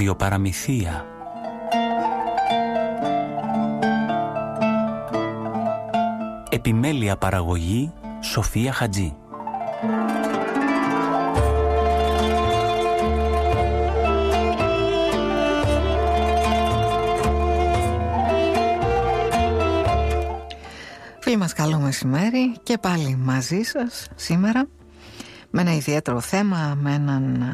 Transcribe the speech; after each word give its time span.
Ραδιοπαραμυθία. 0.00 1.04
Επιμέλεια 6.50 7.16
παραγωγή 7.16 7.92
Σοφία 8.20 8.72
Χατζή. 8.72 9.16
Φίλοι 21.20 21.36
μας 21.36 21.52
καλό 21.52 21.78
μεσημέρι 21.78 22.58
και 22.62 22.78
πάλι 22.78 23.16
μαζί 23.16 23.62
σας 23.62 24.08
σήμερα 24.14 24.68
με 25.50 25.60
ένα 25.60 25.74
ιδιαίτερο 25.74 26.20
θέμα, 26.20 26.78
με 26.80 26.94
έναν 26.94 27.44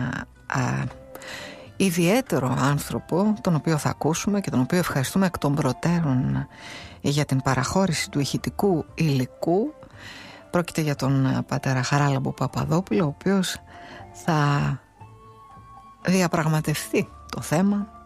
ιδιαίτερο 1.77 2.57
άνθρωπο 2.61 3.35
τον 3.41 3.55
οποίο 3.55 3.77
θα 3.77 3.89
ακούσουμε 3.89 4.41
και 4.41 4.51
τον 4.51 4.61
οποίο 4.61 4.79
ευχαριστούμε 4.79 5.27
εκ 5.27 5.39
των 5.39 5.55
προτέρων 5.55 6.49
για 7.01 7.25
την 7.25 7.43
παραχώρηση 7.43 8.11
του 8.11 8.21
ηχητικού 8.21 8.85
υλικού. 8.95 9.75
Πρόκειται 10.51 10.81
για 10.81 10.95
τον 10.95 11.45
πατέρα 11.49 11.83
Χαράλαμπο 11.83 12.33
Παπαδόπουλο 12.33 13.05
ο 13.05 13.07
οποίος 13.07 13.57
θα 14.13 14.81
διαπραγματευτεί 16.07 17.09
το 17.31 17.41
θέμα 17.41 17.97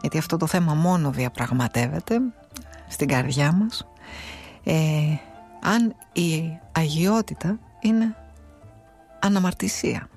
γιατί 0.00 0.18
αυτό 0.18 0.36
το 0.36 0.46
θέμα 0.46 0.74
μόνο 0.74 1.10
διαπραγματεύεται 1.10 2.18
στην 2.88 3.08
καρδιά 3.08 3.52
μας. 3.52 3.86
Ε, 4.64 4.74
αν 5.62 5.94
η 6.12 6.58
αγιότητα 6.72 7.58
είναι 7.80 8.16
αναμαρτησία 9.18 10.08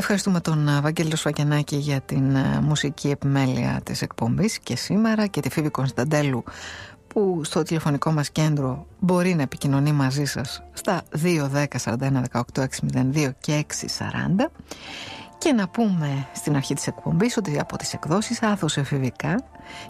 Ευχαριστούμε 0.00 0.40
τον 0.40 0.68
Βαγγέλιο 0.82 1.16
Σφακιανάκη 1.16 1.76
για 1.76 2.00
την 2.00 2.36
ε, 2.36 2.60
μουσική 2.60 3.10
επιμέλεια 3.10 3.80
της 3.84 4.02
εκπομπής 4.02 4.58
και 4.58 4.76
σήμερα 4.76 5.26
και 5.26 5.40
τη 5.40 5.50
Φίβη 5.50 5.68
Κωνσταντέλου 5.68 6.44
που 7.06 7.40
στο 7.44 7.62
τηλεφωνικό 7.62 8.12
μας 8.12 8.30
κέντρο 8.30 8.86
μπορεί 8.98 9.34
να 9.34 9.42
επικοινωνεί 9.42 9.92
μαζί 9.92 10.24
σας 10.24 10.62
στα 10.72 11.02
2, 11.22 11.48
10, 11.54 11.64
41, 11.84 12.22
18, 12.32 12.64
602 13.12 13.30
και 13.40 13.64
640 14.38 14.50
και 15.38 15.52
να 15.52 15.68
πούμε 15.68 16.28
στην 16.34 16.56
αρχή 16.56 16.74
της 16.74 16.86
εκπομπής 16.86 17.36
ότι 17.36 17.58
από 17.58 17.76
τις 17.76 17.92
εκδόσεις 17.92 18.42
Άθος 18.42 18.76
Εφηβικά 18.76 19.44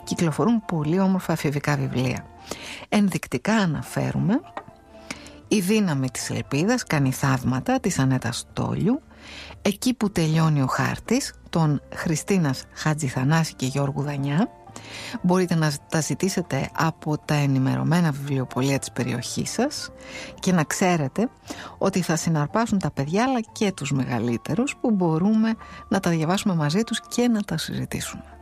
κυκλοφορούν 0.05 0.64
πολύ 0.64 1.00
όμορφα 1.00 1.33
εφηβικά 1.33 1.77
βιβλία. 1.77 2.27
Ενδεικτικά 2.88 3.55
αναφέρουμε 3.55 4.41
«Η 5.48 5.61
δύναμη 5.61 6.11
της 6.11 6.31
ελπίδας 6.31 6.84
κάνει 6.84 7.12
θαύματα» 7.12 7.81
της 7.81 7.98
Ανέτας 7.98 8.47
Τόλιου 8.53 9.00
Εκεί 9.62 9.94
που 9.94 10.10
τελειώνει 10.10 10.62
ο 10.62 10.66
χάρτης 10.66 11.34
των 11.50 11.82
Χριστίνας 11.94 12.64
Χατζηθανάση 12.72 13.54
και 13.54 13.66
Γιώργου 13.66 14.02
Δανιά 14.02 14.50
μπορείτε 15.22 15.54
να 15.54 15.72
τα 15.88 16.00
ζητήσετε 16.00 16.70
από 16.72 17.18
τα 17.18 17.34
ενημερωμένα 17.34 18.10
βιβλιοπολία 18.10 18.78
της 18.78 18.91
περιοχής 18.92 19.50
σας 19.50 19.91
και 20.41 20.52
να 20.52 20.64
ξέρετε 20.64 21.28
ότι 21.78 22.00
θα 22.00 22.16
συναρπάσουν 22.16 22.78
τα 22.78 22.91
παιδιά 22.91 23.22
αλλά 23.22 23.41
και 23.52 23.72
τους 23.72 23.92
μεγαλύτερους 23.92 24.76
που 24.80 24.91
μπορούμε 24.91 25.54
να 25.88 26.00
τα 26.00 26.10
διαβάσουμε 26.10 26.54
μαζί 26.54 26.82
τους 26.82 27.00
και 27.08 27.28
να 27.28 27.42
τα 27.42 27.58
συζητήσουμε. 27.58 28.39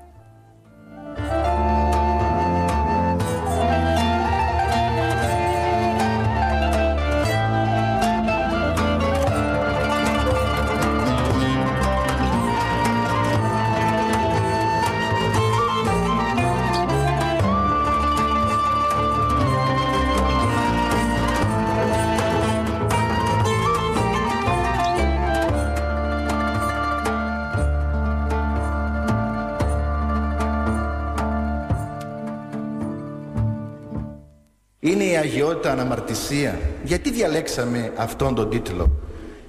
Είναι 35.18 35.26
η 35.26 35.30
αγιότητα 35.30 35.72
αναμαρτησία. 35.72 36.60
Γιατί 36.84 37.10
διαλέξαμε 37.10 37.92
αυτόν 37.96 38.34
τον 38.34 38.50
τίτλο; 38.50 38.90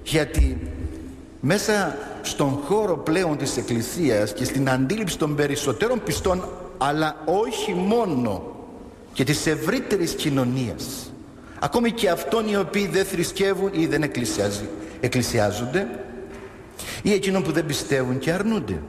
Γιατί 0.02 0.58
μέσα 1.40 1.96
στον 2.22 2.48
χώρο 2.64 2.96
πλέον 2.96 3.36
της 3.36 3.56
Εκκλησίας 3.56 4.32
και 4.32 4.44
στην 4.44 4.70
αντίληψη 4.70 5.18
των 5.18 5.34
περισσότερων 5.34 6.02
πιστών 6.02 6.48
αλλά 6.78 7.16
όχι 7.24 7.74
μόνο 7.74 8.56
και 9.12 9.24
της 9.24 9.46
ευρύτερης 9.46 10.12
κοινωνίας 10.12 11.12
ακόμη 11.60 11.92
και 11.92 12.10
αυτών 12.10 12.48
οι 12.48 12.56
οποίοι 12.56 12.86
δεν 12.86 13.04
θρησκεύουν 13.04 13.70
ή 13.72 13.86
δεν 13.86 14.02
εκκλησιάζονται 15.00 15.88
ή 17.02 17.12
εκείνων 17.12 17.42
που 17.42 17.52
δεν 17.52 17.66
πιστεύουν 17.66 18.18
και 18.18 18.32
αρνούνται 18.32 18.82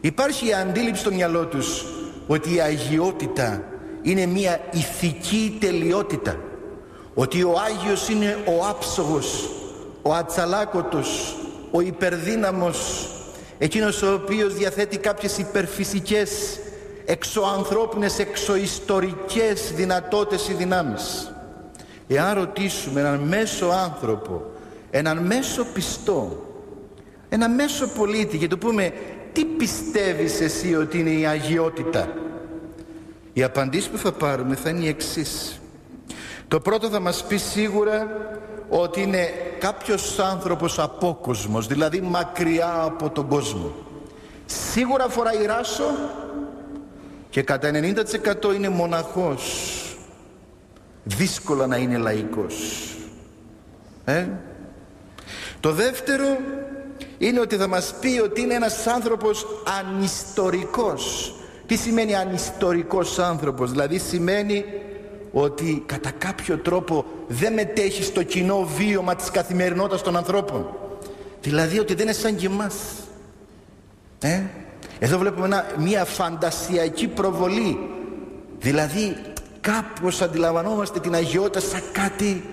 υπάρχει 0.00 0.48
η 0.48 0.52
αντίληψη 0.52 1.00
στο 1.00 1.12
μυαλό 1.12 1.46
τους 1.46 1.84
ότι 2.26 2.54
η 2.54 2.60
αγιότητα 2.60 3.62
είναι 4.02 4.26
μια 4.26 4.60
ηθική 4.70 5.56
τελειότητα. 5.60 6.36
Ότι 7.14 7.42
ο 7.42 7.54
Άγιος 7.66 8.08
είναι 8.08 8.38
ο 8.46 8.66
άψογος 8.66 9.50
ο 10.02 10.14
ατσαλάκωτος 10.14 11.36
ο 11.70 11.80
υπερδύναμος 11.80 13.08
εκείνος 13.58 14.02
ο 14.02 14.12
οποίος 14.12 14.54
διαθέτει 14.54 14.98
κάποιες 14.98 15.38
υπερφυσικές 15.38 16.58
εξωανθρώπινες 17.04 18.18
εξωιστορικές 18.18 19.72
δυνατότητες 19.74 20.48
ή 20.48 20.52
δυνάμεις. 20.52 21.32
Εάν 22.08 22.34
ρωτήσουμε 22.34 23.00
έναν 23.00 23.20
μέσο 23.20 23.66
άνθρωπο 23.66 24.42
έναν 24.90 25.18
μέσο 25.18 25.66
πιστό 25.74 26.46
ένα 27.28 27.48
μέσο 27.48 27.88
πολίτη 27.88 28.38
και 28.38 28.48
του 28.48 28.58
πούμε 28.58 28.92
τι 29.32 29.44
πιστεύεις 29.44 30.40
εσύ 30.40 30.74
ότι 30.74 30.98
είναι 30.98 31.10
η 31.10 31.26
αγιότητα 31.26 32.08
η 33.32 33.42
απαντήση 33.42 33.90
που 33.90 33.98
θα 33.98 34.12
πάρουμε 34.12 34.54
θα 34.54 34.70
είναι 34.70 34.84
η 34.84 34.88
εξής. 34.88 35.60
Το 36.48 36.60
πρώτο 36.60 36.88
θα 36.88 37.00
μας 37.00 37.24
πει 37.24 37.36
σίγουρα 37.36 38.06
ότι 38.68 39.02
είναι 39.02 39.28
κάποιος 39.58 40.18
άνθρωπος 40.18 40.78
απόκοσμος, 40.78 41.66
δηλαδή 41.66 42.00
μακριά 42.00 42.82
από 42.82 43.10
τον 43.10 43.28
κόσμο. 43.28 43.72
Σίγουρα 44.46 45.08
φοράει 45.08 45.46
ράσο 45.46 45.84
και 47.30 47.42
κατά 47.42 47.70
90% 47.70 48.54
είναι 48.54 48.68
μοναχός. 48.68 49.76
Δύσκολα 51.04 51.66
να 51.66 51.76
είναι 51.76 51.96
λαϊκός. 51.96 52.86
Ε; 54.04 54.26
Το 55.60 55.72
δεύτερο 55.72 56.38
είναι 57.18 57.40
ότι 57.40 57.56
θα 57.56 57.66
μας 57.66 57.94
πει 58.00 58.20
ότι 58.24 58.40
είναι 58.40 58.54
ένας 58.54 58.86
άνθρωπος 58.86 59.46
ανιστορικός 59.80 61.34
τι 61.66 61.76
σημαίνει 61.76 62.14
ανιστορικός 62.14 63.18
άνθρωπος, 63.18 63.70
δηλαδή 63.70 63.98
σημαίνει 63.98 64.64
ότι 65.32 65.82
κατά 65.86 66.10
κάποιο 66.10 66.58
τρόπο 66.58 67.04
δεν 67.28 67.52
μετέχει 67.52 68.02
στο 68.02 68.22
κοινό 68.22 68.68
βίωμα 68.76 69.14
της 69.14 69.30
καθημερινότητας 69.30 70.02
των 70.02 70.16
ανθρώπων. 70.16 70.66
Δηλαδή 71.40 71.78
ότι 71.78 71.94
δεν 71.94 72.04
είναι 72.04 72.14
σαν 72.14 72.36
και 72.36 72.46
εμάς. 72.46 72.74
Ε; 74.20 74.40
Εδώ 74.98 75.18
βλέπουμε 75.18 75.64
μια 75.78 76.04
φαντασιακή 76.04 77.08
προβολή. 77.08 77.78
Δηλαδή 78.58 79.16
κάπως 79.60 80.22
αντιλαμβανόμαστε 80.22 81.00
την 81.00 81.14
αγιότητα 81.14 81.60
σαν 81.60 81.82
κάτι, 81.92 82.44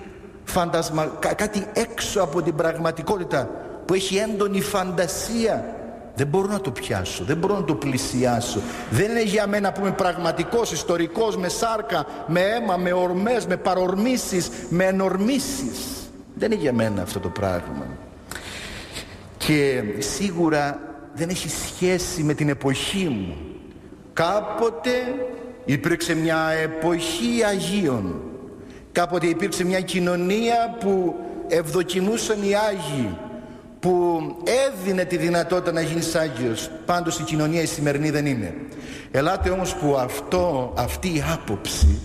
φαντασμα, 0.44 1.06
κάτι 1.36 1.66
έξω 1.72 2.22
από 2.22 2.42
την 2.42 2.54
πραγματικότητα 2.54 3.50
που 3.84 3.94
έχει 3.94 4.16
έντονη 4.16 4.60
φαντασία 4.60 5.79
δεν 6.20 6.28
μπορώ 6.28 6.46
να 6.46 6.60
το 6.60 6.70
πιάσω, 6.70 7.24
δεν 7.24 7.36
μπορώ 7.36 7.54
να 7.54 7.64
το 7.64 7.74
πλησιάσω. 7.74 8.60
Δεν 8.90 9.10
είναι 9.10 9.22
για 9.22 9.46
μένα 9.46 9.72
που 9.72 9.80
είμαι 9.80 9.92
πραγματικός, 9.92 10.72
ιστορικός, 10.72 11.36
με 11.36 11.48
σάρκα, 11.48 12.06
με 12.26 12.40
αίμα, 12.40 12.76
με 12.76 12.92
ορμές, 12.92 13.46
με 13.46 13.56
παρορμήσεις, 13.56 14.50
με 14.68 14.84
ενορμήσεις. 14.84 16.10
Δεν 16.34 16.52
είναι 16.52 16.60
για 16.60 16.72
μένα 16.72 17.02
αυτό 17.02 17.20
το 17.20 17.28
πράγμα. 17.28 17.86
Και 19.36 19.82
σίγουρα 19.98 20.78
δεν 21.14 21.28
έχει 21.28 21.48
σχέση 21.48 22.22
με 22.22 22.34
την 22.34 22.48
εποχή 22.48 23.08
μου. 23.08 23.36
Κάποτε 24.12 24.90
υπήρξε 25.64 26.14
μια 26.14 26.48
εποχή 26.62 27.44
Αγίων. 27.48 28.20
Κάποτε 28.92 29.26
υπήρξε 29.26 29.64
μια 29.64 29.80
κοινωνία 29.80 30.76
που 30.80 31.14
ευδοκιμούσαν 31.48 32.42
οι 32.42 32.54
Άγιοι 32.54 33.16
που 33.80 34.20
έδινε 34.44 35.04
τη 35.04 35.16
δυνατότητα 35.16 35.72
να 35.72 35.80
γίνεις 35.80 36.14
Άγιος 36.14 36.70
πάντως 36.86 37.18
η 37.18 37.22
κοινωνία 37.22 37.62
η 37.62 37.66
σημερινή 37.66 38.10
δεν 38.10 38.26
είναι 38.26 38.54
ελάτε 39.10 39.50
όμως 39.50 39.74
που 39.74 39.96
αυτό, 39.96 40.74
αυτή 40.76 41.08
η 41.08 41.24
άποψη 41.32 41.98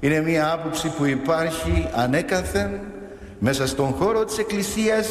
είναι 0.00 0.20
μια 0.20 0.52
άποψη 0.52 0.88
που 0.88 1.04
υπάρχει 1.04 1.88
ανέκαθεν 1.94 2.80
μέσα 3.38 3.66
στον 3.66 3.86
χώρο 3.86 4.24
της 4.24 4.38
Εκκλησίας 4.38 5.08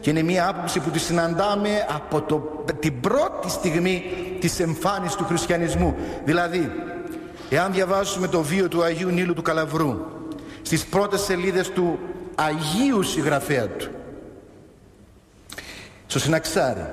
και 0.00 0.10
είναι 0.10 0.22
μια 0.22 0.48
άποψη 0.48 0.80
που 0.80 0.90
τη 0.90 0.98
συναντάμε 0.98 1.68
από 1.94 2.22
το, 2.22 2.64
την 2.80 3.00
πρώτη 3.00 3.50
στιγμή 3.50 4.04
της 4.40 4.60
εμφάνισης 4.60 5.16
του 5.16 5.24
χριστιανισμού. 5.24 5.94
Δηλαδή, 6.24 6.70
εάν 7.50 7.72
διαβάσουμε 7.72 8.26
το 8.26 8.42
βίο 8.42 8.68
του 8.68 8.82
Αγίου 8.82 9.08
Νίλου 9.08 9.34
του 9.34 9.42
Καλαβρού 9.42 9.96
στις 10.62 10.84
πρώτες 10.84 11.20
σελίδες 11.20 11.70
του 11.70 11.98
Αγίου 12.34 13.02
συγγραφέα 13.02 13.66
του 13.68 13.90
στο 16.10 16.18
Συναξάρι 16.18 16.92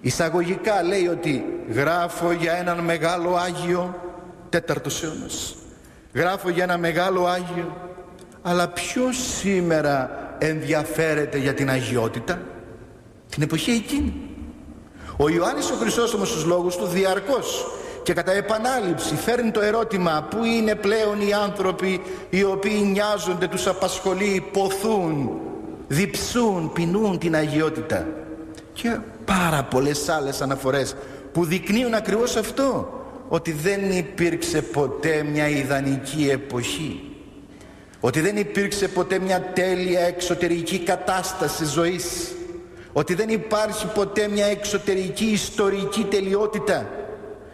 εισαγωγικά 0.00 0.82
λέει 0.82 1.06
ότι 1.06 1.44
γράφω 1.72 2.32
για 2.32 2.52
έναν 2.52 2.78
μεγάλο 2.78 3.36
Άγιο 3.36 3.94
τέταρτος 4.48 5.02
αιώνας. 5.02 5.54
Γράφω 6.12 6.48
για 6.48 6.62
ένα 6.62 6.78
μεγάλο 6.78 7.26
Άγιο 7.26 7.76
αλλά 8.42 8.68
ποιος 8.68 9.16
σήμερα 9.16 10.10
ενδιαφέρεται 10.38 11.38
για 11.38 11.54
την 11.54 11.70
αγιότητα; 11.70 12.38
Την 13.30 13.42
εποχή 13.42 13.70
εκείνη. 13.70 14.14
Ο 15.16 15.28
Ιωάννης 15.28 15.70
ο 15.70 15.74
Χρυσόστομος 15.74 16.28
στους 16.28 16.44
λόγους 16.44 16.76
του 16.76 16.86
διαρκώς 16.86 17.66
και 18.02 18.12
κατά 18.12 18.32
επανάληψη 18.32 19.14
φέρνει 19.14 19.50
το 19.50 19.60
ερώτημα 19.60 20.26
πού 20.30 20.44
είναι 20.44 20.74
πλέον 20.74 21.20
οι 21.20 21.32
άνθρωποι 21.32 22.02
οι 22.30 22.44
οποίοι 22.44 22.88
νοιάζονται, 22.92 23.48
τους 23.48 23.66
απασχολεί, 23.66 24.46
ποθούν, 24.52 25.40
διψούν, 25.94 26.72
πεινούν 26.72 27.18
την 27.18 27.34
αγιότητα. 27.34 28.06
Και 28.72 28.98
πάρα 29.24 29.62
πολλές 29.62 30.08
άλλες 30.08 30.40
αναφορές 30.42 30.96
που 31.32 31.44
δεικνύουν 31.44 31.94
ακριβώς 31.94 32.36
αυτό 32.36 32.88
ότι 33.28 33.52
δεν 33.52 33.90
υπήρξε 33.90 34.62
ποτέ 34.62 35.22
μια 35.32 35.48
ιδανική 35.48 36.28
εποχή. 36.30 37.08
Ότι 38.00 38.20
δεν 38.20 38.36
υπήρξε 38.36 38.88
ποτέ 38.88 39.18
μια 39.18 39.40
τέλεια 39.54 40.00
εξωτερική 40.00 40.78
κατάσταση 40.78 41.64
ζωής. 41.64 42.32
Ότι 42.92 43.14
δεν 43.14 43.28
υπάρχει 43.28 43.86
ποτέ 43.86 44.28
μια 44.28 44.46
εξωτερική 44.46 45.24
ιστορική 45.24 46.04
τελειότητα. 46.04 46.88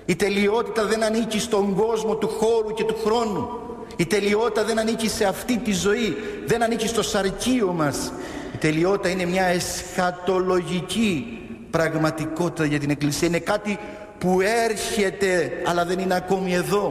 Η 0.05 0.17
τελειότητα 0.17 0.85
δεν 0.85 1.03
ανήκει 1.03 1.39
στον 1.41 1.75
κόσμο 1.75 2.15
του 2.15 2.29
χώρου 2.29 2.75
και 2.75 2.85
του 2.85 2.97
χρόνου 3.05 3.49
η 3.97 4.07
τελειότητα 4.07 4.65
δεν 4.65 4.79
ανήκει 4.79 5.09
σε 5.09 5.25
αυτή 5.25 5.59
τη 5.59 5.73
ζωή 5.73 6.17
δεν 6.47 6.63
ανήκει 6.63 6.87
στο 6.89 7.03
σαρκείο 7.03 7.73
μας. 7.73 8.13
Η 8.55 8.57
τελειότητα 8.57 9.09
είναι 9.09 9.25
μια 9.25 9.45
εσχατολογική 9.45 11.39
πραγματικότητα 11.71 12.65
για 12.65 12.79
την 12.79 12.91
Εκκλησία. 12.91 13.29
Είναι 13.29 13.39
κάτι 13.39 13.79
που 14.19 14.41
έρχεται 14.41 15.53
αλλά 15.67 15.85
δεν 15.85 15.99
είναι 15.99 16.15
ακόμη 16.15 16.55
εδώ 16.55 16.89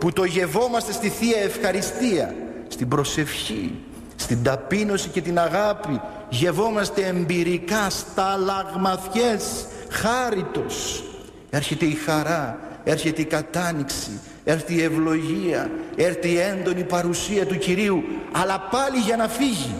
που 0.00 0.12
το 0.12 0.24
γευόμαστε 0.24 0.92
στη 0.92 1.08
Θεία 1.08 1.40
Ευχαριστία 1.42 2.34
στην 2.68 2.88
προσευχή 2.88 3.74
στην 4.22 4.42
ταπείνωση 4.42 5.08
και 5.08 5.20
την 5.20 5.38
αγάπη. 5.38 6.00
Γευόμαστε 6.28 7.06
εμπειρικά 7.06 7.90
στα 7.90 8.36
λαγμαθιές 8.36 9.66
χάριτος. 9.90 11.04
Έρχεται 11.50 11.84
η 11.84 11.94
χαρά 11.94 12.58
έρχεται 12.84 13.20
η 13.20 13.24
κατάνοιξη 13.24 14.20
έρχεται 14.44 14.72
η 14.72 14.82
ευλογία 14.82 15.70
έρχεται 15.96 16.28
η 16.28 16.38
έντονη 16.38 16.84
παρουσία 16.84 17.46
του 17.46 17.58
Κυρίου 17.58 18.02
αλλά 18.32 18.68
πάλι 18.70 18.98
για 18.98 19.16
να 19.16 19.28
φύγει 19.28 19.74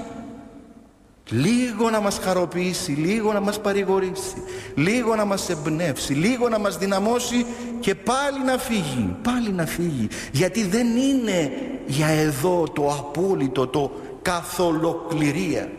λίγο 1.32 1.90
να 1.90 2.00
μας 2.00 2.18
χαροποιήσει, 2.18 2.92
λίγο 2.92 3.32
να 3.32 3.40
μας 3.40 3.60
παρηγορήσει, 3.60 4.42
λίγο 4.74 5.14
να 5.16 5.24
μας 5.24 5.50
εμπνεύσει, 5.50 6.12
λίγο 6.12 6.48
να 6.48 6.58
μας 6.58 6.78
δυναμώσει 6.78 7.46
και 7.80 7.94
πάλι 7.94 8.44
να 8.44 8.58
φύγει, 8.58 9.16
πάλι 9.22 9.52
να 9.52 9.66
φύγει. 9.66 10.08
Γιατί 10.32 10.64
δεν 10.64 10.86
είναι 10.96 11.52
για 11.86 12.06
εδώ 12.06 12.64
το 12.72 12.88
απόλυτο, 12.88 13.66
το 13.66 13.90
καθολοκληρία. 14.22 15.70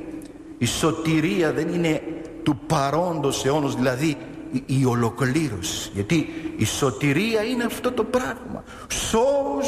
Η 0.58 0.66
σωτηρία 0.66 1.52
δεν 1.52 1.68
είναι 1.68 2.02
του 2.44 2.60
παρόντος 2.68 3.46
αιώνος, 3.46 3.76
δηλαδή 3.76 4.18
η, 4.66 4.86
ολοκλήρωση. 4.86 5.90
Γιατί 5.94 6.30
η 6.58 6.66
σωτηρία 6.66 7.44
είναι 7.44 7.64
αυτό 7.64 7.92
το 7.92 8.04
πράγμα. 8.04 8.64
Σως, 8.88 9.68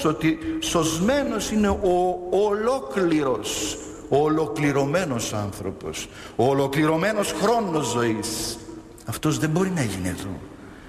σωτι, 0.00 0.38
σωσμένος 0.60 1.50
είναι 1.50 1.68
ο 1.68 2.18
ολόκληρος 2.30 3.78
ο 4.08 4.22
ολοκληρωμένος 4.22 5.32
άνθρωπος 5.32 6.08
ο 6.36 6.48
ολοκληρωμένος 6.48 7.32
χρόνος 7.32 7.86
ζωής. 7.86 8.58
Αυτός 9.06 9.38
δεν 9.38 9.50
μπορεί 9.50 9.70
να 9.70 9.82
γίνει 9.82 10.08
εδώ. 10.08 10.40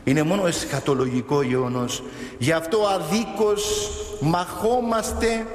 Είναι 0.04 0.24
μόνο 0.24 0.48
εσχατολογικό 0.48 1.42
γεγονός. 1.42 2.04
Γι' 2.38 2.52
αυτό 2.52 2.78
αδίκως 2.88 3.92
μαχόμαστε 4.22 5.48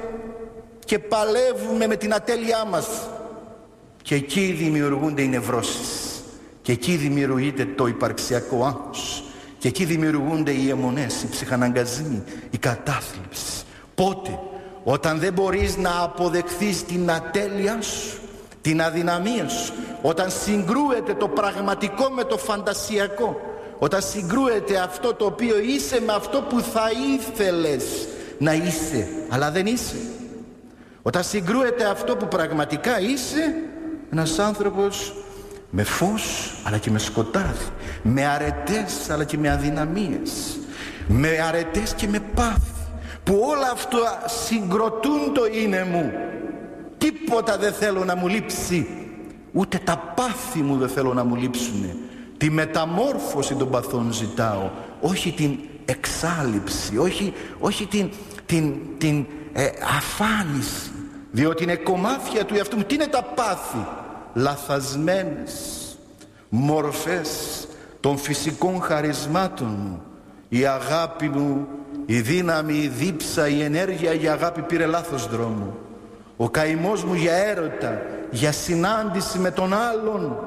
και 0.85 0.99
παλεύουμε 0.99 1.87
με 1.87 1.95
την 1.95 2.13
ατέλειά 2.13 2.65
μας. 2.65 2.87
Και 4.01 4.15
εκεί 4.15 4.51
δημιουργούνται 4.51 5.21
οι 5.21 5.27
νευρώσεις 5.27 6.08
και 6.69 6.75
εκεί 6.75 6.95
δημιουργείται 6.95 7.65
το 7.65 7.87
υπαρξιακό 7.87 8.65
άγχος. 8.65 9.23
Και 9.57 9.67
εκεί 9.67 9.85
δημιουργούνται 9.85 10.51
οι 10.51 10.69
αιμονές, 10.69 11.23
οι 11.23 11.27
ψυχαναγκασμοί, 11.27 12.23
η 12.49 12.57
κατάθλιψη 12.57 13.63
πότε; 13.95 14.39
Όταν 14.83 15.19
δεν 15.19 15.33
μπορείς 15.33 15.77
να 15.77 16.01
αποδεχθείς 16.01 16.85
την 16.85 17.11
ατέλεια 17.11 17.81
σου 17.81 18.19
την 18.61 18.81
αδυναμία 18.81 19.49
σου. 19.49 19.73
Όταν 20.01 20.29
συγκρούεται 20.29 21.13
το 21.13 21.27
πραγματικό 21.27 22.09
με 22.09 22.23
το 22.23 22.37
φαντασιακό. 22.37 23.41
Όταν 23.79 24.01
συγκρούεται 24.01 24.77
αυτό 24.77 25.13
το 25.13 25.25
οποίο 25.25 25.59
είσαι 25.59 26.01
με 26.05 26.13
αυτό 26.13 26.41
που 26.41 26.59
θα 26.59 26.89
ήθελες 27.17 27.83
να 28.37 28.53
είσαι 28.53 29.07
αλλά 29.29 29.51
δεν 29.51 29.65
είσαι. 29.65 29.97
Όταν 31.01 31.23
συγκρούεται 31.23 31.85
αυτό 31.85 32.15
που 32.15 32.27
πραγματικά 32.27 32.99
είσαι 32.99 33.55
ένας 34.11 34.39
άνθρωπος 34.39 35.13
με 35.69 35.83
φως 35.83 36.53
αλλά 36.63 36.77
και 36.77 36.91
με 36.91 36.99
σκοτάδι. 36.99 37.65
Με 38.01 38.25
αρετές 38.25 39.09
αλλά 39.09 39.23
και 39.23 39.37
με 39.37 39.49
αδυναμίες. 39.49 40.59
Με 41.07 41.29
αρετές 41.47 41.93
και 41.93 42.07
με 42.07 42.19
πάθη. 42.19 42.71
Που 43.23 43.41
όλα 43.43 43.71
αυτά 43.71 44.23
συγκροτούν 44.45 45.33
το 45.33 45.41
είναι 45.61 45.83
μου. 45.83 46.11
Τίποτα 46.97 47.57
δεν 47.57 47.73
θέλω 47.73 48.05
να 48.05 48.15
μου 48.15 48.27
λείψει. 48.27 48.87
Ούτε 49.51 49.77
τα 49.83 50.13
πάθη 50.15 50.59
μου 50.59 50.77
δεν 50.77 50.89
θέλω 50.89 51.13
να 51.13 51.23
μου 51.23 51.35
λείψουν 51.35 51.85
τη 52.39 52.49
μεταμόρφωση 52.49 53.55
των 53.55 53.69
παθών 53.69 54.11
ζητάω. 54.11 54.69
Όχι 55.01 55.31
την 55.31 55.59
εξάλληψη 55.85 56.97
όχι, 56.97 57.33
όχι 57.59 57.85
την, 57.85 58.09
την, 58.45 58.75
την 58.97 59.25
ε, 59.53 59.69
αφάνιση. 59.97 60.91
Διότι 61.31 61.63
είναι 61.63 61.75
κομμάτια 61.75 62.45
του 62.45 62.55
εαυτού 62.55 62.77
μου. 62.77 62.83
Τι 62.83 62.95
είναι 62.95 63.07
τα 63.07 63.23
πάθη; 63.23 63.87
Λαθασμένες 64.33 65.53
μορφές 66.49 67.67
των 67.99 68.17
φυσικών 68.17 68.81
χαρισμάτων 68.81 69.67
μου 69.67 70.01
η 70.49 70.65
αγάπη 70.65 71.29
μου 71.29 71.67
η 72.05 72.21
δύναμη, 72.21 72.73
η 72.73 72.87
δίψα, 72.87 73.47
η 73.47 73.61
ενέργεια 73.61 74.13
για 74.13 74.33
αγάπη 74.33 74.61
πήρε 74.61 74.85
λάθος 74.85 75.29
δρόμο. 75.29 75.77
Ο 76.37 76.49
καημός 76.49 77.03
μου 77.03 77.13
για 77.13 77.33
έρωτα, 77.33 78.01
για 78.31 78.51
συνάντηση 78.51 79.39
με 79.39 79.51
τον 79.51 79.73
άλλον 79.73 80.37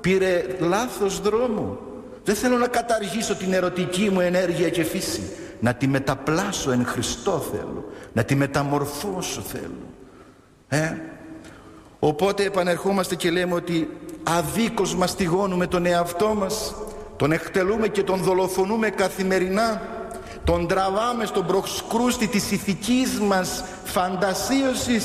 πήρε 0.00 0.44
λάθος 0.58 1.20
δρόμο. 1.20 1.78
Δεν 2.24 2.34
θέλω 2.34 2.56
να 2.56 2.66
καταργήσω 2.66 3.34
την 3.34 3.52
ερωτική 3.52 4.10
μου 4.10 4.20
ενέργεια 4.20 4.68
και 4.68 4.84
φύση. 4.84 5.22
Να 5.60 5.74
τη 5.74 5.86
μεταπλάσω 5.86 6.70
εν 6.70 6.84
Χριστώ 6.86 7.38
θέλω. 7.52 7.84
Να 8.12 8.24
τη 8.24 8.34
μεταμορφώσω 8.34 9.40
θέλω. 9.40 9.86
Ε; 10.68 10.94
Οπότε 12.00 12.44
επανερχόμαστε 12.44 13.14
και 13.14 13.30
λέμε 13.30 13.54
ότι 13.54 13.88
αδίκως 14.22 14.94
μαστιγώνουμε 14.94 15.66
τον 15.66 15.86
εαυτό 15.86 16.34
μας. 16.34 16.74
Τον 17.16 17.32
εκτελούμε 17.32 17.88
και 17.88 18.02
τον 18.02 18.22
δολοφονούμε 18.22 18.90
καθημερινά 18.90 19.82
τον 20.44 20.66
τραβάμε 20.66 21.24
στον 21.24 21.46
προσκρούστη 21.46 22.26
της 22.26 22.50
ηθικής 22.50 23.20
μας 23.20 23.64
φαντασίωσης 23.84 25.04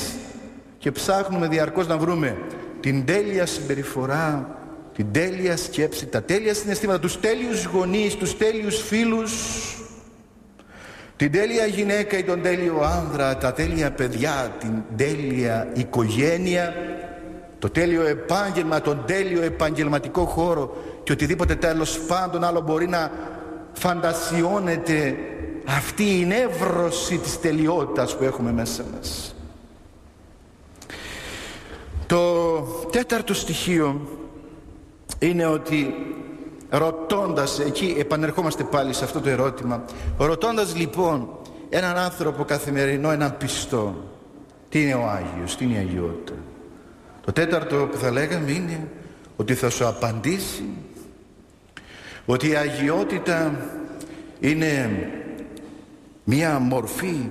και 0.77 0.91
ψάχνουμε 0.91 1.47
διαρκώς 1.47 1.87
να 1.87 1.97
βρούμε 1.97 2.37
την 2.79 3.05
τέλεια 3.05 3.45
συμπεριφορά, 3.45 4.57
την 4.95 5.11
τέλεια 5.11 5.57
σκέψη, 5.57 6.05
τα 6.05 6.23
τέλεια 6.23 6.53
συναισθήματα, 6.53 6.99
τους 6.99 7.19
τέλειους 7.19 7.65
γονείς, 7.65 8.15
τους 8.15 8.37
τέλειους 8.37 8.81
φίλους, 8.81 9.33
την 11.17 11.31
τέλεια 11.31 11.65
γυναίκα 11.65 12.17
ή 12.17 12.23
τον 12.23 12.41
τέλειο 12.41 12.81
άνδρα, 12.81 13.37
τα 13.37 13.53
τέλεια 13.53 13.91
παιδιά, 13.91 14.55
την 14.59 14.83
τέλεια 14.95 15.67
οικογένεια, 15.73 16.73
το 17.59 17.69
τέλειο 17.69 18.05
επάγγελμα, 18.05 18.81
τον 18.81 19.03
τέλειο 19.05 19.41
επαγγελματικό 19.41 20.25
χώρο 20.25 20.77
και 21.03 21.11
οτιδήποτε 21.11 21.55
τέλος 21.55 21.99
πάντων 21.99 22.43
άλλο 22.43 22.61
μπορεί 22.61 22.87
να 22.87 23.11
φαντασιώνεται 23.73 25.15
αυτή 25.65 26.19
η 26.19 26.25
νεύρωση 26.25 27.17
της 27.17 27.39
τελειότητας 27.39 28.17
που 28.17 28.23
έχουμε 28.23 28.51
μέσα 28.51 28.83
μας. 28.95 29.35
Το 32.05 32.61
τέταρτο 32.91 33.33
στοιχείο 33.33 34.01
είναι 35.19 35.45
ότι 35.45 35.93
ρωτώντας, 36.69 37.59
εκεί 37.59 37.95
επανερχόμαστε 37.97 38.63
πάλι 38.63 38.93
σε 38.93 39.03
αυτό 39.03 39.19
το 39.19 39.29
ερώτημα, 39.29 39.83
ρωτώντας 40.17 40.75
λοιπόν 40.75 41.29
έναν 41.69 41.97
άνθρωπο 41.97 42.43
καθημερινό, 42.43 43.11
έναν 43.11 43.37
πιστό, 43.37 43.95
τι 44.69 44.81
είναι 44.81 44.93
ο 44.93 45.07
Άγιος, 45.07 45.55
τι 45.55 45.63
είναι 45.63 45.73
η 45.73 45.77
Αγιότητα. 45.77 46.33
Το 47.25 47.31
τέταρτο 47.31 47.87
που 47.91 47.97
θα 47.97 48.11
λέγαμε 48.11 48.51
είναι 48.51 48.87
ότι 49.35 49.53
θα 49.53 49.69
σου 49.69 49.87
απαντήσει 49.87 50.69
ότι 52.25 52.49
η 52.49 52.55
αγιότητα 52.55 53.55
είναι 54.39 54.99
μία 56.23 56.59
μορφή 56.59 57.29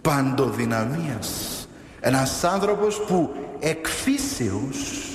παντοδυναμίας 0.00 1.60
ένας 2.00 2.44
άνθρωπος 2.44 3.00
που 3.00 3.30
εκφύσεως 3.58 5.09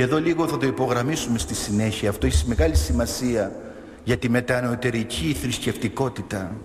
και 0.00 0.06
εδώ 0.06 0.18
λίγο 0.18 0.48
θα 0.48 0.56
το 0.56 0.66
υπογραμμίσουμε 0.66 1.38
στη 1.38 1.54
συνέχεια. 1.54 2.08
Αυτό 2.08 2.26
έχει 2.26 2.48
μεγάλη 2.48 2.76
σημασία 2.76 3.52
για 4.04 4.16
τη 4.16 4.28
μετανοητερική 4.28 5.36
θρησκευτικότητα 5.40 6.56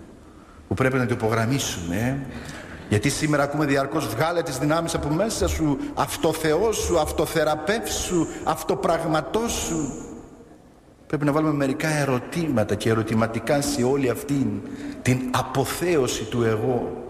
που 0.67 0.73
πρέπει 0.73 0.97
να 0.97 1.05
το 1.05 1.13
υπογραμμίσουμε. 1.13 1.95
Ε. 1.95 2.15
γιατί 2.89 3.09
σήμερα 3.09 3.43
ακούμε 3.43 3.65
διαρκώς 3.65 4.07
βγάλε 4.07 4.41
τις 4.43 4.57
δυνάμεις 4.57 4.95
από 4.95 5.09
μέσα 5.09 5.47
σου 5.47 5.77
αυτοθεώσου, 5.93 6.99
αυτοθεραπεύσου, 6.99 8.27
αυτοπραγματώσου 8.43 9.91
πρέπει 11.07 11.25
να 11.25 11.31
βάλουμε 11.31 11.53
μερικά 11.53 11.87
ερωτήματα 11.87 12.75
και 12.75 12.89
ερωτηματικά 12.89 13.61
σε 13.61 13.83
όλη 13.83 14.09
αυτή 14.09 14.61
την 15.01 15.19
αποθέωση 15.31 16.23
του 16.23 16.43
εγώ. 16.43 17.03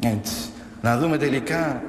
Έτσι. 0.00 0.50
Να 0.82 0.98
δούμε 0.98 1.18
τελικά 1.18 1.82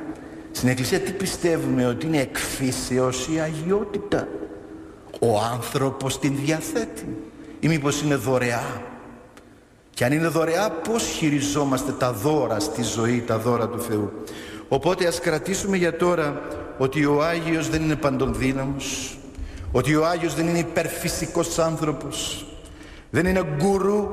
στην 0.57 0.69
Εκκλησία 0.69 0.99
τι 0.99 1.11
πιστεύουμε 1.11 1.85
ότι 1.85 2.05
είναι 2.05 2.21
εκφύσεως 2.21 3.27
η 3.27 3.39
αγιότητα. 3.39 4.27
Ο 5.19 5.39
άνθρωπος 5.53 6.19
την 6.19 6.35
διαθέτει. 6.35 7.17
Ή 7.59 7.67
μήπως 7.67 8.01
είναι 8.01 8.15
δωρεά. 8.15 8.81
Και 9.89 10.05
αν 10.05 10.11
είναι 10.11 10.27
δωρεά 10.27 10.71
πώς 10.71 11.03
χειριζόμαστε 11.03 11.91
τα 11.91 12.13
δώρα 12.13 12.59
στη 12.59 12.83
ζωή 12.83 13.23
τα 13.27 13.37
δώρα 13.37 13.67
του 13.67 13.81
Θεού. 13.81 14.11
Οπότε 14.67 15.07
ας 15.07 15.19
κρατήσουμε 15.19 15.77
για 15.77 15.95
τώρα 15.95 16.41
ότι 16.77 17.05
ο 17.05 17.23
Άγιος 17.23 17.69
δεν 17.69 17.81
είναι 17.81 17.95
παντοδύναμος 17.95 19.17
ότι 19.71 19.95
ο 19.95 20.05
Άγιος 20.05 20.35
δεν 20.35 20.47
είναι 20.47 20.59
υπερφυσικός 20.59 21.59
άνθρωπος 21.59 22.45
δεν 23.09 23.25
είναι 23.25 23.43
γκουρού 23.55 24.07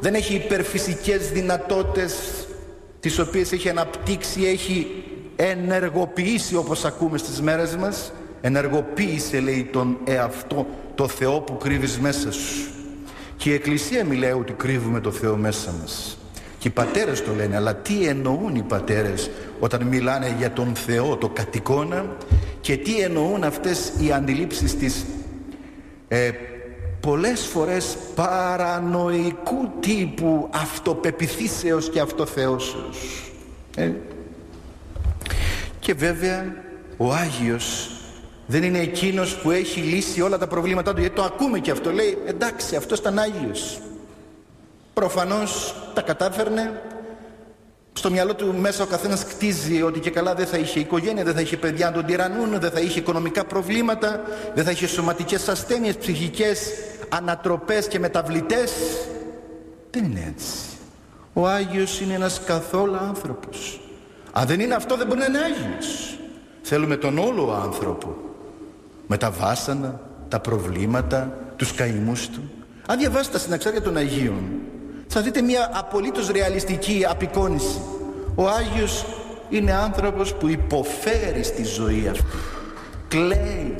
δεν 0.00 0.14
έχει 0.14 0.34
υπερφυσικές 0.34 1.30
δυνατότητες 1.30 2.46
τις 3.00 3.18
οποίες 3.18 3.52
έχει 3.52 3.68
αναπτύξει, 3.68 4.44
έχει 4.44 4.86
ενεργοποιήσει 5.36 6.56
όπως 6.56 6.84
ακούμε 6.84 7.18
στις 7.18 7.40
μέρες 7.40 7.76
μας 7.76 8.12
ενεργοποίησε 8.40 9.40
λέει 9.40 9.68
τον 9.72 9.98
εαυτό 10.04 10.66
το 10.94 11.08
Θεό 11.08 11.40
που 11.40 11.56
κρύβεις 11.56 11.98
μέσα 11.98 12.32
σου. 12.32 12.70
Και 13.36 13.50
η 13.50 13.54
Εκκλησία 13.54 14.04
μιλάει 14.04 14.32
ότι 14.32 14.52
κρύβουμε 14.52 15.00
το 15.00 15.10
Θεό 15.10 15.36
μέσα 15.36 15.74
μας. 15.80 16.18
Και 16.58 16.68
οι 16.68 16.70
πατέρες 16.70 17.24
το 17.24 17.34
λένε 17.34 17.56
αλλά 17.56 17.74
τι 17.74 18.06
εννοούν 18.06 18.54
οι 18.54 18.62
πατέρες 18.62 19.30
όταν 19.60 19.82
μιλάνε 19.82 20.34
για 20.38 20.52
τον 20.52 20.74
Θεό 20.74 21.16
το 21.16 21.28
κατοικώνα 21.28 22.16
και 22.60 22.76
τι 22.76 23.00
εννοούν 23.00 23.44
αυτές 23.44 23.92
οι 24.00 24.12
αντιλήψεις 24.12 24.76
της 24.76 25.04
ε, 26.08 26.30
πολλές 27.00 27.40
φορές 27.40 27.96
παρανοϊκού 28.14 29.70
τύπου 29.80 30.48
αυτοπεπιθήσεως 30.50 31.90
και 31.90 32.00
αυτοθεώσεως. 32.00 33.30
Ε; 33.76 33.90
Και 35.92 35.98
βέβαια 35.98 36.54
ο 36.96 37.12
Άγιος 37.12 37.90
δεν 38.46 38.62
είναι 38.62 38.78
εκείνος 38.78 39.36
που 39.36 39.50
έχει 39.50 39.80
λύσει 39.80 40.20
όλα 40.20 40.38
τα 40.38 40.46
προβλήματά 40.46 40.94
του 40.94 41.00
γιατί 41.00 41.14
το 41.14 41.22
ακούμε 41.22 41.58
και 41.58 41.70
αυτό 41.70 41.92
λέει 41.92 42.18
εντάξει 42.26 42.76
αυτός 42.76 42.98
ήταν 42.98 43.18
Άγιος 43.18 43.80
προφανώς 44.94 45.74
τα 45.94 46.02
κατάφερνε 46.02 46.82
στο 47.92 48.10
μυαλό 48.10 48.34
του 48.34 48.54
μέσα 48.54 48.82
ο 48.82 48.86
καθένας 48.86 49.24
κτίζει 49.24 49.82
ότι 49.82 50.00
και 50.00 50.10
καλά 50.10 50.34
δεν 50.34 50.46
θα 50.46 50.56
είχε 50.56 50.80
οικογένεια, 50.80 51.24
δεν 51.24 51.34
θα 51.34 51.40
είχε 51.40 51.56
παιδιά 51.56 51.86
να 51.86 51.92
τον 51.92 52.04
τυραννούν, 52.04 52.60
δεν 52.60 52.70
θα 52.70 52.80
είχε 52.80 52.98
οικονομικά 52.98 53.44
προβλήματα, 53.44 54.20
δεν 54.54 54.64
θα 54.64 54.70
είχε 54.70 54.86
σωματικές 54.86 55.48
ασθένειες, 55.48 55.96
ψυχικές 55.96 56.60
ανατροπές 57.08 57.88
και 57.88 57.98
μεταβλητές. 57.98 58.72
Δεν 59.90 60.04
είναι 60.04 60.34
έτσι. 60.36 60.56
Ο 61.32 61.48
Άγιος 61.48 62.00
είναι 62.00 62.14
ένας 62.14 62.40
καθόλου 62.46 62.96
άνθρωπος. 62.96 63.81
Αν 64.32 64.46
δεν 64.46 64.60
είναι 64.60 64.74
αυτό 64.74 64.96
δεν 64.96 65.06
μπορεί 65.06 65.18
να 65.18 65.26
είναι 65.26 65.38
Άγιος. 65.38 66.18
Θέλουμε 66.62 66.96
τον 66.96 67.18
όλο 67.18 67.52
άνθρωπο. 67.64 68.16
Με 69.06 69.16
τα 69.16 69.30
βάσανα, 69.30 70.00
τα 70.28 70.40
προβλήματα, 70.40 71.38
τους 71.56 71.72
καημούς 71.72 72.28
του. 72.28 72.50
Αν 72.86 72.98
διαβάσετε 72.98 73.32
τα 73.32 73.42
συναξάρια 73.42 73.82
των 73.82 73.96
Αγίων 73.96 74.42
θα 75.06 75.20
δείτε 75.20 75.42
μια 75.42 75.70
απολύτως 75.72 76.30
ρεαλιστική 76.30 77.04
απεικόνηση. 77.08 77.80
Ο 78.34 78.48
Άγιος 78.48 79.04
είναι 79.50 79.72
άνθρωπος 79.72 80.34
που 80.34 80.48
υποφέρει 80.48 81.42
στη 81.42 81.64
ζωή 81.64 82.08
αυτή. 82.10 82.24
Κλαίει, 83.08 83.74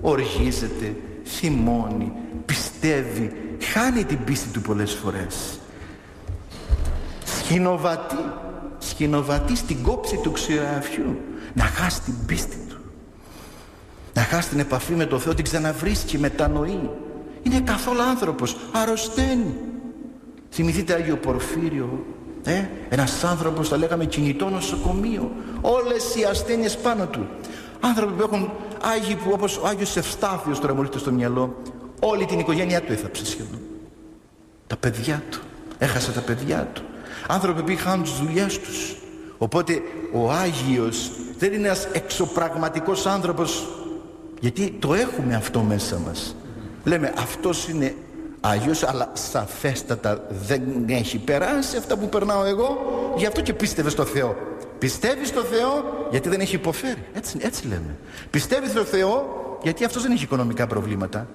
οργίζεται, 0.00 0.96
θυμώνει, 1.24 2.12
πιστεύει, 2.46 3.32
χάνει 3.72 4.04
την 4.04 4.24
πίστη 4.24 4.48
του 4.48 4.60
πολλές 4.60 4.92
φορές. 4.92 5.58
Σχηνοβατεί, 7.24 8.24
σχηνοβατεί 8.80 9.56
στην 9.56 9.82
κόψη 9.82 10.16
του 10.16 10.32
ξηραφιού 10.32 11.18
να 11.54 11.64
χάσει 11.64 12.00
την 12.00 12.14
πίστη 12.26 12.56
του. 12.68 12.76
Να 14.14 14.22
χάσει 14.22 14.48
την 14.48 14.58
επαφή 14.58 14.92
με 14.92 15.06
το 15.06 15.18
Θεό, 15.18 15.34
την 15.34 15.44
ξαναβρίσκει, 15.44 16.18
μετανοεί. 16.18 16.90
Είναι 17.42 17.60
καθόλου 17.60 18.02
άνθρωπος, 18.02 18.56
αρρωσταίνει. 18.72 19.54
Θυμηθείτε 20.50 20.94
Άγιο 20.94 21.16
Πορφύριο, 21.16 22.04
ε, 22.44 22.64
ένας 22.88 23.24
άνθρωπος 23.24 23.68
θα 23.68 23.76
λέγαμε 23.76 24.04
κινητό 24.04 24.48
νοσοκομείο. 24.48 25.30
Όλες 25.60 26.14
οι 26.14 26.24
ασθένειες 26.24 26.76
πάνω 26.76 27.06
του. 27.06 27.26
Άνθρωποι 27.80 28.12
που 28.12 28.22
έχουν 28.22 28.50
Άγιοι 28.80 29.14
που 29.14 29.30
όπως 29.32 29.56
ο 29.56 29.66
Άγιος 29.66 29.96
Ευστάθιος 29.96 30.60
τώρα 30.60 30.74
μου 30.74 30.88
στο 30.96 31.12
μυαλό 31.12 31.56
όλη 32.00 32.24
την 32.24 32.38
οικογένειά 32.38 32.80
του 32.80 32.92
έθαψε 32.92 33.26
σχεδόν. 33.26 33.60
Τα 34.66 34.76
παιδιά 34.76 35.22
του. 35.30 35.40
Έχασε 35.78 36.12
τα 36.12 36.20
παιδιά 36.20 36.70
του. 36.72 36.82
Άνθρωποι 37.28 37.62
που 37.62 37.70
είχαν 37.70 38.02
τις 38.02 38.12
δουλειές 38.12 38.58
τους. 38.58 38.96
Οπότε 39.38 39.82
ο 40.12 40.30
Άγιος 40.30 41.10
δεν 41.38 41.52
είναι 41.52 41.66
ένας 41.66 41.88
εξωπραγματικός 41.92 43.06
άνθρωπος. 43.06 43.68
Γιατί 44.40 44.76
το 44.78 44.94
έχουμε 44.94 45.34
αυτό 45.34 45.60
μέσα 45.60 45.98
μας. 46.06 46.36
Λέμε 46.84 47.12
αυτός 47.18 47.68
είναι 47.68 47.94
Άγιος 48.40 48.82
αλλά 48.82 49.10
σαφέστατα 49.12 50.26
δεν 50.46 50.62
έχει 50.86 51.18
περάσει 51.18 51.76
αυτά 51.76 51.96
που 51.96 52.08
περνάω 52.08 52.44
εγώ. 52.44 52.78
Γι' 53.16 53.26
αυτό 53.26 53.40
και 53.40 53.52
πίστευε 53.52 53.90
στο 53.90 54.04
Θεό. 54.04 54.36
Πιστεύεις 54.78 55.28
στο 55.28 55.40
Θεό 55.40 56.06
γιατί 56.10 56.28
δεν 56.28 56.40
έχει 56.40 56.54
υποφέρει. 56.54 57.04
Έτσι, 57.12 57.38
έτσι 57.40 57.66
λέμε. 57.66 57.96
Πιστεύεις 58.30 58.70
στο 58.70 58.84
Θεό 58.84 59.38
γιατί 59.62 59.84
αυτός 59.84 60.02
δεν 60.02 60.12
έχει 60.12 60.24
οικονομικά 60.24 60.66
προβλήματα. 60.66 61.26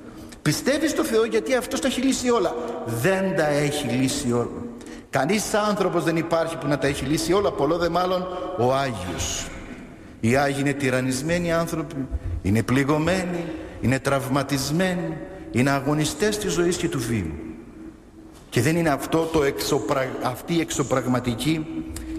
Πιστεύεις 0.42 0.92
στο 0.92 1.04
Θεό 1.04 1.26
γιατί 1.26 1.56
αυτός 1.56 1.80
τα 1.80 1.88
έχει 1.88 2.02
λύσει 2.02 2.30
όλα. 2.30 2.56
Δεν 2.86 3.36
τα 3.36 3.48
έχει 3.48 3.88
λύσει 3.88 4.32
όλα 4.32 4.65
κανείς 5.18 5.54
άνθρωπος 5.54 6.04
δεν 6.04 6.18
υπάρχει 6.18 6.58
που 6.58 6.68
να 6.68 6.78
τα 6.78 6.88
έχει 6.88 7.06
λύσει 7.06 7.34
όλα 7.34 7.52
πολλό 7.52 7.78
δε 7.78 7.90
μάλλον 7.90 8.28
ο 8.58 8.74
Άγιος. 8.74 9.48
Οι 10.20 10.36
Άγιοι 10.36 10.58
είναι 10.60 10.74
τυραννισμένοι 10.74 11.54
άνθρωποι 11.54 12.08
είναι 12.42 12.64
πληγωμένοι 12.64 13.46
είναι 13.82 14.00
τραυματισμένοι 14.00 15.18
είναι 15.52 15.70
αγωνιστές 15.70 16.38
της 16.38 16.54
ζωής 16.54 16.78
και 16.78 16.90
του 16.90 17.00
βίου. 17.00 17.34
Και 18.50 18.62
δεν 18.62 18.76
είναι 18.76 18.90
αυτό 18.90 19.30
το 19.34 19.44
εξωπρα... 19.44 20.08
αυτή 20.24 20.56
η 20.56 20.60
εξωπραγματική 20.60 21.66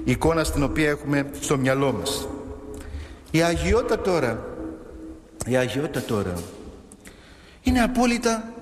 εικόνα 0.04 0.44
στην 0.44 0.62
οποία 0.62 0.88
έχουμε 0.88 1.30
στο 1.40 1.58
μυαλό 1.58 1.92
μας. 1.92 2.28
Η 3.30 3.42
αγιότητα 3.42 3.98
τώρα 4.00 4.44
η 5.46 5.56
αγιότητα 5.56 6.02
τώρα 6.02 6.34
είναι 7.62 7.82
απόλυτα 7.82 8.52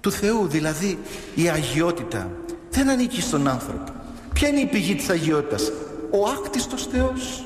του 0.00 0.12
Θεού 0.12 0.46
δηλαδή 0.46 0.98
η 1.34 1.48
αγιότητα 1.48 2.30
δεν 2.76 2.90
ανήκει 2.90 3.20
στον 3.20 3.48
άνθρωπο. 3.48 3.92
Ποια 4.32 4.48
είναι 4.48 4.60
η 4.60 4.66
πηγή 4.66 4.94
της 4.94 5.08
αγιότητας; 5.08 5.72
Ο 6.10 6.28
άκτιστος 6.28 6.86
Θεός. 6.86 7.44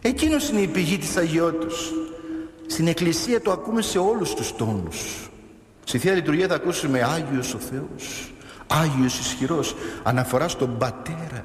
Εκείνος 0.00 0.48
είναι 0.48 0.60
η 0.60 0.66
πηγή 0.66 0.98
της 0.98 1.16
αγιότητας. 1.16 1.74
Στην 2.66 2.86
Εκκλησία 2.86 3.40
το 3.40 3.52
ακούμε 3.52 3.82
σε 3.82 3.98
όλους 3.98 4.34
τους 4.34 4.56
τόνους. 4.56 5.30
Στη 5.84 5.98
Θεία 5.98 6.14
Λειτουργία 6.14 6.48
θα 6.48 6.54
ακούσουμε 6.54 7.02
Άγιος 7.02 7.54
ο 7.54 7.58
Θεός 7.58 8.32
Άγιος 8.66 9.18
ισχυρός 9.18 9.74
Αναφορά 10.02 10.48
στον 10.48 10.78
Πατέρα. 10.78 11.44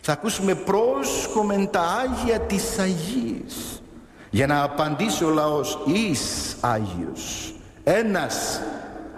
Θα 0.00 0.12
ακούσουμε 0.12 0.54
πρόσκομεν 0.54 1.70
τα 1.70 1.80
Άγια 1.80 2.40
της 2.40 2.78
Αγίας 2.78 3.82
Για 4.30 4.46
να 4.46 4.62
απαντήσει 4.62 5.24
ο 5.24 5.30
λαός 5.30 5.78
Εις 5.86 6.56
Άγιος 6.60 7.54
Ένας 7.84 8.60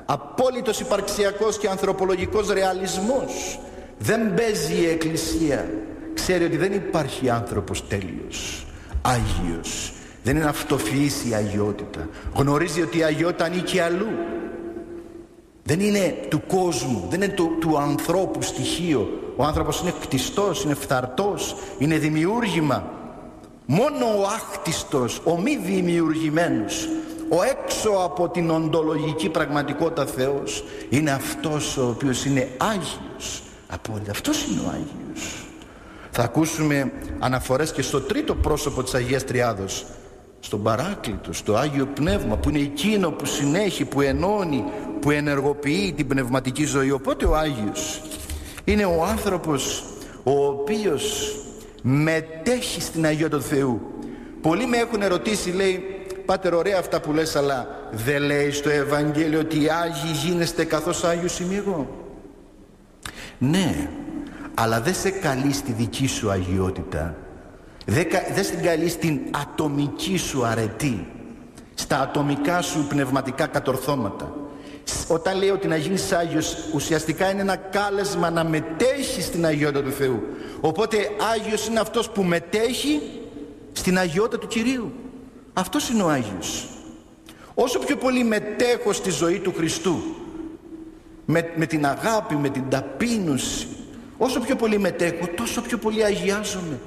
απόλυτος 0.07 0.81
υπαρξιακός 0.81 1.59
και 1.59 1.69
ανθρωπολογικός 1.69 2.49
ρεαλισμός. 2.49 3.59
Δεν 3.99 4.35
παίζει 4.35 4.75
η 4.75 4.89
Εκκλησία. 4.89 5.71
Ξέρει 6.15 6.45
ότι 6.45 6.57
δεν 6.57 6.73
υπάρχει 6.73 7.31
άνθρωπος 7.31 7.89
τέλειος 7.89 8.67
Άγιος. 9.07 9.93
Δεν 10.23 10.37
είναι 10.37 10.45
αυτοφυής 10.45 11.25
η 11.25 11.35
αγιότητα. 11.35 12.09
Γνωρίζει 12.35 12.83
ότι 12.83 12.99
η 12.99 13.03
αγιότητα 13.03 13.45
ανήκει 13.45 13.79
αλλού. 13.79 14.09
Δεν 15.63 15.81
είναι 15.81 16.15
του 16.29 16.43
κόσμου, 16.47 17.07
δεν 17.11 17.23
είναι 17.23 17.33
του, 17.33 17.57
του 17.61 17.79
ανθρώπου 17.79 18.43
στοιχείο. 18.43 19.33
Ο 19.37 19.45
άνθρωπος 19.45 19.81
είναι 19.81 19.93
κτιστός, 20.01 20.65
είναι 20.65 20.75
φθαρτός, 20.75 21.57
είναι 21.79 21.99
δημιούργημα. 21.99 22.91
Μόνο 23.67 24.07
ο 24.07 24.23
άχτιστος, 24.23 25.21
ο 25.25 25.41
μη 25.41 25.57
δημιουργημένος, 25.57 26.89
ο 27.29 27.43
έξω 27.43 27.91
από 27.91 28.29
την 28.29 28.51
οντολογική 28.51 29.29
πραγματικότητα 29.29 30.07
Θεός 30.07 30.65
είναι 30.89 31.11
αυτός 31.11 31.77
ο 31.77 31.89
οποίος 31.89 32.25
είναι 32.25 32.49
Άγιος 32.57 33.43
απόλυτα. 33.67 34.11
Αυτός 34.11 34.45
είναι 34.45 34.61
ο 34.61 34.69
Άγιος. 34.69 35.47
Θα 36.11 36.23
ακούσουμε 36.23 36.93
αναφορές 37.19 37.73
και 37.73 37.83
στο 37.83 38.01
τρίτο 38.01 38.35
πρόσωπο 38.35 38.83
της 38.83 38.95
Αγίας 38.95 39.25
Τριάδος 39.25 39.87
στον 40.41 40.63
Παράκλητο, 40.63 41.33
στο 41.33 41.55
Άγιο 41.55 41.87
Πνεύμα 41.87 42.37
που 42.37 42.49
είναι 42.49 42.59
εκείνο 42.59 43.11
που 43.11 43.27
συνέχει, 43.27 43.85
που 43.85 44.01
ενώνει, 44.01 44.65
που 45.01 45.11
ενεργοποιεί 45.11 45.93
την 45.97 46.07
πνευματική 46.07 46.65
ζωή. 46.65 46.91
Οπότε 46.91 47.27
ο 47.27 47.37
Άγιος 47.37 48.03
είναι 48.65 48.85
ο 48.85 49.05
άνθρωπος 49.05 49.85
ο 50.23 50.47
οποίος 50.47 51.37
μετέχει 51.83 52.81
στην 52.81 53.05
Αγία 53.07 53.31
του 53.31 53.43
Θεού. 53.43 53.81
Πολλοί 54.41 54.67
με 54.67 54.77
έχουν 54.77 55.03
ερωτήσει, 55.03 55.51
λέει, 55.51 55.96
Πάτερ 56.27 56.55
ωραία 56.55 56.79
αυτά 56.79 57.01
που 57.01 57.13
λες, 57.13 57.37
αλλά 57.37 57.89
δεν 57.91 58.23
λέει 58.23 58.51
στο 58.51 58.71
Ευαγγέλιο 58.71 59.41
ότι 59.41 59.63
οι 59.63 59.69
Άγιοι 59.71 60.11
γίνεστε 60.25 60.65
καθώς 60.65 61.05
Άγιος 61.05 61.41
είμαι 61.41 61.55
εγώ. 61.55 62.05
Ναι, 63.39 63.89
αλλά 64.55 64.81
δεν 64.81 64.95
σε 64.95 65.11
καλεί 65.11 65.53
στη 65.53 65.73
δική 65.73 66.07
σου 66.07 66.31
αγιότητα. 66.31 67.15
Δεν, 67.87 68.07
δεν 68.35 68.45
στην 68.45 68.63
καλεί 68.63 68.89
στην 68.89 69.21
ατομική 69.31 70.17
σου 70.17 70.45
αρετή 70.47 71.07
στα 71.75 72.01
ατομικά 72.01 72.63
σου 72.63 72.87
πνευματικά 72.89 73.47
κατορθώματα. 73.47 74.35
Όταν 75.09 75.39
λέει 75.39 75.49
ότι 75.49 75.69
να 75.69 75.77
γίνεις 75.77 76.13
Άγιος 76.13 76.57
ουσιαστικά 76.75 77.31
είναι 77.31 77.41
ένα 77.41 77.57
κάλεσμα 77.57 78.31
να 78.31 78.45
μετέχεις 78.45 79.25
στην 79.25 79.47
αγιότητα 79.47 79.83
του 79.83 79.91
Θεού. 79.91 80.23
Οπότε 80.61 80.97
Άγιος 81.35 81.67
είναι 81.67 81.81
αυτός 81.81 82.11
που 82.11 82.23
μετέχει 82.23 83.01
στην 83.73 83.99
αγιότητα 83.99 84.39
του 84.39 84.47
Κυρίου 84.47 84.93
αυτός 85.59 85.89
είναι 85.89 86.03
ο 86.03 86.09
Άγιος. 86.09 86.69
Όσο 87.55 87.79
πιο 87.79 87.97
πολύ 87.97 88.25
μετέχω 88.25 88.93
στη 88.93 89.11
ζωή 89.11 89.39
του 89.39 89.53
Χριστού 89.57 90.03
με, 91.25 91.53
με 91.57 91.67
την 91.67 91.87
αγάπη, 91.87 92.35
με 92.35 92.49
την 92.49 92.69
ταπείνωση 92.69 93.69
όσο 94.19 94.41
πιο 94.41 94.57
πολύ 94.57 94.79
μετέχω 94.79 95.27
τόσο 95.37 95.61
πιο 95.63 95.79
πολύ 95.79 96.05
αγιάζομαι. 96.05 96.81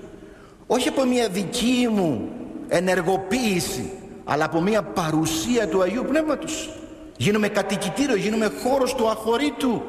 Όχι 0.68 0.88
από 0.88 1.06
μια 1.06 1.30
δική 1.30 1.88
μου 1.92 2.30
ενεργοποίηση 2.68 3.92
αλλά 4.26 4.46
από 4.46 4.62
μια 4.62 4.84
παρουσία 4.84 5.68
του 5.68 5.82
Αγίου 5.82 6.06
Πνεύματος. 6.08 6.70
Γίνομαι 7.18 7.48
κατοικητήριο, 7.48 8.16
γίνομαι 8.16 8.52
χώρος 8.64 8.96
του 8.96 9.10
αχωρήτου 9.10 9.82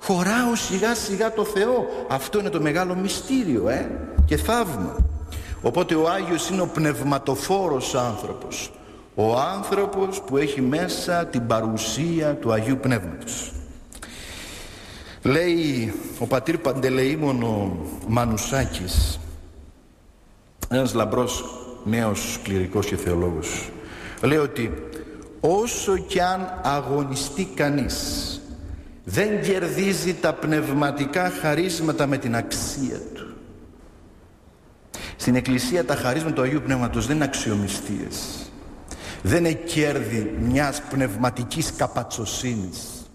χωράω 0.00 0.54
σιγά 0.54 0.94
σιγά 0.94 1.32
το 1.32 1.44
Θεό. 1.44 1.86
Αυτό 2.08 2.38
είναι 2.38 2.50
το 2.50 2.60
μεγάλο 2.60 2.94
μυστήριο 2.94 3.68
ε; 3.68 3.90
και 4.26 4.36
θαύμα 4.36 4.96
οπότε 5.68 5.94
ο 5.94 6.08
Άγιος 6.08 6.48
είναι 6.48 6.60
ο 6.60 6.66
πνευματοφόρος 6.66 7.94
άνθρωπος. 7.94 8.70
Ο 9.14 9.38
άνθρωπος 9.38 10.20
που 10.20 10.36
έχει 10.36 10.60
μέσα 10.60 11.26
την 11.26 11.46
παρουσία 11.46 12.34
του 12.34 12.52
Αγίου 12.52 12.78
Πνεύματος. 12.78 13.52
Λέει 15.22 15.92
ο 16.18 16.26
πατήρ 16.26 16.58
Παντελεήμων 16.58 17.42
ο 17.42 17.76
Μανουσάκης 18.06 19.18
ένας 20.68 20.94
λαμπρός 20.94 21.44
νέος 21.84 22.40
κληρικός 22.42 22.86
και 22.86 22.96
θεολόγος 22.96 23.70
λέει 24.22 24.38
ότι 24.38 24.72
όσο 25.40 25.96
κι 25.96 26.20
αν 26.20 26.60
αγωνιστεί 26.62 27.44
κανείς 27.44 28.40
δεν 29.04 29.42
κερδίζει 29.42 30.14
τα 30.14 30.32
πνευματικά 30.34 31.30
χαρίσματα 31.30 32.06
με 32.06 32.18
την 32.18 32.36
αξία 32.36 33.00
του 33.14 33.27
στην 35.18 35.34
Εκκλησία 35.34 35.84
τα 35.84 35.94
χαρίσματα 35.94 36.34
του 36.34 36.42
Αγίου 36.42 36.62
Πνεύματος 36.64 37.06
δεν 37.06 37.16
είναι 37.16 37.24
αξιομιστίες 37.24 38.16
δεν 39.22 39.44
είναι 39.44 39.54
κέρδη 39.54 40.36
μιας 40.40 40.82
πνευματικής 40.90 41.72
καπατσοσύνης 41.76 43.10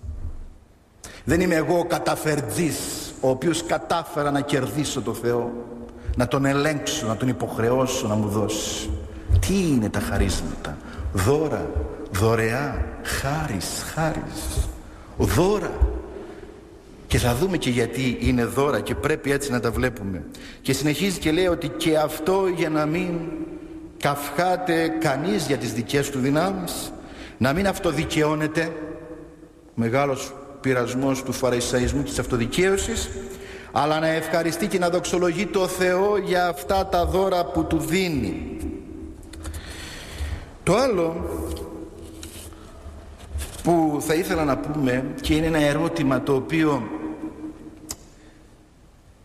δεν 1.24 1.42
είμαι 1.42 1.56
εγώ 1.56 1.80
ο 1.80 1.86
καταφερτζής 1.86 2.78
ο 3.20 3.30
οποίος 3.30 3.64
κατάφερα 3.64 4.32
να 4.32 4.42
κερδίσω 4.42 5.02
το 5.02 5.14
Θεό 5.14 5.52
να 6.16 6.28
τον 6.28 6.46
ελέγξω, 6.46 7.08
να 7.08 7.18
τον 7.18 7.28
υποχρεώσω 7.28 8.08
να 8.08 8.16
μου 8.16 8.28
δώσει. 8.28 8.90
Τι 9.40 9.68
είναι 9.68 9.90
τα 9.90 10.00
χαρίσματα; 10.00 10.78
Δώρα, 11.14 11.70
δωρεά, 12.12 12.86
χάρις, 13.04 13.86
χάρις. 13.94 14.68
Δώρα. 15.18 15.72
Και 17.14 17.20
θα 17.20 17.36
δούμε 17.36 17.58
και 17.58 17.70
γιατί 17.70 18.18
είναι 18.20 18.46
δώρα 18.46 18.80
και 18.80 18.96
πρέπει 18.96 19.32
έτσι 19.32 19.52
να 19.52 19.60
τα 19.60 19.72
βλέπουμε. 19.72 20.24
Και 20.62 20.74
συνεχίζει 20.74 21.20
και 21.20 21.32
λέει 21.32 21.48
ότι 21.48 21.68
και 21.68 21.98
αυτό 21.98 22.48
για 22.56 22.70
να 22.70 22.86
μην 22.86 23.20
καυχάται 23.98 24.88
κανείς 25.00 25.48
για 25.48 25.58
τις 25.58 25.74
δικές 25.74 26.10
του 26.10 26.20
δυνάμεις, 26.20 26.94
να 27.38 27.54
μην 27.54 27.68
αυτοδικαιώνεται, 27.68 28.72
μεγάλος 29.74 30.34
πειρασμός 30.62 31.24
του 31.24 31.32
φαρισαϊσμού 31.32 32.04
και 32.04 32.10
της 32.10 32.20
αυτοδικαίωσης, 32.20 33.10
αλλά 33.72 34.00
να 34.00 34.08
ευχαριστεί 34.08 34.68
και 34.68 34.80
να 34.80 34.90
δοξολογεί 34.90 35.46
το 35.46 35.68
Θεό 35.68 36.18
για 36.18 36.48
αυτά 36.48 36.86
τα 36.86 37.06
δώρα 37.06 37.46
που 37.46 37.66
του 37.66 37.78
δίνει. 37.78 38.58
Το 40.64 40.76
άλλο 40.76 41.16
που 43.64 43.98
θα 44.00 44.14
ήθελα 44.14 44.44
να 44.44 44.58
πούμε 44.58 45.06
και 45.22 45.34
είναι 45.36 45.46
ένα 45.46 45.62
ερώτημα 45.62 46.22
το 46.22 46.34
οποίο 46.34 47.02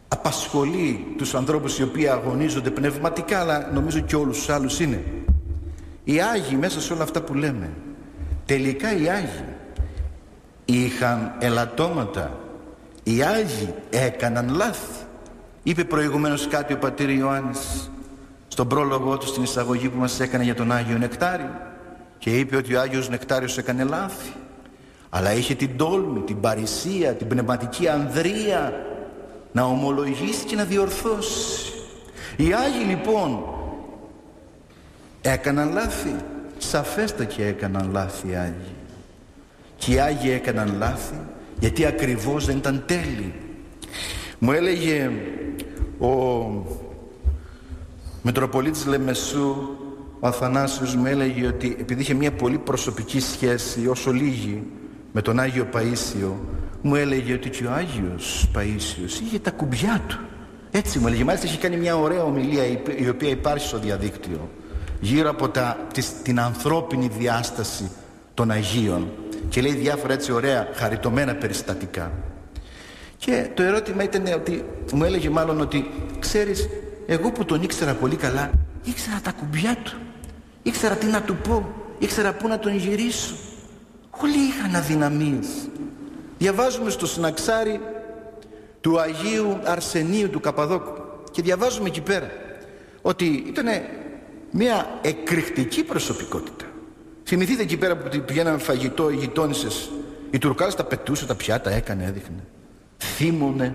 απασχολεί 0.08 1.14
τους 1.16 1.34
ανθρώπους 1.34 1.78
οι 1.78 1.82
οποίοι 1.82 2.08
αγωνίζονται 2.08 2.70
πνευματικά 2.70 3.40
αλλά 3.40 3.70
νομίζω 3.72 4.00
και 4.00 4.16
όλους 4.16 4.36
τους 4.36 4.48
άλλους 4.48 4.80
είναι. 4.80 5.04
Οι 6.04 6.20
Άγιοι 6.20 6.56
μέσα 6.60 6.80
σε 6.80 6.92
όλα 6.92 7.02
αυτά 7.02 7.20
που 7.20 7.34
λέμε 7.34 7.70
τελικά 8.46 8.96
οι 8.96 9.08
Άγιοι 9.08 9.44
είχαν 10.64 11.32
ελαττώματα. 11.38 12.38
Οι 13.02 13.22
Άγιοι 13.22 13.74
έκαναν 13.90 14.54
λάθη. 14.54 15.04
Είπε 15.62 15.84
προηγουμένως 15.84 16.48
κάτι 16.48 16.72
ο 16.72 16.78
πατήρ 16.78 17.10
Ιωάννης 17.10 17.90
στον 18.48 18.68
πρόλογο 18.68 19.18
του 19.18 19.26
στην 19.26 19.42
εισαγωγή 19.42 19.88
που 19.88 19.98
μας 19.98 20.20
έκανε 20.20 20.44
για 20.44 20.54
τον 20.54 20.72
Άγιο 20.72 20.98
Νεκτάριο. 20.98 21.50
Και 22.18 22.38
είπε 22.38 22.56
ότι 22.56 22.74
ο 22.74 22.80
Άγιος 22.80 23.08
Νεκτάριος 23.08 23.58
έκανε 23.58 23.84
λάθη. 23.84 24.32
Αλλά 25.10 25.32
είχε 25.32 25.54
την 25.54 25.76
τόλμη, 25.76 26.20
την 26.20 26.40
παρησία, 26.40 27.14
την 27.14 27.26
πνευματική 27.26 27.88
ανδρεία 27.88 28.72
να 29.52 29.64
ομολογήσει 29.64 30.44
και 30.44 30.56
να 30.56 30.64
διορθώσει. 30.64 31.72
Οι 32.36 32.52
Άγιοι 32.52 32.84
λοιπόν 32.88 33.44
έκαναν 35.20 35.72
λάθη, 35.72 36.14
σαφέστα 36.58 37.24
και 37.24 37.46
έκαναν 37.46 37.90
λάθη 37.92 38.28
οι 38.28 38.34
Άγιοι. 38.34 38.74
Και 39.76 39.92
οι 39.92 39.98
Άγιοι 40.00 40.30
έκαναν 40.34 40.74
λάθη 40.78 41.20
γιατί 41.58 41.84
ακριβώς 41.84 42.46
δεν 42.46 42.56
ήταν 42.56 42.82
τέλειοι 42.86 43.34
μου 44.38 44.52
έλεγε 44.52 45.10
ο 45.98 46.08
Μητροπολίτης 48.22 48.86
Λεμεσού 48.86 49.56
ο 50.20 50.26
Αθανάσιος 50.26 50.94
μου 50.94 51.06
έλεγε 51.06 51.46
ότι 51.46 51.76
επειδή 51.80 52.00
είχε 52.00 52.14
μια 52.14 52.32
πολύ 52.32 52.58
προσωπική 52.58 53.20
σχέση 53.20 53.88
όσο 53.88 54.12
λίγη 54.12 54.62
με 55.12 55.22
τον 55.22 55.40
Άγιο 55.40 55.68
Παΐσιο 55.72 56.32
μου 56.82 56.94
έλεγε 56.94 57.32
ότι 57.32 57.50
και 57.50 57.64
ο 57.64 57.72
Άγιος 57.72 58.48
Παΐσιος 58.54 59.20
είχε 59.24 59.38
τα 59.38 59.50
κουμπιά 59.50 60.02
του. 60.06 60.18
Έτσι 60.70 60.98
μου 60.98 61.06
έλεγε. 61.06 61.24
Μάλιστα 61.24 61.46
είχε 61.46 61.58
κάνει 61.58 61.76
μια 61.76 61.96
ωραία 61.96 62.22
ομιλία 62.22 62.66
η 62.96 63.08
οποία 63.08 63.28
υπάρχει 63.28 63.66
στο 63.66 63.78
διαδίκτυο 63.78 64.50
γύρω 65.00 65.30
από 65.30 65.48
τα, 65.48 65.76
την 66.22 66.40
ανθρώπινη 66.40 67.08
διάσταση 67.18 67.90
των 68.34 68.50
Αγίων. 68.50 69.08
Και 69.48 69.60
λέει 69.60 69.72
διάφορα 69.72 70.12
έτσι 70.12 70.32
ωραία 70.32 70.68
χαριτωμένα 70.74 71.34
περιστατικά. 71.34 72.12
Και 73.16 73.48
το 73.54 73.62
ερώτημα 73.62 74.02
ήταν 74.02 74.26
ότι 74.34 74.64
μου 74.92 75.04
έλεγε 75.04 75.30
μάλλον 75.30 75.60
ότι 75.60 75.90
ξέρεις 76.18 76.68
εγώ 77.06 77.30
που 77.30 77.44
τον 77.44 77.62
ήξερα 77.62 77.94
πολύ 77.94 78.16
καλά 78.16 78.50
ήξερα 78.88 79.20
τα 79.22 79.32
κουμπιά 79.32 79.76
του. 79.82 79.96
Ήξερα 80.62 80.94
τι 80.94 81.06
να 81.06 81.22
του 81.22 81.36
πω. 81.36 81.74
Ήξερα 81.98 82.32
πού 82.32 82.48
να 82.48 82.58
τον 82.58 82.76
γυρίσω. 82.76 83.34
Όλοι 84.22 84.38
είχαν 84.48 84.74
αδυναμίες 84.74 85.46
διαβάζουμε 86.38 86.90
στο 86.90 87.06
συναξάρι 87.06 87.80
του 88.80 89.00
Αγίου 89.00 89.58
Αρσενίου 89.64 90.30
του 90.30 90.40
Καπαδόκου 90.40 90.92
και 91.30 91.42
διαβάζουμε 91.42 91.88
εκεί 91.88 92.00
πέρα 92.00 92.30
ότι 93.02 93.24
ήταν 93.46 93.66
μια 94.50 94.86
εκρηκτική 95.02 95.84
προσωπικότητα 95.84 96.64
Θυμηθείτε 97.28 97.62
εκεί 97.62 97.76
πέρα 97.76 97.96
που 97.96 98.22
πηγαίναμε 98.26 98.58
φαγητό, 98.58 99.10
οι 99.10 99.14
γειτόνισσες. 99.14 99.90
Η 100.30 100.38
Τουρκάλα 100.38 100.74
τα 100.74 100.84
πετούσε, 100.84 101.26
τα 101.26 101.34
πιάτα 101.34 101.70
έκανε, 101.70 102.04
έδειχνε. 102.04 102.44
Θύμωνε. 102.98 103.74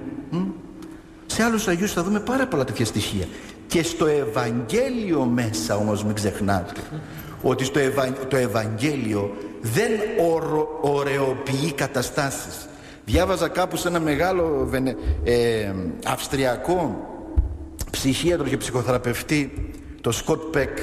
Σε 1.25 1.43
άλλους 1.43 1.67
Αγίους 1.67 1.93
θα 1.93 2.03
δούμε 2.03 2.19
πάρα 2.19 2.47
πολλά 2.47 2.63
τέτοια 2.63 2.85
στοιχεία. 2.85 3.25
Και 3.67 3.83
στο 3.83 4.05
Ευαγγέλιο 4.05 5.25
μέσα 5.25 5.75
όμως 5.75 6.03
μην 6.03 6.13
ξεχνάτε 6.13 6.81
ότι 7.41 7.63
στο 7.63 7.79
το 8.27 8.37
Ευαγγέλιο 8.37 9.35
δεν 9.63 9.91
ορο... 10.31 10.79
ωρεοποιεί 10.81 11.71
καταστάσεις. 11.75 12.67
Διάβαζα 13.05 13.47
κάπου 13.47 13.77
σε 13.77 13.87
ένα 13.87 13.99
μεγάλο 13.99 14.65
βενε... 14.69 14.95
ε, 15.23 15.73
αυστριακό 16.05 17.07
ψυχίατρο 17.91 18.47
και 18.47 18.57
ψυχοθεραπευτή, 18.57 19.71
το 20.01 20.11
Σκοτ 20.11 20.41
Πεκ, 20.41 20.77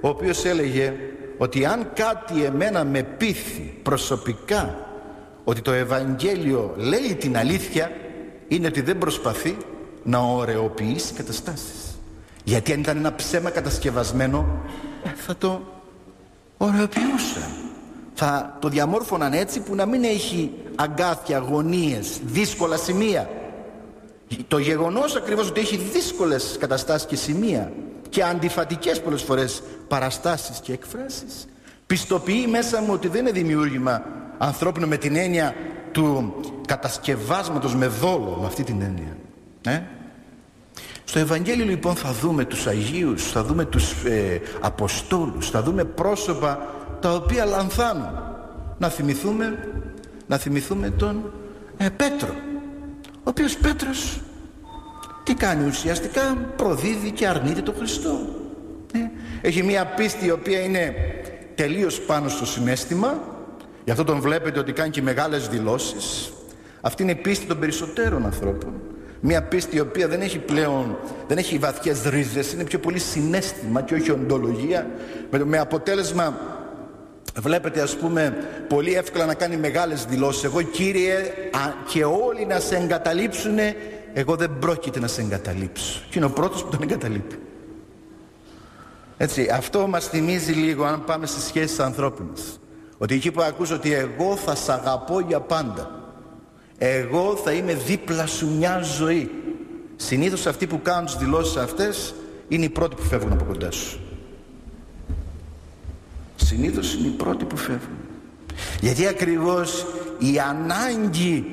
ο 0.00 0.08
οποίος 0.08 0.44
έλεγε 0.44 0.94
ότι 1.38 1.64
αν 1.64 1.90
κάτι 1.94 2.44
εμένα 2.44 2.84
με 2.84 3.02
πείθει 3.02 3.78
προσωπικά 3.82 4.78
ότι 5.44 5.60
το 5.60 5.72
Ευαγγέλιο 5.72 6.74
λέει 6.76 7.14
την 7.18 7.36
αλήθεια 7.36 7.90
είναι 8.48 8.66
ότι 8.66 8.80
δεν 8.80 8.98
προσπαθεί 8.98 9.56
να 10.02 10.18
ωρεοποιήσει 10.18 11.12
καταστάσεις. 11.12 11.98
Γιατί 12.44 12.72
αν 12.72 12.80
ήταν 12.80 12.96
ένα 12.96 13.14
ψέμα 13.14 13.50
κατασκευασμένο 13.50 14.62
ε, 15.04 15.08
θα 15.16 15.36
το 15.36 15.60
ωρεοποιούσαν. 16.56 17.65
Θα 18.18 18.56
το 18.60 18.68
διαμόρφωναν 18.68 19.32
έτσι 19.32 19.60
που 19.60 19.74
να 19.74 19.86
μην 19.86 20.04
έχει 20.04 20.52
αγκάθια, 20.74 21.38
γωνίες, 21.38 22.20
δύσκολα 22.24 22.76
σημεία. 22.76 23.30
Το 24.48 24.58
γεγονός 24.58 25.16
ακριβώς 25.16 25.48
ότι 25.48 25.60
έχει 25.60 25.76
δύσκολες 25.76 26.56
καταστάσεις 26.60 27.06
και 27.06 27.16
σημεία 27.16 27.72
και 28.08 28.22
αντιφατικές 28.22 29.00
πολλές 29.00 29.22
φορές 29.22 29.62
παραστάσεις 29.88 30.58
και 30.58 30.72
εκφράσεις 30.72 31.46
πιστοποιεί 31.86 32.46
μέσα 32.50 32.80
μου 32.80 32.92
ότι 32.92 33.08
δεν 33.08 33.20
είναι 33.20 33.30
δημιούργημα 33.30 34.02
ανθρώπινο 34.38 34.86
με 34.86 34.96
την 34.96 35.16
έννοια 35.16 35.54
του 35.92 36.34
κατασκευάσματος 36.66 37.74
με 37.74 37.86
δόλο 37.86 38.36
με 38.40 38.46
αυτή 38.46 38.62
την 38.62 38.82
έννοια 38.82 39.16
ε; 39.62 39.82
στο 41.04 41.18
Ευαγγέλιο 41.18 41.64
λοιπόν 41.64 41.94
θα 41.94 42.12
δούμε 42.12 42.44
τους 42.44 42.66
Αγίους 42.66 43.30
θα 43.30 43.44
δούμε 43.44 43.64
τους 43.64 44.04
ε, 44.04 44.40
Αποστόλους 44.60 45.50
θα 45.50 45.62
δούμε 45.62 45.84
πρόσωπα 45.84 46.75
τα 47.00 47.14
οποία 47.14 47.44
λανθάνουν. 47.44 48.08
Να 48.78 48.88
θυμηθούμε 48.88 49.58
να 50.26 50.38
θυμηθούμε 50.38 50.90
τον 50.90 51.32
ε, 51.76 51.88
Πέτρο 51.88 52.34
ο 53.26 53.30
οποίος 53.30 53.56
Πέτρος 53.56 54.20
τι 55.22 55.34
κάνει 55.34 55.68
ουσιαστικά 55.68 56.36
προδίδει 56.56 57.10
και 57.10 57.26
αρνείται 57.26 57.62
τον 57.62 57.74
Χριστό. 57.74 58.18
Ε, 58.92 58.98
έχει 59.40 59.62
μια 59.62 59.86
πίστη 59.86 60.26
η 60.26 60.30
οποία 60.30 60.60
είναι 60.60 60.94
τελείως 61.54 62.00
πάνω 62.00 62.28
στο 62.28 62.46
συνέστημα. 62.46 63.20
Γι' 63.84 63.90
αυτό 63.90 64.04
τον 64.04 64.20
βλέπετε 64.20 64.58
ότι 64.58 64.72
κάνει 64.72 64.90
και 64.90 65.02
μεγάλες 65.02 65.48
δηλώσεις. 65.48 66.32
Αυτή 66.80 67.02
είναι 67.02 67.12
η 67.12 67.14
πίστη 67.14 67.46
των 67.46 67.58
περισσότερων 67.58 68.24
ανθρώπων. 68.24 68.72
Μια 69.20 69.42
πίστη 69.42 69.76
η 69.76 69.80
οποία 69.80 70.08
δεν 70.08 70.20
έχει 70.20 70.38
πλέον 70.38 70.98
δεν 71.28 71.38
έχει 71.38 71.58
βαθιές 71.58 72.02
ρίζες. 72.02 72.52
Είναι 72.52 72.64
πιο 72.64 72.78
πολύ 72.78 72.98
συνέστημα 72.98 73.82
και 73.82 73.94
όχι 73.94 74.10
οντολογία. 74.10 74.86
Με, 75.30 75.44
με 75.44 75.58
αποτέλεσμα 75.58 76.38
βλέπετε 77.40 77.80
ας 77.80 77.96
πούμε 77.96 78.36
πολύ 78.68 78.94
εύκολα 78.94 79.26
να 79.26 79.34
κάνει 79.34 79.56
μεγάλες 79.56 80.04
δηλώσεις. 80.04 80.44
Εγώ 80.44 80.62
Κύριε 80.62 81.14
α, 81.50 81.72
και 81.88 82.04
όλοι 82.04 82.46
να 82.46 82.60
σε 82.60 82.76
εγκαταλείψουν 82.76 83.58
εγώ 84.12 84.36
δεν 84.36 84.50
πρόκειται 84.58 85.00
να 85.00 85.06
σε 85.06 85.20
εγκαταλείψω. 85.20 86.00
Και 86.10 86.18
είναι 86.18 86.26
ο 86.26 86.30
πρώτος 86.30 86.64
που 86.64 86.70
τον 86.70 86.82
εγκαταλείπει. 86.82 87.38
Έτσι, 89.16 89.48
αυτό 89.52 89.86
μας 89.86 90.08
θυμίζει 90.08 90.52
λίγο 90.52 90.84
αν 90.84 91.04
πάμε 91.04 91.26
στις 91.26 91.44
σχέσεις 91.44 91.80
ανθρώπινες 91.80 92.60
ότι 92.98 93.14
εκεί 93.14 93.30
που 93.30 93.42
ακούς 93.42 93.70
ότι 93.70 93.92
εγώ 93.92 94.36
θα 94.36 94.54
σ' 94.54 94.68
αγαπώ 94.68 95.20
για 95.20 95.40
πάντα. 95.40 95.90
Εγώ 96.78 97.36
θα 97.36 97.52
είμαι 97.52 97.74
δίπλα 97.74 98.26
σου 98.26 98.48
μια 98.56 98.80
ζωή. 98.82 99.30
Συνήθως 99.96 100.46
αυτοί 100.46 100.66
που 100.66 100.82
κάνουν 100.82 101.04
τις 101.04 101.16
δηλώσεις 101.16 101.56
αυτές 101.56 102.14
είναι 102.48 102.64
οι 102.64 102.68
πρώτοι 102.68 102.94
που 102.94 103.02
φεύγουν 103.02 103.32
από 103.32 103.44
κοντά 103.44 103.70
σου 103.70 104.00
συνήθως 106.46 106.94
είναι 106.94 107.06
οι 107.06 107.10
πρώτοι 107.10 107.44
που 107.44 107.56
φεύγουν. 107.56 107.96
Γιατί 108.80 109.06
ακριβώς 109.06 109.86
η 110.18 110.38
ανάγκη 110.38 111.44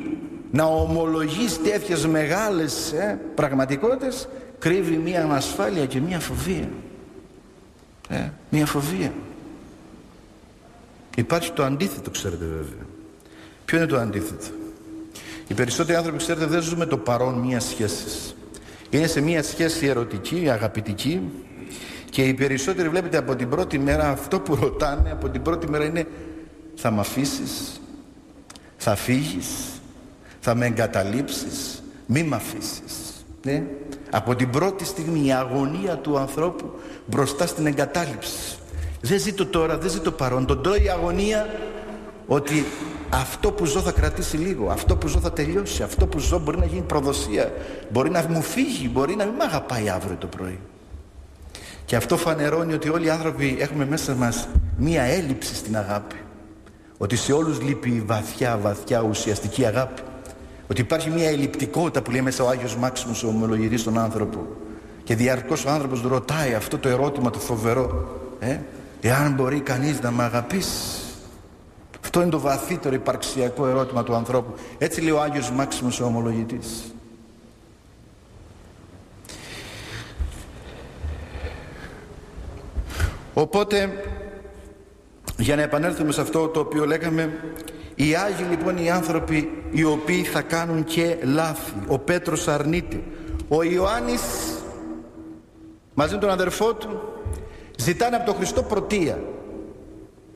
να 0.52 0.64
ομολογείς 0.64 1.62
τέτοιες 1.62 2.06
μεγάλες 2.06 2.92
ε, 2.92 3.20
πραγματικότητες 3.36 4.28
κρύβει 4.60 4.98
μία 4.98 5.24
ανασφάλεια 5.24 5.86
και 5.86 6.00
μία 6.00 6.20
φοβία. 6.20 6.70
Ε, 8.10 8.30
μία 8.50 8.66
φοβία. 8.66 9.14
Υπάρχει 11.16 11.52
το 11.52 11.64
αντίθετο 11.64 12.10
ξέρετε 12.10 12.46
βέβαια. 12.46 12.86
Ποιο 13.66 13.78
είναι 13.78 13.88
το 13.88 13.98
αντίθετο; 13.98 14.46
Οι 15.48 15.54
περισσότεροι 15.54 15.98
άνθρωποι 15.98 16.18
ξέρετε 16.18 16.46
δεν 16.46 16.62
ζούμε 16.62 16.86
το 16.86 16.98
παρόν 16.98 17.34
μίας 17.34 17.64
σχέσης. 17.64 18.36
Είναι 18.90 19.08
σε 19.08 19.22
μία 19.22 19.44
σχέση 19.44 19.86
ερωτική, 19.86 20.50
αγαπητική 20.50 21.22
και 22.14 22.22
οι 22.22 22.34
περισσότεροι 22.34 22.90
βλέπετε 22.90 23.18
από 23.18 23.36
την 23.36 23.50
πρώτη 23.50 23.80
μέρα 23.80 24.10
αυτό 24.10 24.40
που 24.40 24.56
ρωτάνε 24.56 25.12
από 25.12 25.30
την 25.30 25.42
πρώτη 25.42 25.70
μέρα 25.70 25.86
είναι 25.86 26.08
θα 26.76 26.92
με 26.92 27.00
αφήσεις, 27.00 27.82
θα 28.78 28.96
φύγεις, 28.96 29.48
θα 30.40 30.56
με 30.56 30.66
εγκαταλείψεις, 30.66 31.84
μη 32.06 32.24
με 32.24 32.36
αφήσεις; 32.36 33.26
Ναι. 33.44 33.64
Από 34.10 34.36
την 34.36 34.50
πρώτη 34.50 34.86
στιγμή 34.86 35.26
η 35.26 35.32
αγωνία 35.32 35.98
του 35.98 36.18
ανθρώπου 36.18 36.72
μπροστά 37.06 37.48
στην 37.48 37.66
εγκατάλειψη. 37.66 38.58
Δεν 39.02 39.20
ζήτω 39.20 39.46
τώρα, 39.46 39.78
δεν 39.78 39.90
ζήτω 39.90 40.12
παρόν. 40.12 40.46
Τον 40.46 40.64
τρώει 40.64 40.84
η 40.84 40.90
αγωνία 40.90 41.48
ότι 42.28 42.66
αυτό 43.10 43.52
που 43.52 43.66
ζω 43.66 43.80
θα 43.80 43.92
κρατήσει 43.92 44.38
λίγο, 44.38 44.70
αυτό 44.70 44.96
που 44.96 45.08
ζω 45.08 45.20
θα 45.20 45.32
τελειώσει, 45.32 45.84
αυτό 45.84 46.08
που 46.08 46.20
ζω 46.20 46.40
μπορεί 46.40 46.58
να 46.58 46.66
γίνει 46.66 46.82
προδοσία, 46.82 47.52
μπορεί 47.90 48.10
να 48.10 48.26
μου 48.30 48.42
φύγει, 48.42 48.90
μπορεί 48.94 49.16
να 49.16 49.26
μην 49.26 49.34
με 49.34 49.44
αγαπάει 49.44 49.90
αύριο 49.90 50.16
το 50.20 50.28
πρωί. 50.28 50.60
Και 51.94 52.00
αυτό 52.00 52.18
φανερώνει 52.18 52.74
ότι 52.74 52.90
όλοι 52.90 53.06
οι 53.06 53.10
άνθρωποι 53.10 53.58
έχουμε 53.60 53.86
μέσα 53.86 54.16
μας 54.16 54.48
μία 54.78 55.02
έλλειψη 55.02 55.56
στην 55.56 55.78
αγάπη. 55.78 56.16
Ότι 56.98 57.16
σε 57.16 57.34
όλους 57.34 57.62
λείπει 57.62 58.04
βαθιά, 58.06 58.58
βαθιά 58.58 59.02
ουσιαστική 59.02 59.66
αγάπη. 59.66 60.02
Ότι 60.70 60.82
υπάρχει 60.82 61.10
μία 61.10 61.30
ελλειπτικότητα 61.30 62.02
που 62.02 62.12
λέει 62.12 62.22
μέσα 62.22 62.44
ο 62.44 62.48
Άγιος 62.48 62.76
Μάξιμος 62.76 63.24
ο 63.24 63.28
ομολογητής 63.28 63.82
στον 63.82 63.98
άνθρωπο. 63.98 64.48
Και 65.04 65.16
διαρκώς 65.16 65.66
ο 65.66 65.70
άνθρωπος 65.70 66.02
ρωτάει 66.02 66.54
αυτό 66.54 66.78
το 66.78 66.90
ερώτημα 66.90 67.30
το 67.30 67.40
φοβερό. 67.40 68.20
Ε, 68.40 68.58
εάν 69.02 69.34
μπορεί 69.34 69.60
κανείς 69.60 70.02
να 70.02 70.12
με 70.12 70.24
αγαπήσει; 70.24 71.02
Αυτό 72.04 72.22
είναι 72.22 72.30
το 72.30 72.40
βαθύτερο 72.40 72.96
υπαρξιακό 72.96 73.68
ερώτημα 73.68 74.04
του 74.04 74.16
ανθρώπου. 74.16 74.54
Έτσι 74.78 75.02
λέει 75.02 75.12
ο 75.12 75.22
Άγιος 75.22 75.52
Μάξιμος 75.52 76.00
ο 76.00 76.06
ομολογητής. 76.06 76.94
Οπότε 83.34 84.04
για 85.38 85.56
να 85.56 85.62
επανέλθουμε 85.62 86.12
σε 86.12 86.22
αυτό 86.22 86.48
το 86.48 86.60
οποίο 86.60 86.86
λέγαμε 86.86 87.40
οι 87.96 88.16
Άγιοι 88.16 88.48
λοιπόν 88.50 88.78
οι 88.78 88.92
άνθρωποι 88.92 89.64
οι 89.72 89.84
οποίοι 89.84 90.24
θα 90.24 90.42
κάνουν 90.42 90.84
και 90.84 91.18
λάθη. 91.24 91.74
Ο 91.88 92.00
Πέτρος 92.00 92.48
αρνείται. 92.48 93.04
Ο 93.48 93.64
Ιωάννης 93.64 94.22
μαζί 95.94 96.14
με 96.14 96.20
τον 96.20 96.30
αδερφό 96.30 96.74
του 96.74 97.02
ζητάνε 97.78 98.16
από 98.16 98.26
τον 98.26 98.36
Χριστό 98.36 98.64
πρωτεία. 98.64 99.20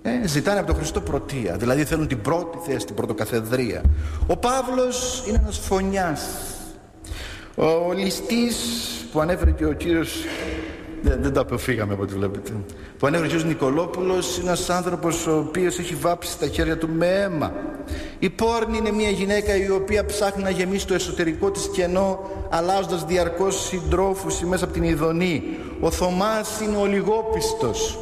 Ε, 0.02 0.28
ζητάνε 0.28 0.58
από 0.60 0.68
τον 0.68 0.76
Χριστό 0.76 1.02
πρωτεία. 1.02 1.56
Δηλαδή 1.58 1.84
θέλουν 1.84 2.08
την 2.08 2.22
πρώτη 2.22 2.58
θέση 2.72 2.86
την 2.86 2.96
πρωτοκαθεδρία. 2.96 3.82
Ο 4.28 4.38
Παύλος 4.38 5.24
είναι 5.28 5.40
ένας 5.44 5.58
φωνιάς. 5.58 6.22
Ο 7.56 7.94
ληστής 7.94 8.56
που 9.12 9.20
ανέφερε 9.20 9.52
και 9.52 9.66
ο 9.66 9.74
κύριος 9.74 10.24
δεν, 11.02 11.22
δεν 11.22 11.34
τα 11.34 11.42
αποφύγαμε 11.42 11.94
από 11.94 12.04
ό,τι 12.04 12.14
βλέπετε. 12.14 12.52
Που 12.98 13.08
ανέφερε 13.08 13.38
ο 13.38 13.46
Νικολόπουλος 13.46 14.38
είναι 14.38 14.48
ένας 14.48 14.70
άνθρωπος 14.70 15.28
ο 15.28 15.38
οποίος 15.38 15.80
έχει 15.80 15.96
βάψει 15.96 16.40
τα 16.40 16.48
χέρια 16.48 16.78
του 16.78 16.90
με 16.90 17.08
αίμα. 17.08 17.52
Η 18.20 18.30
πόρνη 18.30 18.78
είναι 18.78 18.92
μια 18.92 19.10
γυναίκα 19.10 19.56
η 19.56 19.70
οποία 19.70 20.06
ψάχνει 20.06 20.44
να 20.44 20.50
γεμίσει 20.50 20.88
το 20.88 20.94
εσωτερικό 20.94 21.52
της 21.52 21.70
κενό 21.74 22.20
αλλάζοντας 22.50 23.06
διαρκώς 23.06 23.66
συντρόφους 23.66 24.42
μέσα 24.42 24.64
από 24.64 24.74
την 24.74 24.84
ειδονή. 24.84 25.44
Ο 25.80 25.92
Θωμάς 25.92 26.60
είναι 26.62 26.78
ο 26.78 26.86
λιγόπιστος. 26.86 28.02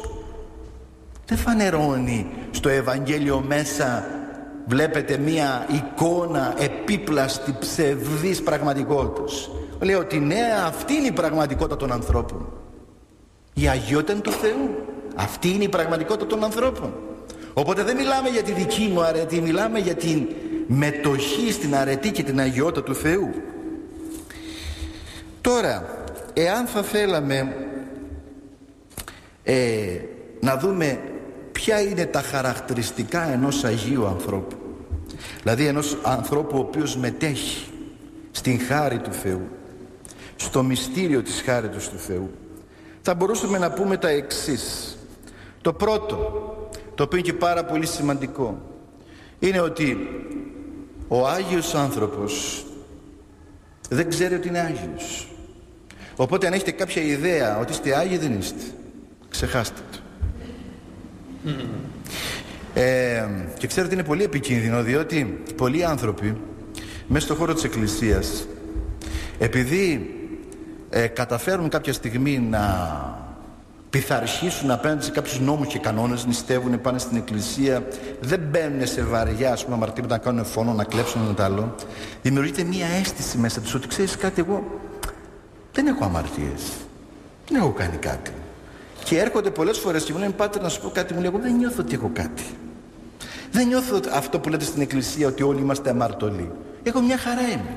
Δεν 1.26 1.38
φανερώνει 1.38 2.26
στο 2.50 2.68
Ευαγγέλιο 2.68 3.44
μέσα 3.46 4.04
βλέπετε 4.66 5.16
μια 5.16 5.66
εικόνα 5.70 6.54
επίπλαστη 6.58 7.56
ψευδής 7.58 8.42
πραγματικότητας. 8.42 9.50
Λέει 9.80 9.94
ότι 9.94 10.18
ναι 10.18 10.40
αυτή 10.66 10.94
είναι 10.94 11.06
η 11.06 11.12
πραγματικότητα 11.12 11.76
των 11.76 11.92
ανθρώπων. 11.92 12.46
Η 13.60 13.68
αγιότητα 13.68 14.20
του 14.20 14.30
Θεού. 14.30 14.70
Αυτή 15.14 15.48
είναι 15.48 15.64
η 15.64 15.68
πραγματικότητα 15.68 16.26
των 16.26 16.44
ανθρώπων. 16.44 16.94
Οπότε 17.54 17.82
δεν 17.82 17.96
μιλάμε 17.96 18.28
για 18.28 18.42
τη 18.42 18.52
δική 18.52 18.90
μου 18.92 19.00
αρετή, 19.00 19.40
μιλάμε 19.40 19.78
για 19.78 19.94
την 19.94 20.28
μετοχή 20.66 21.52
στην 21.52 21.74
αρετή 21.74 22.10
και 22.10 22.22
την 22.22 22.40
αγιότητα 22.40 22.82
του 22.82 22.94
Θεού. 22.94 23.30
Τώρα, 25.40 26.04
εάν 26.32 26.66
θα 26.66 26.82
θέλαμε 26.82 27.56
ε, 29.42 29.98
να 30.40 30.56
δούμε 30.56 31.00
ποια 31.52 31.80
είναι 31.80 32.06
τα 32.06 32.20
χαρακτηριστικά 32.20 33.32
ενός 33.32 33.64
Αγίου 33.64 34.06
ανθρώπου 34.06 34.56
δηλαδή 35.46 35.66
ενός 35.66 35.96
ανθρώπου 36.02 36.56
ο 36.56 36.60
οποίος 36.60 36.96
μετέχει 36.96 37.66
στην 38.30 38.60
χάρη 38.60 38.98
του 38.98 39.12
Θεού 39.12 39.48
στο 40.36 40.62
μυστήριο 40.62 41.22
της 41.22 41.42
χάριτος 41.44 41.88
του 41.88 41.98
Θεού 41.98 42.30
θα 43.08 43.14
μπορούσαμε 43.14 43.58
να 43.58 43.70
πούμε 43.70 43.96
τα 43.96 44.08
εξής. 44.08 44.96
Το 45.60 45.72
πρώτο, 45.72 46.16
το 46.94 47.02
οποίο 47.02 47.18
είναι 47.18 47.26
και 47.26 47.32
πάρα 47.32 47.64
πολύ 47.64 47.86
σημαντικό, 47.86 48.62
είναι 49.38 49.60
ότι 49.60 50.08
ο 51.08 51.26
Άγιος 51.26 51.74
άνθρωπος 51.74 52.64
δεν 53.88 54.08
ξέρει 54.08 54.34
ότι 54.34 54.48
είναι 54.48 54.58
Άγιος. 54.58 55.28
Οπότε 56.16 56.46
αν 56.46 56.52
έχετε 56.52 56.70
κάποια 56.70 57.02
ιδέα 57.02 57.58
ότι 57.58 57.72
είστε 57.72 57.96
Άγιοι 57.96 58.18
δεν 58.18 58.38
είστε. 58.38 58.62
Ξεχάστε 59.28 59.80
το. 59.90 59.98
Ε, 62.80 63.28
και 63.58 63.66
ξέρετε 63.66 63.94
είναι 63.94 64.04
πολύ 64.04 64.22
επικίνδυνο 64.22 64.82
διότι 64.82 65.42
πολλοί 65.56 65.84
άνθρωποι 65.84 66.36
μέσα 67.06 67.24
στον 67.24 67.36
χώρο 67.36 67.54
της 67.54 67.64
Εκκλησίας 67.64 68.46
επειδή 69.38 70.15
ε, 70.90 71.06
καταφέρουν 71.06 71.68
κάποια 71.68 71.92
στιγμή 71.92 72.38
να 72.38 72.64
πειθαρχήσουν 73.90 74.70
απέναντι 74.70 75.04
σε 75.04 75.10
κάποιους 75.10 75.40
νόμους 75.40 75.66
και 75.66 75.78
κανόνες, 75.78 76.26
νηστεύουν, 76.26 76.80
πάνε 76.80 76.98
στην 76.98 77.16
εκκλησία, 77.16 77.86
δεν 78.20 78.40
μπαίνουν 78.50 78.86
σε 78.86 79.02
βαριά 79.02 79.52
ας 79.52 79.64
πούμε, 79.64 79.76
αμαρτήματα 79.76 80.14
να 80.16 80.22
κάνουν 80.22 80.44
φόνο, 80.44 80.72
να 80.72 80.84
κλέψουν 80.84 81.20
ένα 81.28 81.44
άλλο, 81.44 81.74
δημιουργείται 82.22 82.62
μία 82.62 82.86
αίσθηση 83.00 83.38
μέσα 83.38 83.60
τους 83.60 83.74
ότι 83.74 83.88
ξέρεις 83.88 84.16
κάτι 84.16 84.40
εγώ 84.40 84.80
δεν 85.72 85.86
έχω 85.86 86.04
αμαρτίες, 86.04 86.62
δεν 87.48 87.60
έχω 87.60 87.70
κάνει 87.70 87.96
κάτι. 87.96 88.30
Και 89.04 89.18
έρχονται 89.18 89.50
πολλές 89.50 89.78
φορές 89.78 90.04
και 90.04 90.12
μου 90.12 90.18
λένε 90.18 90.32
πάτερ 90.32 90.62
να 90.62 90.68
σου 90.68 90.80
πω 90.80 90.88
κάτι, 90.88 91.14
μου 91.14 91.20
λέει 91.20 91.28
εγώ 91.28 91.38
δεν 91.38 91.56
νιώθω 91.56 91.82
ότι 91.82 91.94
έχω 91.94 92.10
κάτι. 92.12 92.44
Δεν 93.50 93.66
νιώθω 93.66 94.00
αυτό 94.12 94.38
που 94.38 94.48
λέτε 94.48 94.64
στην 94.64 94.82
εκκλησία 94.82 95.26
ότι 95.28 95.42
όλοι 95.42 95.60
είμαστε 95.60 95.90
αμαρτωλοί. 95.90 96.50
Εγώ 96.82 97.00
μια 97.00 97.18
χαρά 97.18 97.42
είμαι. 97.42 97.76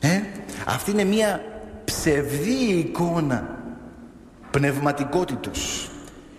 Ε; 0.00 0.22
Αυτή 0.66 0.90
είναι 0.90 1.04
μια 1.04 1.53
ψευδή 1.84 2.64
εικόνα 2.78 3.58
πνευματικότητος. 4.50 5.90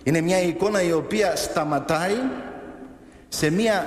Είναι 0.02 0.20
μια 0.20 0.42
εικόνα 0.42 0.82
η 0.82 0.92
οποία 0.92 1.36
σταματάει 1.36 2.16
σε 3.28 3.50
μια 3.50 3.86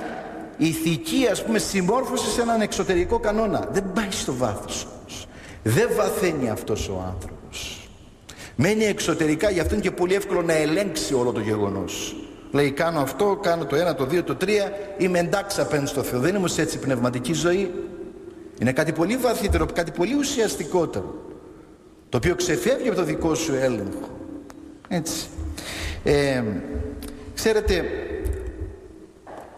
ηθική 0.56 1.28
ας 1.30 1.44
πούμε 1.44 1.58
συμμόρφωση 1.58 2.30
σε 2.30 2.40
έναν 2.40 2.60
εξωτερικό 2.60 3.18
κανόνα. 3.18 3.68
Δεν 3.72 3.92
πάει 3.94 4.10
στο 4.10 4.34
βάθος 4.34 4.86
όμως. 4.98 5.26
Δεν 5.62 5.88
βαθαίνει 5.96 6.50
αυτός 6.50 6.88
ο 6.88 7.04
άνθρωπος. 7.06 7.88
Μένει 8.56 8.84
εξωτερικά, 8.84 9.50
γι' 9.50 9.60
αυτό 9.60 9.74
είναι 9.74 9.82
και 9.82 9.90
πολύ 9.90 10.14
εύκολο 10.14 10.42
να 10.42 10.52
ελέγξει 10.52 11.14
όλο 11.14 11.32
το 11.32 11.40
γεγονός. 11.40 12.16
Λέει 12.50 12.70
κάνω 12.70 13.00
αυτό, 13.00 13.38
κάνω 13.42 13.64
το 13.64 13.76
ένα, 13.76 13.94
το 13.94 14.06
δύο, 14.06 14.22
το 14.22 14.34
τρία, 14.34 14.72
είμαι 14.98 15.18
εντάξει 15.18 15.60
απέναντι 15.60 15.88
στο 15.88 16.02
Θεό. 16.02 16.18
Δεν 16.18 16.28
είναι 16.28 16.38
όμως 16.38 16.58
έτσι 16.58 16.78
πνευματική 16.78 17.32
ζωή. 17.32 17.74
Είναι 18.58 18.72
κάτι 18.72 18.92
πολύ 18.92 19.16
βαθύτερο, 19.16 19.66
κάτι 19.66 19.90
πολύ 19.90 20.14
ουσιαστικότερο. 20.14 21.14
Το 22.10 22.16
οποίο 22.16 22.34
ξεφεύγει 22.34 22.88
από 22.88 22.96
το 22.96 23.04
δικό 23.04 23.34
σου 23.34 23.54
έλεγχο. 23.54 24.08
Έτσι. 24.88 25.26
Ε, 26.04 26.42
ξέρετε, 27.34 27.84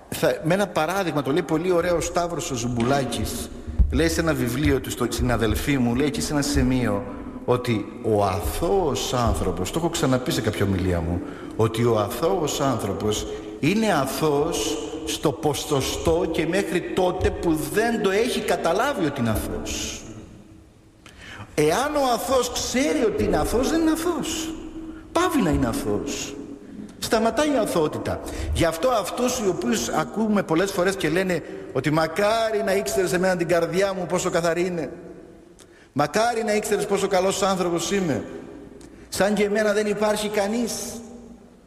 θα, 0.09 0.41
με 0.45 0.55
ένα 0.55 0.67
παράδειγμα, 0.67 1.23
το 1.23 1.31
λέει 1.31 1.43
πολύ 1.43 1.73
ωραίο 1.73 1.97
ο 1.97 2.01
Σταύρος 2.01 2.51
ο 2.51 2.55
Ζουμπουλάκης, 2.55 3.51
λέει 3.93 4.09
σε 4.09 4.21
ένα 4.21 4.35
βιβλίο 4.35 4.81
του 4.81 4.91
στην 4.91 5.33
αδελφή 5.33 5.79
μου, 5.79 5.95
λέει 5.95 6.07
εκεί 6.07 6.21
σε 6.21 6.33
ένα 6.33 6.43
σημείο, 6.43 7.05
ότι 7.45 7.87
ο 8.03 8.25
αθώος 8.25 9.15
άνθρωπος, 9.15 9.71
το 9.71 9.79
έχω 9.79 9.89
ξαναπεί 9.89 10.31
σε 10.31 10.41
κάποια 10.41 10.67
ομιλία 10.67 11.01
μου, 11.01 11.21
ότι 11.57 11.85
ο 11.85 11.99
αθώος 11.99 12.61
άνθρωπος 12.61 13.27
είναι 13.61 13.93
αθώος 13.93 14.79
στο 15.07 15.33
ποστοστό 15.33 16.29
και 16.33 16.47
μέχρι 16.47 16.81
τότε 16.95 17.31
που 17.31 17.59
δεν 17.73 18.03
το 18.03 18.11
έχει 18.11 18.41
καταλάβει 18.41 19.07
ότι 19.07 19.21
είναι 19.21 19.31
αθώος. 19.31 20.03
Εάν 21.55 21.97
ο 21.97 22.13
αθώος 22.15 22.53
ξέρει 22.53 23.05
ότι 23.05 23.25
είναι 23.25 23.37
αθώος, 23.37 23.71
δεν 23.71 23.81
είναι 23.81 23.91
αθώος. 23.91 24.55
Πάβει 25.13 25.43
να 25.43 25.51
είναι 25.51 25.67
αθώος. 25.67 26.37
Σταματάει 26.99 27.53
η 27.53 27.57
αθωότητα. 27.57 28.21
Γι' 28.55 28.65
αυτό 28.65 28.89
αυτούς 28.89 29.39
οι 29.39 29.49
οποίους 29.49 29.89
ακούμε 29.89 30.43
πολλές 30.43 30.71
φορές 30.73 30.97
και 30.97 31.09
λένε 31.09 31.43
ότι 31.73 31.91
μακάρι 31.91 32.63
να 32.65 32.75
ήξερες 32.75 33.11
σε 33.11 33.19
μένα 33.19 33.37
την 33.37 33.49
καρδιά 33.49 33.93
μου 33.95 34.07
πόσο 34.07 34.31
καθαρή 34.31 34.67
είναι. 34.67 34.91
Μακάρι 35.93 36.45
να 36.45 36.55
ήξερες 36.55 36.87
πόσο 36.87 37.07
καλός 37.09 37.43
άνθρωπος 37.43 37.91
είμαι. 37.91 38.25
Σαν 39.09 39.35
και 39.35 39.45
εμένα 39.45 39.73
δεν 39.73 39.87
υπάρχει 39.87 40.29
κανείς. 40.29 40.73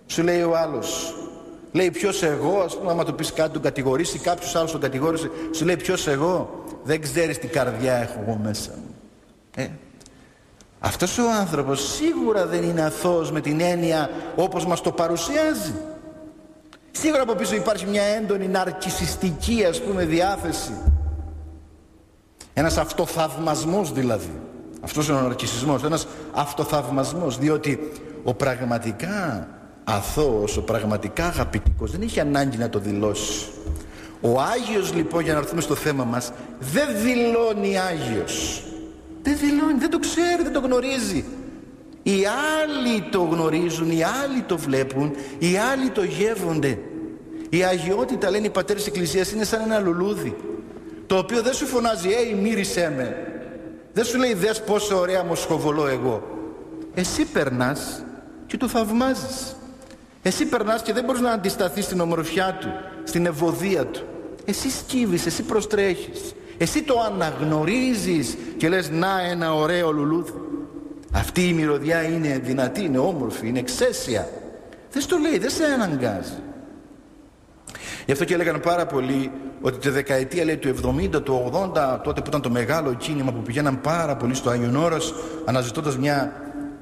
Σου 0.06 0.24
λέει 0.24 0.42
ο 0.42 0.58
άλλος. 0.58 1.16
Λέει 1.72 1.92
ποιος 1.92 2.24
εγώ, 2.24 2.60
ας 2.60 2.78
πούμε, 2.78 2.92
άμα 2.92 3.06
του 3.06 3.16
πεις 3.16 3.34
κάτι, 3.34 3.54
τον 3.54 3.62
κατηγορήσει, 3.62 4.20
κάποιος 4.20 4.56
άλλος 4.56 4.72
τον 4.72 4.82
κατηγόρησε, 4.82 5.30
σου 5.52 5.66
λέει 5.66 5.76
ποιος 5.76 6.08
εγώ. 6.08 6.64
Δεν 6.84 7.02
ξέρεις 7.02 7.40
τι 7.40 7.48
καρδιά 7.48 7.94
έχω 7.94 8.24
εγώ 8.28 8.40
μέσα 8.44 8.72
μου. 8.76 8.95
Ε, 9.56 9.68
αυτός 10.80 11.18
ο 11.18 11.32
άνθρωπος 11.40 11.94
σίγουρα 11.94 12.46
δεν 12.46 12.64
είναι 12.64 12.82
αθώος 12.82 13.32
με 13.32 13.42
την 13.42 13.62
έννοια 13.62 14.10
όπως 14.36 14.66
μας 14.66 14.82
το 14.82 14.92
παρουσιάζει. 14.92 15.74
Σίγουρα 16.92 17.22
από 17.22 17.36
πίσω 17.36 17.56
υπάρχει 17.56 17.86
μια 17.86 18.04
έντονη 18.04 18.48
ναρκισιστική 18.48 19.66
ας 19.66 19.82
πούμε 19.82 20.06
διάθεση. 20.06 20.74
Ένας 22.54 22.78
αυτοθαυμασμός 22.78 23.92
δηλαδή. 23.92 24.42
Αυτός 24.82 25.08
είναι 25.08 25.18
ο 25.18 25.22
ναρκισισμός, 25.22 25.84
ένας 25.84 26.08
αυτοθαυμασμός 26.34 27.38
διότι 27.38 27.92
ο 28.24 28.34
πραγματικά 28.34 29.48
αθώος, 29.84 30.58
ο 30.58 30.62
πραγματικά 30.62 31.26
αγαπητικός 31.26 31.92
δεν 31.92 32.02
έχει 32.02 32.20
ανάγκη 32.20 32.58
να 32.58 32.70
το 32.70 32.80
δηλώσει. 32.80 33.48
Ο 34.22 34.40
Άγιος 34.40 34.94
λοιπόν 34.94 35.24
για 35.24 35.34
να 35.34 35.40
έρθουμε 35.40 35.62
στο 35.62 35.76
θέμα 35.76 36.04
μας 36.04 36.32
δεν 36.60 36.88
δηλώνει 37.02 37.80
Άγιος. 37.80 38.65
Δεν 39.26 39.38
δηλώνει, 39.38 39.80
δεν 39.80 39.90
το 39.90 40.00
ξέρει, 40.00 40.44
δεν 40.44 40.52
το 40.52 40.60
γνωρίζει. 40.60 41.26
Οι 42.04 42.24
άλλοι 42.62 43.02
το 43.12 43.22
γνωρίζουν, 43.22 43.92
οι 43.92 44.04
άλλοι 44.04 44.42
το 44.42 44.58
βλέπουν, 44.58 45.16
οι 45.40 45.58
άλλοι 45.58 45.90
το 45.90 46.04
γεύονται. 46.04 46.80
Η 47.50 47.64
αγιότητα 47.64 48.30
λένε 48.30 48.46
οι 48.46 48.50
πατέρες 48.50 48.84
της 48.84 48.92
Εκκλησίας 48.92 49.32
είναι 49.32 49.44
σαν 49.44 49.62
ένα 49.62 49.80
λουλούδι 49.80 50.36
το 51.08 51.18
οποίο 51.18 51.42
δεν 51.42 51.54
σου 51.54 51.66
φωνάζει 51.66 52.08
«Ει 52.08 52.40
μύρισέ 52.42 52.94
με» 52.98 53.18
δεν 53.94 54.06
σου 54.06 54.18
λέει 54.18 54.34
«Δες 54.34 54.62
πόσο 54.64 55.00
ωραία 55.00 55.24
μου 55.24 55.36
σχοβολώ 55.36 55.88
εγώ» 55.88 56.24
εσύ 56.94 57.26
περνάς 57.26 58.04
και 58.48 58.58
το 58.58 58.68
θαυμάζεις. 58.68 59.56
Εσύ 60.22 60.46
περνάς 60.46 60.82
και 60.82 60.94
δεν 60.94 61.04
μπορείς 61.04 61.22
να 61.22 61.32
αντισταθείς 61.32 61.86
στην 61.86 62.00
ομορφιά 62.00 62.58
του 62.62 62.68
στην 63.04 63.26
ευωδία 63.26 63.86
του. 63.86 64.04
Εσύ 64.46 64.70
σκύβεις, 64.70 65.26
εσύ 65.26 65.44
προστρέχεις 65.44 66.34
εσύ 66.58 66.84
το 66.84 66.96
αναγνωρίζεις 67.00 68.38
και 68.58 68.70
λες 68.70 68.90
«Να 68.90 69.22
ένα 69.22 69.54
ωραίο 69.54 69.92
λουλούδι» 69.92 70.32
αυτή 71.12 71.48
η 71.48 71.54
μυρωδιά 71.54 72.04
είναι 72.04 72.40
δυνατή, 72.44 72.84
είναι 72.84 72.98
όμορφη, 72.98 73.48
είναι 73.48 73.60
εξαίσια 73.60 74.30
δεν 74.92 75.02
στο 75.02 75.18
λέει, 75.18 75.38
δεν 75.38 75.50
σε 75.50 75.64
αναγκάζει 75.64 76.34
Γι' 78.06 78.12
αυτό 78.12 78.26
και 78.26 78.34
έλεγαν 78.34 78.60
πάρα 78.60 78.86
πολύ 78.86 79.32
ότι 79.62 79.78
τη 79.78 79.90
δεκαετία 79.90 80.44
λέει, 80.44 80.58
του 80.58 80.76
70, 81.14 81.24
του 81.24 81.52
80, 81.76 82.00
τότε 82.04 82.22
που 82.22 82.28
ήταν 82.28 82.42
το 82.42 82.50
μεγάλο 82.50 82.94
κίνημα 82.94 83.32
που 83.32 83.42
πηγαίναν 83.42 83.82
πάρα 83.82 84.16
πολύ 84.16 84.34
στο 84.34 84.50
Άγιον 84.50 84.76
Όρος 84.76 85.14
αναζητώντας 85.46 85.98
μια 85.98 86.34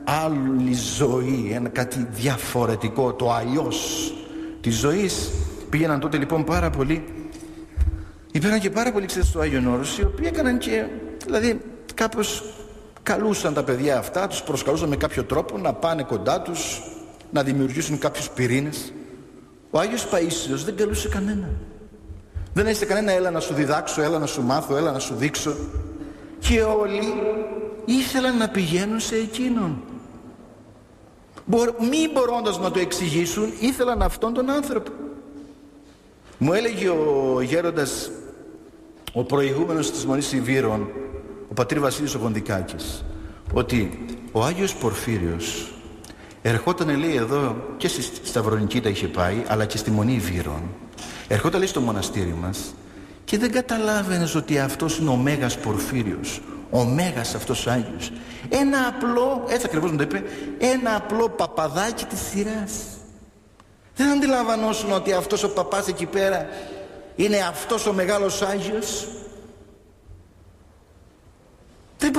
άλλη 0.03 0.73
ζωή, 0.73 1.51
ένα 1.53 1.69
κάτι 1.69 2.07
διαφορετικό, 2.11 3.13
το 3.13 3.31
αλλιώς 3.31 4.13
της 4.61 4.75
ζωής. 4.75 5.31
Πήγαιναν 5.69 5.99
τότε 5.99 6.17
λοιπόν 6.17 6.43
πάρα 6.43 6.69
πολύ, 6.69 7.03
υπήρχαν 8.33 8.59
και 8.59 8.69
πάρα 8.69 8.91
πολλοί 8.91 9.05
ξέρετε 9.05 9.29
στο 9.29 9.39
Άγιον 9.39 9.67
Όρος, 9.67 9.97
οι 9.97 10.03
οποίοι 10.03 10.25
έκαναν 10.33 10.57
και, 10.57 10.85
δηλαδή 11.25 11.61
κάπως 11.93 12.43
καλούσαν 13.03 13.53
τα 13.53 13.63
παιδιά 13.63 13.97
αυτά, 13.97 14.27
τους 14.27 14.41
προσκαλούσαν 14.43 14.89
με 14.89 14.95
κάποιο 14.95 15.23
τρόπο 15.23 15.57
να 15.57 15.73
πάνε 15.73 16.03
κοντά 16.03 16.41
τους, 16.41 16.81
να 17.31 17.43
δημιουργήσουν 17.43 17.97
κάποιους 17.99 18.29
πυρήνες. 18.29 18.93
Ο 19.71 19.79
Άγιος 19.79 20.07
Παΐσιος 20.11 20.63
δεν 20.65 20.75
καλούσε 20.75 21.09
κανένα. 21.09 21.49
Δεν 22.53 22.67
έστειλε 22.67 22.93
κανένα 22.93 23.11
έλα 23.11 23.31
να 23.31 23.39
σου 23.39 23.53
διδάξω, 23.53 24.01
έλα 24.01 24.19
να 24.19 24.25
σου 24.25 24.41
μάθω, 24.41 24.75
έλα 24.75 24.91
να 24.91 24.99
σου 24.99 25.15
δείξω. 25.15 25.55
Και 26.39 26.61
όλοι 26.61 27.13
ήθελαν 27.85 28.37
να 28.37 28.49
πηγαίνουν 28.49 28.99
σε 28.99 29.15
εκείνον. 29.15 29.81
Μη 31.79 32.09
μπορώντας 32.13 32.59
να 32.59 32.71
το 32.71 32.79
εξηγήσουν, 32.79 33.53
ήθελαν 33.59 34.01
αυτόν 34.01 34.33
τον 34.33 34.49
άνθρωπο. 34.49 34.91
Μου 36.37 36.53
έλεγε 36.53 36.89
ο 36.89 37.41
γέροντας, 37.41 38.11
ο 39.13 39.23
προηγούμενος 39.23 39.91
της 39.91 40.05
Μονής 40.05 40.31
Ιβύρων, 40.31 40.87
ο 41.49 41.53
πατήρ 41.53 41.79
Βασίλης 41.79 42.15
ο 42.15 42.17
Γοντικάκης, 42.17 43.05
ότι 43.53 44.05
ο 44.31 44.43
Άγιος 44.43 44.75
Πορφύριος 44.75 45.73
ερχόταν 46.41 46.97
λέει 46.97 47.15
εδώ 47.15 47.55
και 47.77 47.87
στη 47.87 48.27
Σταυρονικήτα 48.27 48.89
είχε 48.89 49.07
πάει, 49.07 49.43
αλλά 49.47 49.65
και 49.65 49.77
στη 49.77 49.91
Μονή 49.91 50.13
Ιβύρων 50.13 50.61
Ερχόταν 51.27 51.59
λέει 51.59 51.67
στο 51.67 51.81
μοναστήρι 51.81 52.35
μας 52.41 52.73
και 53.23 53.37
δεν 53.37 53.51
καταλάβαινες 53.51 54.35
ότι 54.35 54.59
αυτός 54.59 54.97
είναι 54.97 55.09
ο 55.09 55.15
Μέγας 55.15 55.57
Πορφύριος, 55.57 56.41
ο 56.69 56.83
Μέγας 56.83 57.35
αυτός 57.35 57.67
Άγιος. 57.67 58.11
Ένα 58.49 58.87
απλό, 58.87 59.43
έτσι 59.47 59.65
ακριβώς 59.65 59.91
μου 59.91 59.97
το 59.97 60.03
είπε, 60.03 60.23
ένα 60.59 60.95
απλό 60.95 61.29
παπαδάκι 61.29 62.05
της 62.05 62.19
σειράς. 62.19 62.71
Δεν 63.95 64.09
αντιλαμβανόσουν 64.09 64.91
ότι 64.91 65.13
αυτός 65.13 65.43
ο 65.43 65.49
παπάς 65.49 65.87
εκεί 65.87 66.05
πέρα 66.05 66.47
είναι 67.15 67.37
αυτός 67.37 67.85
ο 67.85 67.93
μεγάλος 67.93 68.41
Άγιος. 68.41 69.07
Δεν 71.97 72.11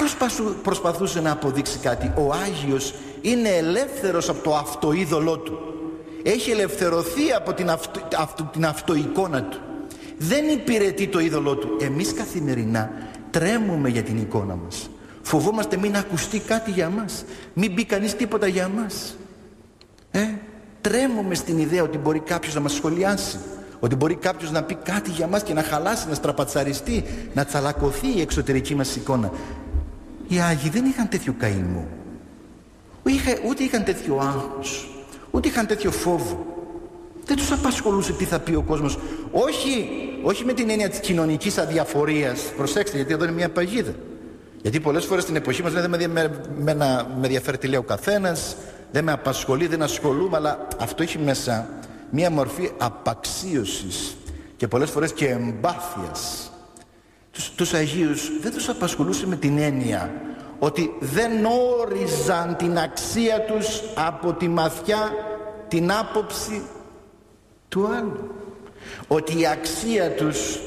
προσπαθούσε 0.62 1.20
να 1.20 1.30
αποδείξει 1.30 1.78
κάτι. 1.78 2.12
Ο 2.16 2.32
Άγιος 2.32 2.94
είναι 3.20 3.48
ελεύθερος 3.48 4.28
από 4.28 4.42
το 4.42 4.56
αυτοείδωλό 4.56 5.38
του 5.38 5.58
έχει 6.22 6.50
ελευθερωθεί 6.50 7.32
από 7.32 7.52
την, 7.52 7.70
αυτο, 8.18 8.42
την 8.52 8.64
αυτοεικόνα 8.64 9.42
του 9.42 9.58
δεν 10.18 10.48
υπηρετεί 10.48 11.08
το 11.08 11.18
είδωλό 11.18 11.56
του 11.56 11.76
εμείς 11.80 12.12
καθημερινά 12.12 12.92
τρέμουμε 13.30 13.88
για 13.88 14.02
την 14.02 14.18
εικόνα 14.18 14.54
μας 14.54 14.88
Φοβόμαστε 15.24 15.76
μην 15.76 15.96
ακουστεί 15.96 16.38
κάτι 16.38 16.70
για 16.70 16.88
μας. 16.88 17.24
Μην 17.52 17.72
μπει 17.72 17.84
κανείς 17.84 18.14
τίποτα 18.14 18.46
για 18.46 18.68
μας. 18.68 19.16
Ε, 20.10 20.20
τρέμουμε 20.80 21.34
στην 21.34 21.58
ιδέα 21.58 21.82
ότι 21.82 21.98
μπορεί 21.98 22.18
κάποιος 22.20 22.54
να 22.54 22.60
μας 22.60 22.72
σχολιάσει. 22.72 23.38
Ότι 23.84 23.94
μπορεί 23.94 24.14
κάποιος 24.14 24.50
να 24.50 24.62
πει 24.62 24.74
κάτι 24.74 25.10
για 25.10 25.26
μας 25.26 25.42
και 25.42 25.54
να 25.54 25.62
χαλάσει, 25.62 26.08
να 26.08 26.14
στραπατσαριστεί, 26.14 27.04
να 27.34 27.44
τσαλακωθεί 27.44 28.16
η 28.16 28.20
εξωτερική 28.20 28.74
μας 28.74 28.96
εικόνα. 28.96 29.30
Οι 30.28 30.40
Άγιοι 30.40 30.70
δεν 30.70 30.84
είχαν 30.84 31.08
τέτοιο 31.08 31.34
καημό. 31.38 31.86
Ούτε 33.48 33.62
είχαν 33.62 33.84
τέτοιο 33.84 34.16
άγχος. 34.16 34.88
Ούτε 35.30 35.48
είχαν 35.48 35.66
τέτοιο 35.66 35.90
φόβο. 35.90 36.46
Δεν 37.24 37.36
τους 37.36 37.52
απασχολούσε 37.52 38.12
τι 38.12 38.24
θα 38.24 38.38
πει 38.38 38.54
ο 38.54 38.62
κόσμος. 38.62 38.98
Όχι, 39.30 39.88
όχι 40.22 40.44
με 40.44 40.52
την 40.52 40.70
έννοια 40.70 40.88
της 40.88 40.98
κοινωνικής 40.98 41.58
αδιαφορίας. 41.58 42.40
Προσέξτε 42.56 42.96
γιατί 42.96 43.12
εδώ 43.12 43.24
είναι 43.24 43.32
μια 43.32 43.50
παγίδα. 43.50 43.94
Γιατί 44.62 44.80
πολλές 44.80 45.04
φορές 45.04 45.22
στην 45.22 45.36
εποχή 45.36 45.62
μας 45.62 45.72
δεν 45.72 45.90
με, 45.90 46.06
με, 46.08 46.30
με, 46.58 46.74
με 46.74 47.06
ενδιαφέρει 47.22 47.58
τι 47.58 47.66
λέει 47.66 47.78
ο 47.78 47.82
καθένας, 47.82 48.56
δεν 48.92 49.04
με 49.04 49.12
απασχολεί, 49.12 49.66
δεν 49.66 49.82
ασχολούμαι, 49.82 50.36
αλλά 50.36 50.68
αυτό 50.80 51.02
έχει 51.02 51.18
μέσα 51.18 51.68
μια 52.14 52.30
μορφή 52.30 52.70
απαξίωσης 52.78 54.16
και 54.56 54.68
πολλές 54.68 54.90
φορές 54.90 55.12
και 55.12 55.28
εμπάθειας. 55.28 56.50
Τους, 57.30 57.50
τους 57.50 57.74
Αγίους 57.74 58.40
δεν 58.40 58.52
τους 58.52 58.68
απασχολούσε 58.68 59.26
με 59.26 59.36
την 59.36 59.58
έννοια 59.58 60.12
ότι 60.58 60.94
δεν 61.00 61.32
όριζαν 61.80 62.56
την 62.56 62.78
αξία 62.78 63.40
τους 63.40 63.82
από 63.94 64.32
τη 64.32 64.48
μαθιά 64.48 65.12
την 65.68 65.92
άποψη 65.92 66.62
του 67.68 67.86
άλλου. 67.86 68.30
Ότι 69.08 69.40
η 69.40 69.46
αξία 69.46 70.14
τους 70.14 70.58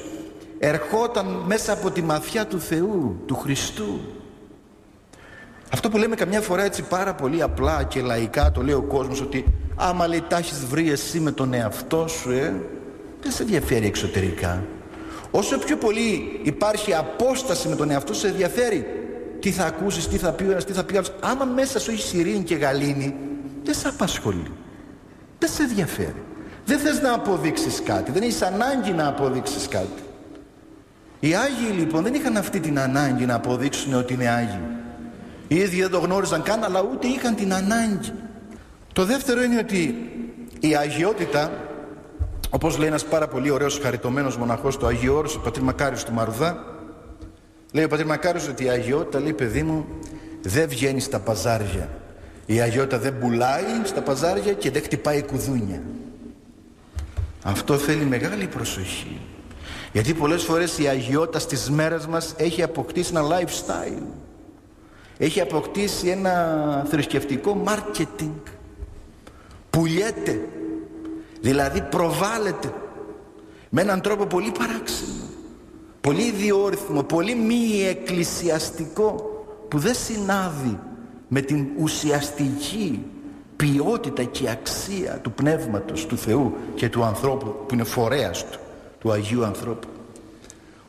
ερχόταν 0.60 1.26
μέσα 1.26 1.74
από 1.74 1.92
τη 1.92 2.02
μαθιά 2.02 2.48
του 2.48 2.60
Θεού, 2.60 3.22
του 3.26 3.36
Χριστού. 3.36 4.00
Αυτό 5.72 5.90
που 5.90 5.98
λέμε 5.98 6.16
καμιά 6.16 6.42
φορά 6.42 6.64
έτσι 6.64 6.82
πάρα 6.82 7.14
πολύ 7.14 7.42
απλά 7.42 7.84
και 7.84 8.02
λαϊκά 8.02 8.52
το 8.52 8.62
λέει 8.62 8.76
ο 8.76 8.82
κόσμος 8.82 9.22
ότι 9.22 9.46
άμα 9.76 10.08
λέει 10.08 10.24
τα 10.28 10.38
έχεις 10.38 10.66
βρει 10.66 10.92
εσύ 10.92 11.20
με 11.20 11.32
τον 11.32 11.54
εαυτό 11.54 12.08
σου 12.08 12.32
ε, 12.32 12.62
δεν 13.22 13.32
σε 13.32 13.42
ενδιαφέρει 13.42 13.86
εξωτερικά. 13.86 14.64
Όσο 15.32 15.58
πιο 15.58 15.78
πολύ 15.78 16.40
υπάρχει 16.44 16.94
απόσταση 16.94 17.68
με 17.68 17.76
τον 17.76 17.92
εαυτό 17.92 18.14
σου 18.14 18.20
σε 18.20 18.28
ενδιαφέρει 18.28 18.86
τι 19.40 19.52
θα 19.52 19.66
ακούσεις, 19.66 20.08
τι 20.08 20.18
θα 20.18 20.32
πεις 20.32 20.48
ο 20.48 20.52
ένας, 20.52 20.66
τι 20.66 20.74
θα 20.74 20.84
πει 20.84 20.96
άλλος. 20.96 21.12
Άμα 21.20 21.46
μέσα 21.46 21.80
σου 21.80 21.92
έχεις 21.92 22.14
ειρήνη 22.14 22.44
και 22.44 22.56
γαλήνη 22.56 23.16
δεν 23.64 23.76
σε 23.76 23.88
απασχολεί. 23.88 24.52
Δεν 25.40 25.50
σε 25.50 25.64
ενδιαφέρει. 25.64 26.24
Δεν 26.66 26.80
θες 26.80 27.02
να 27.02 27.14
αποδείξεις 27.14 27.82
κάτι. 27.86 28.12
Δεν 28.12 28.22
έχεις 28.22 28.42
ανάγκη 28.42 28.92
να 28.92 29.08
αποδείξεις 29.08 29.68
κάτι. 29.68 30.02
Οι 31.20 31.36
Άγιοι 31.36 31.76
λοιπόν 31.78 32.04
δεν 32.04 32.14
είχαν 32.14 32.38
αυτή 32.38 32.60
την 32.60 32.80
ανάγκη 32.80 33.26
να 33.26 33.36
αποδείξουν 33.36 33.94
ότι 33.94 34.14
είναι 34.14 34.28
Άγιοι. 34.30 34.62
Οι 35.48 35.56
ίδιοι 35.56 35.82
δεν 35.82 35.92
το 35.92 36.00
γνώριζαν 36.00 36.44
καν 36.44 36.64
αλλά 36.64 36.82
ούτε 36.92 37.08
είχαν 37.08 37.36
την 37.36 37.54
ανάγκη. 37.54 38.14
Το 38.94 39.06
δεύτερο 39.06 39.42
είναι 39.44 39.58
ότι 39.58 40.10
η 40.60 40.76
αγιότητα 40.76 41.52
όπως 42.50 42.78
λέει 42.78 42.88
ένας 42.88 43.06
πάρα 43.06 43.28
πολύ 43.28 43.50
ωραίος 43.50 43.80
χαριτωμένος 43.80 44.38
μοναχός 44.38 44.78
του 44.78 44.86
Αγίου 44.86 45.14
Όρους, 45.14 45.36
ο 45.36 45.40
πατήρ 45.40 45.64
Μακάριος 45.64 46.04
του 46.04 46.14
Μαρουδά 46.14 46.64
λέει 47.72 47.84
ο 47.84 47.88
πατήρ 47.88 48.06
Μακάριος 48.06 48.48
ότι 48.48 48.64
η 48.64 48.70
αγιότητα 48.70 49.20
λέει 49.20 49.34
παιδί 49.34 49.64
μου 49.64 49.86
δεν 50.42 50.68
βγαίνει 50.70 51.00
στα 51.00 51.20
παζάρια. 51.20 51.90
Η 52.46 52.62
αγιότητα 52.62 53.00
δεν 53.00 53.20
πουλάει 53.20 53.64
στα 53.84 54.02
παζάρια 54.02 54.54
και 54.54 54.72
δεν 54.72 54.82
χτυπάει 54.82 55.24
κουδούνια 55.24 55.82
αυτό 57.48 57.78
θέλει 57.78 58.04
μεγάλη 58.04 58.48
προσοχή. 58.48 59.22
Γιατί 59.92 60.14
πολλές 60.14 60.44
φορές 60.44 60.78
η 60.78 60.88
αγιότητα 60.88 61.40
στις 61.40 61.70
μέρες 61.70 62.06
μας 62.06 62.34
έχει 62.38 62.64
αποκτήσει 62.64 63.12
ένα 63.16 63.24
lifestyle 63.28 64.04
έχει 65.18 65.42
αποκτήσει 65.42 66.08
ένα 66.08 66.86
θρησκευτικό 66.90 67.64
marketing 67.66 68.34
πουλιέται 69.70 70.48
δηλαδή 71.42 71.82
προβάλλεται 71.82 72.74
με 73.70 73.82
έναν 73.82 74.02
τρόπο 74.02 74.26
πολύ 74.26 74.52
παράξενο 74.52 75.24
πολύ 76.02 76.24
ιδιόρυθμο 76.24 77.04
πολύ 77.04 77.36
μη 77.36 77.86
εκκλησιαστικό 77.90 79.16
που 79.68 79.78
δεν 79.80 79.96
συνάδει 79.96 80.80
με 81.28 81.42
την 81.42 81.68
ουσιαστική 81.80 83.06
ποιότητα 83.56 84.24
και 84.24 84.50
αξία 84.50 85.20
του 85.22 85.32
πνεύματος 85.32 86.06
του 86.06 86.18
Θεού 86.18 86.54
και 86.76 86.90
του 86.90 87.04
ανθρώπου 87.04 87.56
που 87.68 87.74
είναι 87.74 87.84
φορέας 87.84 88.46
του 88.46 88.60
του 89.00 89.12
Αγίου 89.12 89.46
ανθρώπου. 89.46 89.88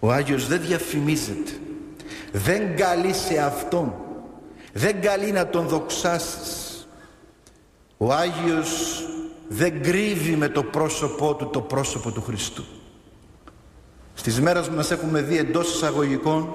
Ο 0.01 0.13
Άγιος 0.13 0.47
δεν 0.47 0.61
διαφημίζεται 0.61 1.51
δεν 2.33 2.77
καλεί 2.77 3.15
σε 3.15 3.39
Αυτόν 3.39 3.95
δεν 4.73 5.01
καλεί 5.01 5.33
να 5.33 5.47
Τον 5.47 5.67
δοξάσεις. 5.67 6.89
Ο 7.97 8.13
Άγιος 8.13 9.03
δεν 9.49 9.83
κρύβει 9.83 10.37
με 10.37 10.49
το 10.49 10.63
πρόσωπό 10.63 11.35
του 11.35 11.51
το 11.53 11.61
πρόσωπο 11.61 12.11
του 12.11 12.23
Χριστού. 12.23 12.65
Στις 14.15 14.41
μέρες 14.41 14.69
μας 14.69 14.91
έχουμε 14.91 15.23
δει 15.23 15.39
εντός 15.39 15.75
εισαγωγικών 15.75 16.49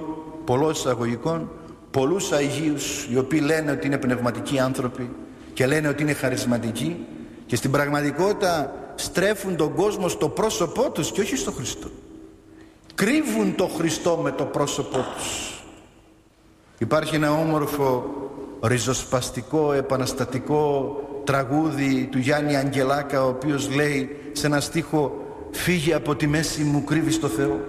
πολλών 0.44 0.70
εισαγωγικών 0.70 1.50
πολλούς 1.90 2.32
Αγίους 2.32 3.06
οι 3.10 3.16
οποίοι 3.16 3.40
λένε 3.44 3.70
ότι 3.70 3.86
είναι 3.86 3.98
πνευματικοί 3.98 4.58
άνθρωποι 4.58 5.10
και 5.54 5.66
λένε 5.66 5.88
ότι 5.88 6.02
είναι 6.02 6.12
χαρισματικοί 6.12 7.06
και 7.46 7.56
στην 7.56 7.70
πραγματικότητα 7.70 8.74
στρέφουν 8.94 9.56
τον 9.56 9.74
κόσμο 9.74 10.08
στο 10.08 10.28
πρόσωπό 10.28 10.90
τους 10.90 11.12
και 11.12 11.20
όχι 11.20 11.36
στο 11.36 11.52
Χριστό. 11.52 11.88
Κρύβουν 12.94 13.54
το 13.54 13.66
Χριστό 13.66 14.16
με 14.16 14.32
το 14.32 14.44
πρόσωπό 14.44 15.04
τους 15.16 15.53
υπάρχει 16.84 17.14
ένα 17.14 17.32
όμορφο 17.32 18.04
ριζοσπαστικό 18.62 19.72
επαναστατικό 19.72 20.96
τραγούδι 21.24 22.08
του 22.10 22.18
Γιάννη 22.18 22.56
Αγγελάκα 22.56 23.24
ο 23.24 23.28
οποίος 23.28 23.74
λέει 23.74 24.16
σε 24.32 24.46
ένα 24.46 24.60
στίχο 24.60 25.22
φύγε 25.50 25.94
από 25.94 26.14
τη 26.16 26.26
μέση 26.26 26.62
μου 26.62 26.84
κρύβεις 26.84 27.20
το 27.20 27.28
Θεό 27.28 27.60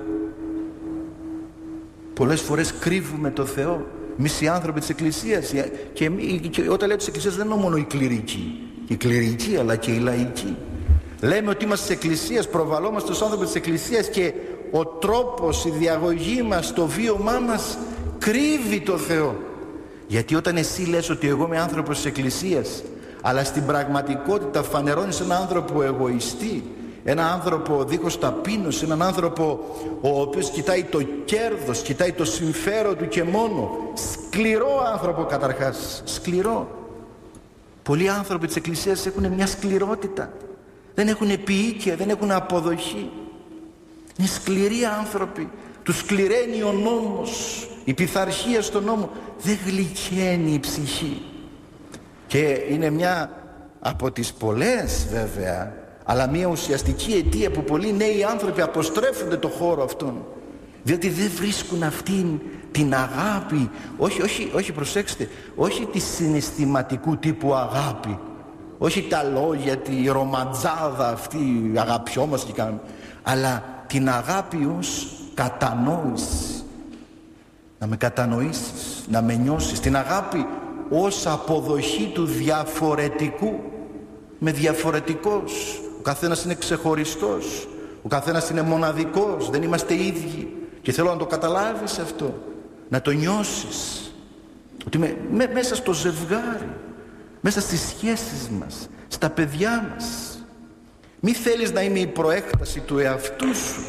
πολλές 2.15 2.41
φορές 2.41 2.73
κρύβουμε 2.73 3.31
το 3.31 3.45
Θεό. 3.45 3.85
Εμείς 4.19 4.41
οι 4.41 4.47
άνθρωποι 4.47 4.79
της 4.79 4.89
Εκκλησίας 4.89 5.53
και, 5.93 6.09
και 6.49 6.69
όταν 6.69 6.87
λέω 6.87 6.97
της 6.97 7.07
Εκκλησίας 7.07 7.35
δεν 7.35 7.45
είναι 7.45 7.55
μόνο 7.55 7.77
οι 7.77 7.83
κληρικοί 7.83 8.59
οι 8.87 8.95
κληρικοί 8.95 9.57
αλλά 9.57 9.75
και 9.75 9.91
οι 9.91 9.99
λαϊκοί. 9.99 10.55
Λέμε 11.21 11.49
ότι 11.49 11.65
είμαστε 11.65 11.85
της 11.85 11.95
Εκκλησίας 11.95 12.49
προβαλόμαστε 12.49 13.07
στους 13.07 13.21
άνθρωπους 13.21 13.45
της 13.45 13.55
Εκκλησίας 13.55 14.09
και 14.09 14.33
ο 14.71 14.85
τρόπος, 14.85 15.65
η 15.65 15.69
διαγωγή 15.69 16.41
μας, 16.41 16.73
το 16.73 16.85
βίωμά 16.85 17.39
μας 17.39 17.77
κρύβει 18.25 18.81
το 18.81 18.97
Θεό. 18.97 19.35
Γιατί 20.07 20.35
όταν 20.35 20.57
εσύ 20.57 20.81
λες 20.81 21.09
ότι 21.09 21.27
εγώ 21.27 21.45
είμαι 21.45 21.59
άνθρωπος 21.59 21.95
της 21.95 22.05
Εκκλησίας 22.05 22.83
αλλά 23.21 23.43
στην 23.43 23.65
πραγματικότητα 23.65 24.63
φανερώνεις 24.63 25.19
έναν 25.19 25.41
άνθρωπο 25.41 25.83
εγωιστή 25.83 26.63
ένα 27.03 27.31
άνθρωπο 27.31 27.83
δίχως 27.83 28.19
ταπείνωση 28.19 28.85
έναν 28.85 29.01
άνθρωπο 29.01 29.59
ο 30.01 30.21
οποίος 30.21 30.49
κοιτάει 30.49 30.83
το 30.83 31.01
κέρδος 31.25 31.81
κοιτάει 31.81 32.11
το 32.11 32.25
συμφέρον 32.25 32.97
του 32.97 33.07
και 33.07 33.23
μόνο. 33.23 33.77
Σκληρό 34.11 34.83
άνθρωπο 34.93 35.23
καταρχάς 35.23 36.01
σκληρό. 36.05 36.67
Πολλοί 37.83 38.09
άνθρωποι 38.09 38.47
της 38.47 38.55
Εκκλησίας 38.55 39.05
έχουν 39.05 39.27
μια 39.27 39.47
σκληρότητα. 39.47 40.33
Δεν 40.95 41.07
έχουν 41.07 41.29
επίοικια, 41.29 41.95
δεν 41.95 42.09
έχουν 42.09 42.31
αποδοχή. 42.31 43.11
Είναι 44.17 44.27
σκληροί 44.27 44.85
άνθρωποι. 44.99 45.49
Τους 45.83 45.97
σκληραίνει 45.97 46.61
ο 46.61 46.71
νόμος 46.71 47.67
η 47.85 47.93
πειθαρχία 47.93 48.61
στον 48.61 48.83
νόμο 48.83 49.09
δεν 49.41 49.57
γλυκαίνει 49.65 50.51
η 50.53 50.59
ψυχή. 50.59 51.21
Και 52.27 52.61
είναι 52.69 52.89
μια 52.89 53.29
από 53.79 54.11
τις 54.11 54.33
πολλές 54.33 55.07
βέβαια 55.11 55.73
αλλά 56.05 56.29
μια 56.29 56.47
ουσιαστική 56.47 57.13
αιτία 57.13 57.51
που 57.51 57.63
πολλοί 57.63 57.93
νέοι 57.93 58.23
άνθρωποι 58.23 58.61
αποστρέφονται 58.61 59.37
το 59.37 59.47
χώρο 59.47 59.83
αυτόν. 59.83 60.25
Διότι 60.83 61.09
δεν 61.09 61.31
βρίσκουν 61.35 61.83
αυτήν 61.83 62.39
την 62.71 62.93
αγάπη 62.93 63.69
όχι, 63.97 64.21
όχι, 64.21 64.51
όχι 64.55 64.71
προσέξτε 64.71 65.29
όχι 65.55 65.85
τη 65.85 65.99
συναισθηματικού 65.99 67.17
τύπου 67.17 67.53
αγάπη. 67.53 68.19
Όχι 68.77 69.01
τα 69.03 69.23
λόγια, 69.23 69.77
τη 69.77 70.07
ρομαντζάδα 70.07 71.09
αυτή 71.09 71.71
αγαπιόμαστε 71.75 72.51
και 72.51 72.61
κάνουμε 72.61 72.81
αλλά 73.23 73.63
την 73.87 74.09
αγάπη 74.09 74.69
ως 74.77 75.07
κατανόηση 75.33 76.54
να 77.85 77.91
με 77.91 77.97
κατανοήσεις, 77.97 79.05
να 79.09 79.21
με 79.21 79.33
νιώσεις 79.33 79.79
την 79.79 79.95
αγάπη 79.95 80.45
ως 80.89 81.27
αποδοχή 81.27 82.11
του 82.13 82.25
διαφορετικού 82.25 83.59
με 84.39 84.51
διαφορετικός. 84.51 85.81
Ο 85.99 86.01
καθένας 86.01 86.43
είναι 86.43 86.55
ξεχωριστός 86.55 87.67
ο 88.05 88.07
καθένας 88.07 88.49
είναι 88.49 88.61
μοναδικός 88.61 89.49
δεν 89.49 89.63
είμαστε 89.63 89.93
ίδιοι. 89.93 90.53
Και 90.81 90.91
θέλω 90.91 91.09
να 91.09 91.17
το 91.17 91.25
καταλάβεις 91.25 91.99
αυτό 91.99 92.33
να 92.89 93.01
το 93.01 93.11
νιώσεις. 93.11 94.11
Ότι 94.87 94.97
με, 94.97 95.17
μέσα 95.53 95.75
στο 95.75 95.93
ζευγάρι 95.93 96.69
μέσα 97.41 97.61
στις 97.61 97.81
σχέσεις 97.81 98.49
μας 98.59 98.89
στα 99.07 99.29
παιδιά 99.29 99.91
μας. 99.93 100.39
Μη 101.19 101.33
θέλεις 101.33 101.71
να 101.71 101.81
είμαι 101.81 101.99
η 101.99 102.07
προέκταση 102.07 102.79
του 102.79 102.99
εαυτού 102.99 103.55
σου. 103.55 103.81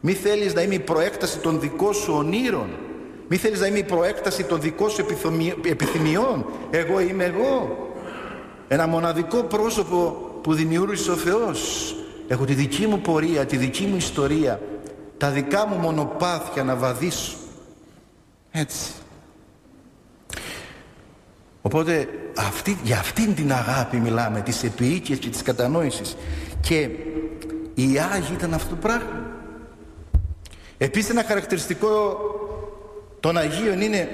Μη 0.00 0.12
θέλεις 0.12 0.54
να 0.54 0.62
είμαι 0.62 0.74
η 0.74 0.80
προέκταση 0.80 1.38
των 1.38 1.60
δικών 1.60 1.94
σου 1.94 2.14
ονείρων 2.16 2.68
Μη 3.28 3.36
θέλεις 3.36 3.60
να 3.60 3.66
είμαι 3.66 3.78
η 3.78 3.84
προέκταση 3.84 4.44
των 4.44 4.60
δικών 4.60 4.90
σου 4.90 5.06
επιθυμιών. 5.64 6.46
Εγώ 6.70 7.00
είμαι 7.00 7.24
εγώ. 7.24 7.88
Ένα 8.68 8.86
μοναδικό 8.86 9.42
πρόσωπο 9.42 10.28
που 10.42 10.54
δημιούργησε 10.54 11.10
ο 11.10 11.16
Θεός. 11.16 11.94
Έχω 12.28 12.44
τη 12.44 12.54
δική 12.54 12.86
μου 12.86 13.00
πορεία, 13.00 13.46
τη 13.46 13.56
δική 13.56 13.84
μου 13.84 13.96
ιστορία, 13.96 14.60
τα 15.16 15.30
δικά 15.30 15.66
μου 15.66 15.76
μονοπάθια 15.76 16.64
να 16.64 16.76
βαδίσω. 16.76 17.36
Έτσι. 18.50 18.92
Οπότε 21.62 22.08
αυτή, 22.36 22.78
για 22.82 22.98
αυτήν 22.98 23.34
την 23.34 23.52
αγάπη 23.52 23.96
μιλάμε, 23.96 24.40
τις 24.40 24.64
επίοικες 24.64 25.18
και 25.18 25.28
τις 25.28 25.42
κατανόησης. 25.42 26.16
Και 26.60 26.88
οι 27.74 27.98
Άγιοι 28.12 28.32
ήταν 28.32 28.54
αυτό 28.54 28.70
το 28.70 28.76
πράγμα. 28.76 29.26
Επίσης 30.78 31.10
ένα 31.10 31.24
χαρακτηριστικό 31.24 32.18
των 33.20 33.36
Αγίων 33.36 33.80
είναι 33.80 34.08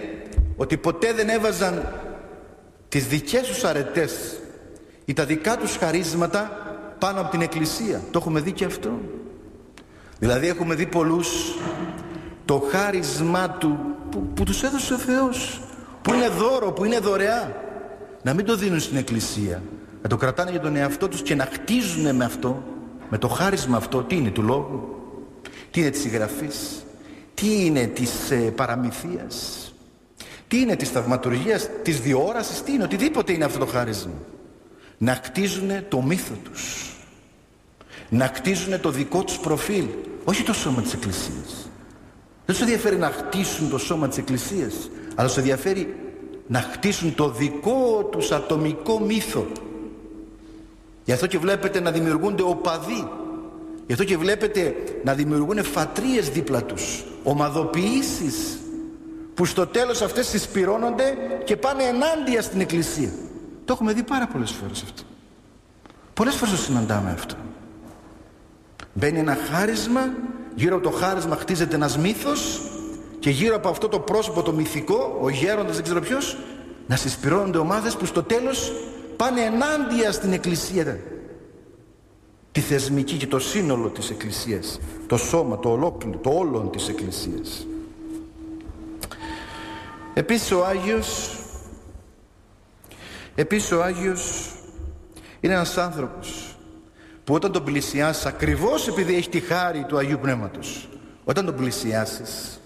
ότι 0.56 0.76
ποτέ 0.76 1.12
δεν 1.12 1.28
έβαζαν 1.28 1.92
τις 2.88 3.06
δικές 3.06 3.42
τους 3.42 3.64
αρετές 3.64 4.40
ή 5.04 5.12
τα 5.12 5.24
δικά 5.24 5.56
τους 5.56 5.76
χαρίσματα 5.76 6.58
πάνω 6.98 7.20
από 7.20 7.30
την 7.30 7.40
Εκκλησία. 7.40 8.00
Το 8.10 8.18
έχουμε 8.18 8.40
δει 8.40 8.52
και 8.52 8.64
αυτό. 8.64 9.00
Δηλαδή 10.18 10.48
έχουμε 10.48 10.74
δει 10.74 10.86
πολλούς 10.86 11.54
το 12.44 12.68
χάρισμά 12.70 13.50
του 13.50 13.78
που, 14.10 14.26
που 14.34 14.44
τους 14.44 14.62
έδωσε 14.62 14.94
ο 14.94 14.98
Θεός 14.98 15.60
που 16.02 16.14
είναι 16.14 16.28
δώρο, 16.28 16.72
που 16.72 16.84
είναι 16.84 16.98
δωρεά 16.98 17.56
να 18.22 18.34
μην 18.34 18.44
το 18.44 18.56
δίνουν 18.56 18.80
στην 18.80 18.96
Εκκλησία 18.96 19.62
να 20.02 20.08
το 20.08 20.16
κρατάνε 20.16 20.50
για 20.50 20.60
τον 20.60 20.76
εαυτό 20.76 21.08
τους 21.08 21.22
και 21.22 21.34
να 21.34 21.44
χτίζουν 21.52 22.16
με 22.16 22.24
αυτό 22.24 22.62
με 23.10 23.18
το 23.18 23.28
χάρισμα 23.28 23.76
αυτό 23.76 24.02
τι 24.02 24.16
είναι 24.16 24.30
του 24.30 24.42
Λόγου 24.42 24.98
τι 25.70 25.80
είναι 25.80 25.90
της 25.90 26.00
συγγραφής 26.00 26.83
τι 27.44 27.64
είναι 27.64 27.86
της 27.86 28.30
ε, 28.30 28.34
παραμυθίας; 28.34 29.72
Τι 30.48 30.60
είναι 30.60 30.76
της 30.76 30.90
θαυματουργίας 30.90 31.68
της 31.82 32.00
διόρασης; 32.00 32.62
Τι 32.62 32.72
είναι 32.72 32.82
οτιδήποτε 32.82 33.32
είναι 33.32 33.44
αυτό 33.44 33.58
το 33.58 33.66
χάρισμα; 33.66 34.12
Να 34.98 35.14
χτίζουν 35.14 35.70
το 35.88 36.02
μύθο 36.02 36.34
τους. 36.44 36.94
Να 38.08 38.26
χτίζουν 38.34 38.80
το 38.80 38.90
δικό 38.90 39.24
τους 39.24 39.38
προφίλ. 39.38 39.84
Όχι 40.24 40.42
το 40.42 40.52
σώμα 40.52 40.82
της 40.82 40.92
Εκκλησίας. 40.92 41.70
Δεν 42.46 42.54
σου 42.54 42.62
ενδιαφέρει 42.62 42.96
να 42.96 43.10
χτίσουν 43.10 43.70
το 43.70 43.78
σώμα 43.78 44.08
της 44.08 44.18
Εκκλησίας 44.18 44.74
αλλά 45.14 45.28
σου 45.28 45.38
ενδιαφέρει 45.38 45.94
να 46.46 46.60
χτίσουν 46.60 47.14
το 47.14 47.30
δικό 47.30 48.08
τους 48.12 48.30
ατομικό 48.30 49.00
μύθο. 49.00 49.46
Γι' 51.04 51.12
αυτό 51.12 51.26
και 51.26 51.38
βλέπετε 51.38 51.80
να 51.80 51.90
δημιουργούνται 51.90 52.42
οπαδοί. 52.42 53.08
Γι' 53.86 53.92
αυτό 53.92 54.04
και 54.04 54.16
βλέπετε 54.16 54.74
να 55.04 55.14
δημιουργούν 55.14 55.64
φατρίες 55.64 56.30
δίπλα 56.30 56.62
τους 56.62 57.04
ομαδοποιήσεις 57.24 58.58
που 59.34 59.44
στο 59.44 59.66
τέλος 59.66 60.02
αυτές 60.02 60.26
συσπυρώνονται 60.26 61.16
και 61.44 61.56
πάνε 61.56 61.82
ενάντια 61.82 62.42
στην 62.42 62.60
Εκκλησία. 62.60 63.10
Το 63.64 63.72
έχουμε 63.72 63.92
δει 63.92 64.02
πάρα 64.02 64.26
πολλές 64.26 64.50
φορές 64.50 64.82
αυτό. 64.82 65.02
Πολλές 66.14 66.34
φορές 66.34 66.54
το 66.54 66.60
συναντάμε 66.60 67.10
αυτό. 67.10 67.34
Μπαίνει 68.92 69.18
ένα 69.18 69.36
χάρισμα 69.50 70.12
γύρω 70.54 70.76
από 70.76 70.90
το 70.90 70.96
χάρισμα 70.96 71.36
χτίζεται 71.36 71.74
ένας 71.74 71.98
μύθος 71.98 72.60
και 73.18 73.30
γύρω 73.30 73.56
από 73.56 73.68
αυτό 73.68 73.88
το 73.88 73.98
πρόσωπο 73.98 74.42
το 74.42 74.52
μυθικό 74.52 75.18
ο 75.22 75.28
γέροντας 75.28 75.74
δεν 75.74 75.84
ξέρω 75.84 76.00
ποιος 76.00 76.36
να 76.86 76.96
συσπυρώνονται 76.96 77.58
ομάδες 77.58 77.96
που 77.96 78.06
στο 78.06 78.22
τέλος 78.22 78.72
πάνε 79.16 79.40
ενάντια 79.40 80.12
στην 80.12 80.32
Εκκλησία 80.32 80.98
τη 82.54 82.60
θεσμική 82.60 83.16
και 83.16 83.26
το 83.26 83.38
σύνολο 83.38 83.88
της 83.88 84.10
Εκκλησίας. 84.10 84.78
Το 85.06 85.16
σώμα, 85.16 85.58
το 85.58 85.70
ολόκληρο, 85.70 86.18
το 86.18 86.30
όλον 86.30 86.70
της 86.70 86.88
Εκκλησίας. 86.88 87.66
Επίσης 90.14 90.50
ο 90.50 90.64
Άγιος 90.64 91.38
επίσης 93.34 93.72
ο 93.72 93.82
Άγιος 93.82 94.52
είναι 95.40 95.52
ένας 95.52 95.76
άνθρωπος 95.78 96.56
που 97.24 97.34
όταν 97.34 97.52
τον 97.52 97.64
πλησιάσεις 97.64 98.26
ακριβώς 98.26 98.88
επειδή 98.88 99.14
έχει 99.14 99.28
τη 99.28 99.40
χάρη 99.40 99.84
του 99.88 99.98
Αγίου 99.98 100.18
Πνεύματος 100.20 100.88
όταν 101.24 101.44
τον 101.44 101.54
πλησιάσεις 101.54 102.60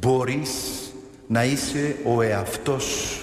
μπορείς 0.00 0.50
να 1.26 1.44
είσαι 1.44 1.96
ο 2.04 2.22
εαυτός. 2.22 3.20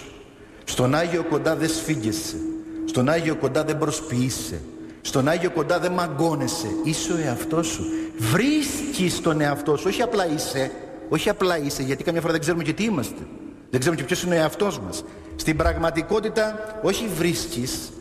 Στον 0.63 0.95
Άγιο 0.95 1.23
κοντά 1.23 1.55
δεν 1.55 1.69
σφίγγεσαι. 1.69 2.37
Στον 2.85 3.09
Άγιο 3.09 3.35
κοντά 3.35 3.63
δεν 3.63 3.77
προσποιείσαι 3.77 4.61
στον 5.05 5.27
Άγιο 5.27 5.51
κοντά 5.51 5.79
δεν 5.79 5.91
μαγκώνεσαι. 5.91 6.67
Είσαι 6.83 7.13
ο 7.13 7.17
εαυτός 7.17 7.67
σου. 7.67 7.83
Βρίσκεις 8.17 9.21
τον 9.21 9.41
εαυτό 9.41 9.77
σου. 9.77 9.83
Όχι 9.87 10.01
απλά 10.01 10.27
είσαι. 10.27 10.71
Όχι 11.09 11.29
απλά 11.29 11.57
είσαι 11.57 11.83
γιατί 11.83 12.03
καμιά 12.03 12.21
φορά 12.21 12.31
δεν 12.31 12.41
ξέρουμε 12.41 12.63
και 12.63 12.73
τι 12.73 12.83
είμαστε. 12.83 13.21
Δεν 13.69 13.79
ξέρουμε 13.79 14.01
και 14.01 14.07
ποιος 14.07 14.23
είναι 14.23 14.35
ο 14.35 14.37
εαυτός 14.37 14.79
μας. 14.79 15.03
Στην 15.35 15.57
πραγματικότητα 15.57 16.79
όχι 16.81 17.07
βρίσκεις 17.17 17.91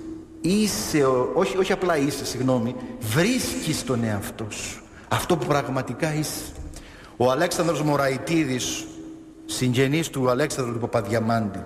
είσαι, 0.41 1.05
όχι, 1.35 1.57
όχι 1.57 1.73
απλά 1.73 1.97
είσαι 1.97 2.25
συγγνώμη 2.25 2.75
βρίσκεις 3.01 3.85
τον 3.85 4.05
εαυτό 4.05 4.47
σου. 4.51 4.83
Αυτό 5.09 5.37
που 5.37 5.47
πραγματικά 5.47 6.15
είσαι. 6.15 6.41
Ο 7.17 7.31
Αλέξανδρος 7.31 7.83
Μωραϊτίδης 7.83 8.87
συγγενής 9.47 10.11
του 10.11 10.31
Αλέξανδρου 10.31 10.73
του 10.73 10.81
Παπαδιαμάντη 10.81 11.65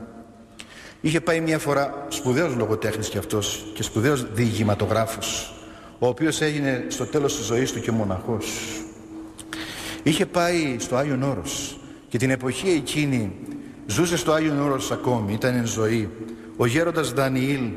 είχε 1.07 1.21
πάει 1.21 1.41
μια 1.41 1.59
φορά 1.59 2.07
σπουδαίος 2.09 2.55
λογοτέχνης 2.55 3.09
και 3.09 3.19
αυτός 3.19 3.67
και 3.75 3.83
σπουδαίος 3.83 4.33
διηγηματογράφος 4.33 5.55
ο 5.99 6.07
οποίος 6.07 6.41
έγινε 6.41 6.85
στο 6.89 7.05
τέλος 7.07 7.37
της 7.37 7.47
ζωής 7.47 7.73
του 7.73 7.81
και 7.81 7.91
μοναχός. 7.91 8.47
Είχε 10.03 10.27
πάει 10.27 10.77
στο 10.79 10.97
Άγιον 10.97 11.23
Όρος 11.23 11.81
και 12.09 12.19
την 12.19 12.31
εποχή 12.31 12.69
εκείνη 12.69 13.33
ζούσε 13.87 14.17
στο 14.17 14.33
Άγιον 14.33 14.61
Όρος 14.61 14.91
ακόμη 14.91 15.33
ήταν 15.33 15.55
εν 15.55 15.67
ζωή 15.67 16.09
ο 16.57 16.67
γέροντας 16.67 17.13
Δανιήλ 17.13 17.71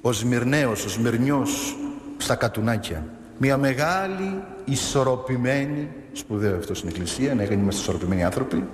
ο 0.00 0.12
Σμυρναίος, 0.12 0.84
ο 0.84 0.88
Σμυρνιός 0.88 1.76
στα 2.16 2.34
κατουνάκια. 2.34 3.06
Μια 3.38 3.56
μεγάλη 3.56 4.42
ισορροπημένη 4.64 5.88
σπουδαίο 6.12 6.56
αυτό 6.56 6.74
στην 6.74 6.88
Εκκλησία 6.88 7.34
να 7.34 7.42
είμαστε 7.42 7.80
ισορροπημένοι 7.80 8.24
άνθρωποι 8.24 8.64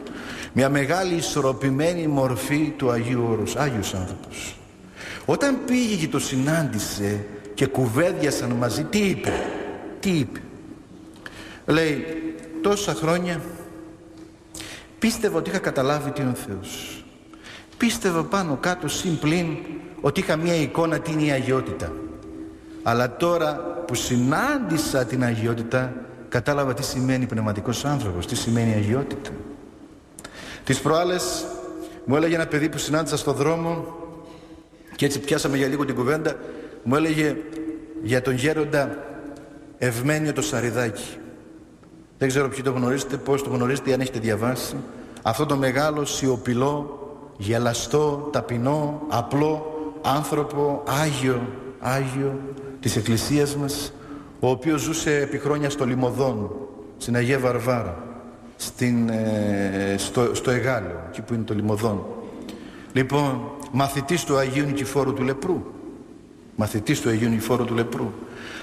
μια 0.53 0.69
μεγάλη 0.69 1.15
ισορροπημένη 1.15 2.07
μορφή 2.07 2.73
του 2.77 2.91
Αγίου 2.91 3.27
Όρους 3.31 3.57
Άγιος 3.57 3.95
άνθρωπος. 3.95 4.57
Όταν 5.25 5.59
πήγε 5.67 5.97
και 5.97 6.09
το 6.09 6.19
συνάντησε 6.19 7.27
και 7.55 7.67
κουβέντιασαν 7.67 8.51
μαζί 8.51 8.85
τι 8.85 8.99
είπε 8.99 9.33
τι 10.01 10.11
είπε. 10.11 10.41
Λέει 11.67 12.05
τόσα 12.63 12.95
χρόνια 12.95 13.41
πίστευα 14.99 15.39
ότι 15.39 15.51
είχα 15.51 15.59
καταλάβει 15.59 16.11
τι 16.11 16.21
είναι 16.21 16.31
ο 16.31 16.35
Θεός. 16.35 17.05
Πίστευα 17.77 18.25
πάνω 18.25 18.57
κάτω 18.61 18.89
συμπλήν 18.89 19.57
ότι 20.01 20.21
είχα 20.21 20.37
μια 20.37 20.55
εικόνα 20.55 20.99
τι 20.99 21.13
είναι 21.13 21.23
η 21.23 21.31
αγιότητα. 21.31 21.93
Αλλά 22.83 23.17
τώρα 23.17 23.55
που 23.87 23.95
συνάντησα 23.95 25.05
την 25.05 25.25
αγιότητα 25.25 25.93
κατάλαβα 26.29 26.75
τι 26.75 26.85
σημαίνει 26.85 27.27
πνευματικός 27.27 27.85
άνθρωπος, 27.85 28.27
τι 28.27 28.37
σημαίνει 28.37 28.75
αγιότητα. 28.75 29.31
Τις 30.65 30.81
προάλλες 30.81 31.47
μου 32.05 32.17
έλεγε 32.17 32.35
ένα 32.35 32.47
παιδί 32.47 32.69
που 32.69 32.79
συνάντησα 32.79 33.17
στο 33.17 33.33
δρόμο 33.33 33.85
και 34.97 35.05
έτσι 35.05 35.21
πιάσαμε 35.21 35.57
για 35.57 35.67
λίγο 35.67 35.85
την 35.85 35.95
κουβέντα 35.95 36.37
μου 36.83 36.95
έλεγε 36.95 37.37
για 38.03 38.23
τον 38.23 38.35
γέροντα 38.35 38.97
Ευμένιο 39.79 40.33
το 40.33 40.43
Σαριδάκι. 40.43 41.17
Δεν 42.19 42.29
ξέρω 42.29 42.49
ποιοι 42.49 42.63
το 42.63 42.71
γνωρίζετε, 42.71 43.17
πώς 43.17 43.43
το 43.43 43.51
γνωρίζετε, 43.51 43.93
αν 43.93 44.01
έχετε 44.01 44.19
διαβάσει. 44.19 44.77
Αυτό 45.23 45.47
το 45.47 45.57
μεγάλο 45.57 46.05
σιωπηλό, 46.05 46.99
γελαστό, 47.37 48.29
ταπεινό, 48.33 49.03
απλό 49.09 49.75
άνθρωπο, 50.03 50.83
Άγιο, 51.03 51.41
Άγιο 51.81 52.39
της 52.81 52.97
Εκκλησίας 52.97 53.57
μας 53.57 53.93
ο 54.41 54.51
οποίος 54.51 54.81
ζούσε 54.81 55.17
επί 55.17 55.39
χρόνια 55.39 55.71
στο 55.71 55.85
Λιμωδόν, 55.85 56.51
στην 56.99 57.17
Αγία 57.17 57.39
Βαρβάρα, 57.39 58.03
στην, 58.61 59.09
ε, 59.09 59.95
στο, 59.99 60.35
στο 60.35 60.51
Εγάλεο, 60.51 61.05
εκεί 61.09 61.23
που 61.23 61.35
είναι 61.35 61.43
το 61.43 61.55
Λιμωδόν. 61.55 62.07
Λοιπόν, 62.93 63.41
μαθητής 63.73 64.25
του 64.25 64.37
Αγίου 64.37 64.65
Νικηφόρου 64.65 65.13
του 65.13 65.23
Λεπρού. 65.23 65.63
Μαθητής 66.57 67.01
του 67.01 67.09
Αγίου 67.09 67.29
Νικηφόρου 67.29 67.65
του 67.65 67.75
Λεπρού. 67.75 68.13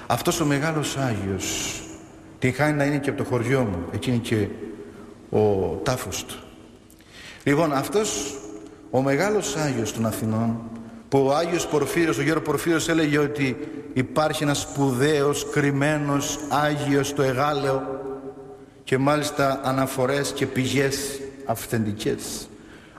Αυτός 0.07 0.39
ο 0.39 0.45
μεγάλος 0.45 0.97
Άγιος, 0.97 1.81
την 2.39 2.53
χάνει 2.53 2.77
να 2.77 2.83
είναι 2.83 2.97
και 2.97 3.09
από 3.09 3.23
το 3.23 3.29
χωριό 3.29 3.61
μου, 3.61 3.85
εκεί 3.93 4.09
είναι 4.09 4.19
και 4.19 4.47
ο 5.29 5.39
τάφος 5.83 6.25
του. 6.25 6.35
Λοιπόν, 7.43 7.73
αυτός 7.73 8.35
ο 8.91 9.01
μεγάλος 9.01 9.55
Άγιος 9.55 9.93
των 9.93 10.05
Αθηνών, 10.05 10.59
που 11.09 11.25
ο 11.25 11.35
Άγιος 11.35 11.67
Πορφύρος, 11.67 12.17
ο 12.17 12.21
Γέρο 12.21 12.41
Πορφύρος 12.41 12.89
έλεγε 12.89 13.17
ότι 13.17 13.57
υπάρχει 13.93 14.43
ένας 14.43 14.59
σπουδαίος, 14.59 15.49
κρυμμένος 15.51 16.39
Άγιος 16.49 17.07
στο 17.07 17.21
Εγάλεο 17.21 17.96
και 18.87 18.97
μάλιστα 18.97 19.59
αναφορές 19.63 20.31
και 20.31 20.45
πηγές 20.45 21.21
αυθεντικές. 21.45 22.49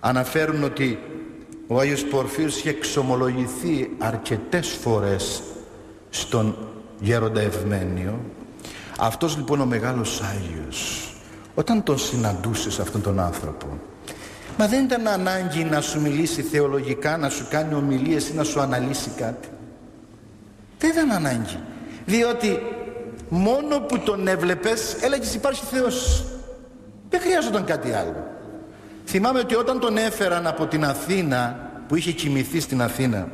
Αναφέρουν 0.01 0.65
ότι 0.65 0.99
ο 1.67 1.79
Άγιος 1.79 2.05
Πορφύρος 2.05 2.57
είχε 2.57 2.71
εξομολογηθεί 2.71 3.91
αρκετές 3.99 4.69
φορές 4.69 5.43
στον 6.11 6.57
Γέροντα 7.01 7.41
Ευμένιο. 7.41 8.21
Αυτός 8.99 9.37
λοιπόν 9.37 9.61
ο 9.61 9.67
μεγάλος 9.67 10.23
Άγιος 10.23 11.13
όταν 11.55 11.83
τον 11.83 11.99
συναντούσες 11.99 12.79
αυτόν 12.79 13.03
τον 13.03 13.21
άνθρωπο 13.21 13.79
μα 14.59 14.67
δεν 14.67 14.85
ήταν 14.85 15.07
ανάγκη 15.07 15.65
να 15.65 15.81
σου 15.81 16.01
μιλήσει 16.01 16.43
θεολογικά 16.43 17.17
να 17.17 17.29
σου 17.29 17.47
κάνει 17.51 17.75
ομιλίες 17.75 18.29
ή 18.29 18.35
να 18.35 18.45
σου 18.45 18.61
αναλύσει 18.61 19.11
κάτι. 19.17 19.49
Δεν 20.79 20.91
ήταν 20.91 21.13
ανάγκη 21.13 21.59
διότι 22.07 22.59
μόνο 23.29 23.81
που 23.81 23.99
τον 23.99 24.29
έβλεπες 24.29 24.97
έλεγες 25.01 25.35
υπάρχει 25.35 25.65
Θεός 25.65 26.25
δεν 27.09 27.21
χρειάζονταν 27.21 27.65
κάτι 27.65 27.93
άλλο. 27.93 28.27
Θυμάμαι 29.07 29.39
ότι 29.39 29.55
όταν 29.55 29.81
τον 29.81 29.97
έφεραν 29.97 30.47
από 30.47 30.67
την 30.67 30.85
Αθήνα 30.85 31.71
που 31.89 31.97
είχε 31.97 32.13
κοιμηθεί 32.13 32.61
στην 32.61 32.83
Αθήνα 32.83 33.29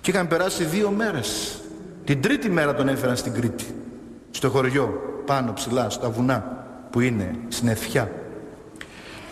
και 0.00 0.10
είχαν 0.10 0.28
περάσει 0.28 0.64
δύο 0.64 0.90
μέρες 0.90 1.60
την 2.04 2.22
τρίτη 2.22 2.50
μέρα 2.50 2.74
τον 2.74 2.88
έφεραν 2.88 3.16
στην 3.16 3.32
Κρήτη 3.32 3.74
στο 4.30 4.50
χωριό 4.50 5.00
πάνω 5.26 5.52
ψηλά 5.52 5.90
στα 5.90 6.10
βουνά 6.10 6.66
που 6.90 7.00
είναι 7.00 7.34
στην 7.48 7.68
Ευχιά 7.68 8.12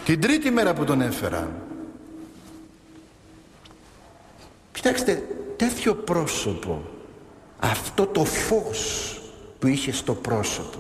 την 0.05 0.21
τρίτη 0.21 0.51
μέρα 0.51 0.75
που 0.75 0.85
τον 0.85 1.01
έφεραν 1.01 1.49
κοιτάξτε 4.73 5.23
τέτοιο 5.57 5.95
πρόσωπο 5.95 6.83
αυτό 7.59 8.07
το 8.07 8.25
φως 8.25 9.16
που 9.59 9.67
είχε 9.67 9.93
στο 9.93 10.15
πρόσωπο 10.15 10.79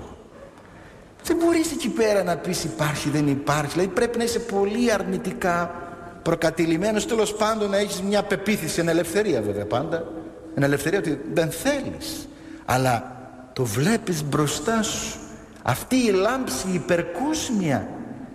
δεν 1.24 1.36
μπορείς 1.36 1.72
εκεί 1.72 1.88
πέρα 1.88 2.22
να 2.22 2.36
πεις 2.36 2.64
υπάρχει 2.64 3.10
δεν 3.10 3.28
υπάρχει 3.28 3.72
δηλαδή 3.72 3.90
πρέπει 3.90 4.18
να 4.18 4.24
είσαι 4.24 4.38
πολύ 4.38 4.92
αρνητικά 4.92 5.74
προκατηλημένος 6.22 7.06
τέλος 7.06 7.34
πάντων 7.34 7.70
να 7.70 7.76
έχεις 7.76 8.02
μια 8.02 8.22
πεποίθηση 8.22 8.80
εν 8.80 8.88
ελευθερία 8.88 9.40
βέβαια 9.42 9.66
πάντα 9.66 10.04
εν 10.54 10.62
ελευθερία 10.62 10.98
ότι 10.98 11.20
δεν 11.32 11.50
θέλεις 11.50 12.28
αλλά 12.64 13.16
το 13.52 13.64
βλέπεις 13.64 14.24
μπροστά 14.24 14.82
σου 14.82 15.18
αυτή 15.62 15.96
η 15.96 16.10
λάμψη 16.10 16.66
υπερκόσμια 16.72 17.88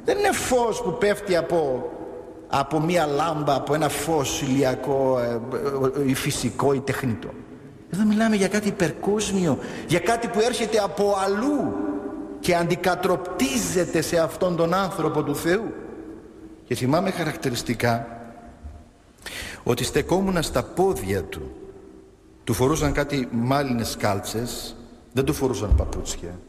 δεν 0.06 0.18
είναι 0.18 0.32
φως 0.32 0.82
που 0.82 0.98
πέφτει 0.98 1.36
από, 1.36 1.92
από 2.48 2.80
μια 2.80 3.06
λάμπα 3.06 3.56
από 3.56 3.74
ένα 3.74 3.90
φως 3.90 4.42
ηλιακό 4.42 5.20
ε, 5.20 5.40
ε, 6.04 6.10
ή 6.10 6.14
φυσικό 6.14 6.74
ή 6.74 6.80
τεχνητό 6.80 7.30
εδώ 7.94 8.04
μιλάμε 8.06 8.36
για 8.36 8.48
κάτι 8.48 8.68
υπερκόσμιο 8.68 9.60
για 9.88 10.00
κάτι 10.00 10.28
που 10.28 10.40
έρχεται 10.40 10.78
από 10.78 11.16
αλλού 11.26 11.74
και 12.40 12.56
αντικατροπτίζεται 12.56 14.02
σε 14.02 14.18
αυτόν 14.18 14.56
τον 14.56 14.74
άνθρωπο 14.74 15.24
του 15.24 15.36
Θεού. 15.36 15.74
Και 16.68 16.76
θυμάμαι 16.76 17.12
χαρακτηριστικά 17.12 18.08
ότι 19.64 19.84
στεκόμουν 19.84 20.42
στα 20.44 20.64
πόδια 20.64 21.24
του. 21.24 21.52
Του 22.44 22.54
φορούσαν 22.54 22.94
κάτι 22.94 23.28
μάλινες 23.32 23.96
κάλτσες 23.98 24.76
δεν 25.14 25.26
του 25.26 25.34
φορούσαν 25.34 25.76
παπούτσια. 25.76 26.40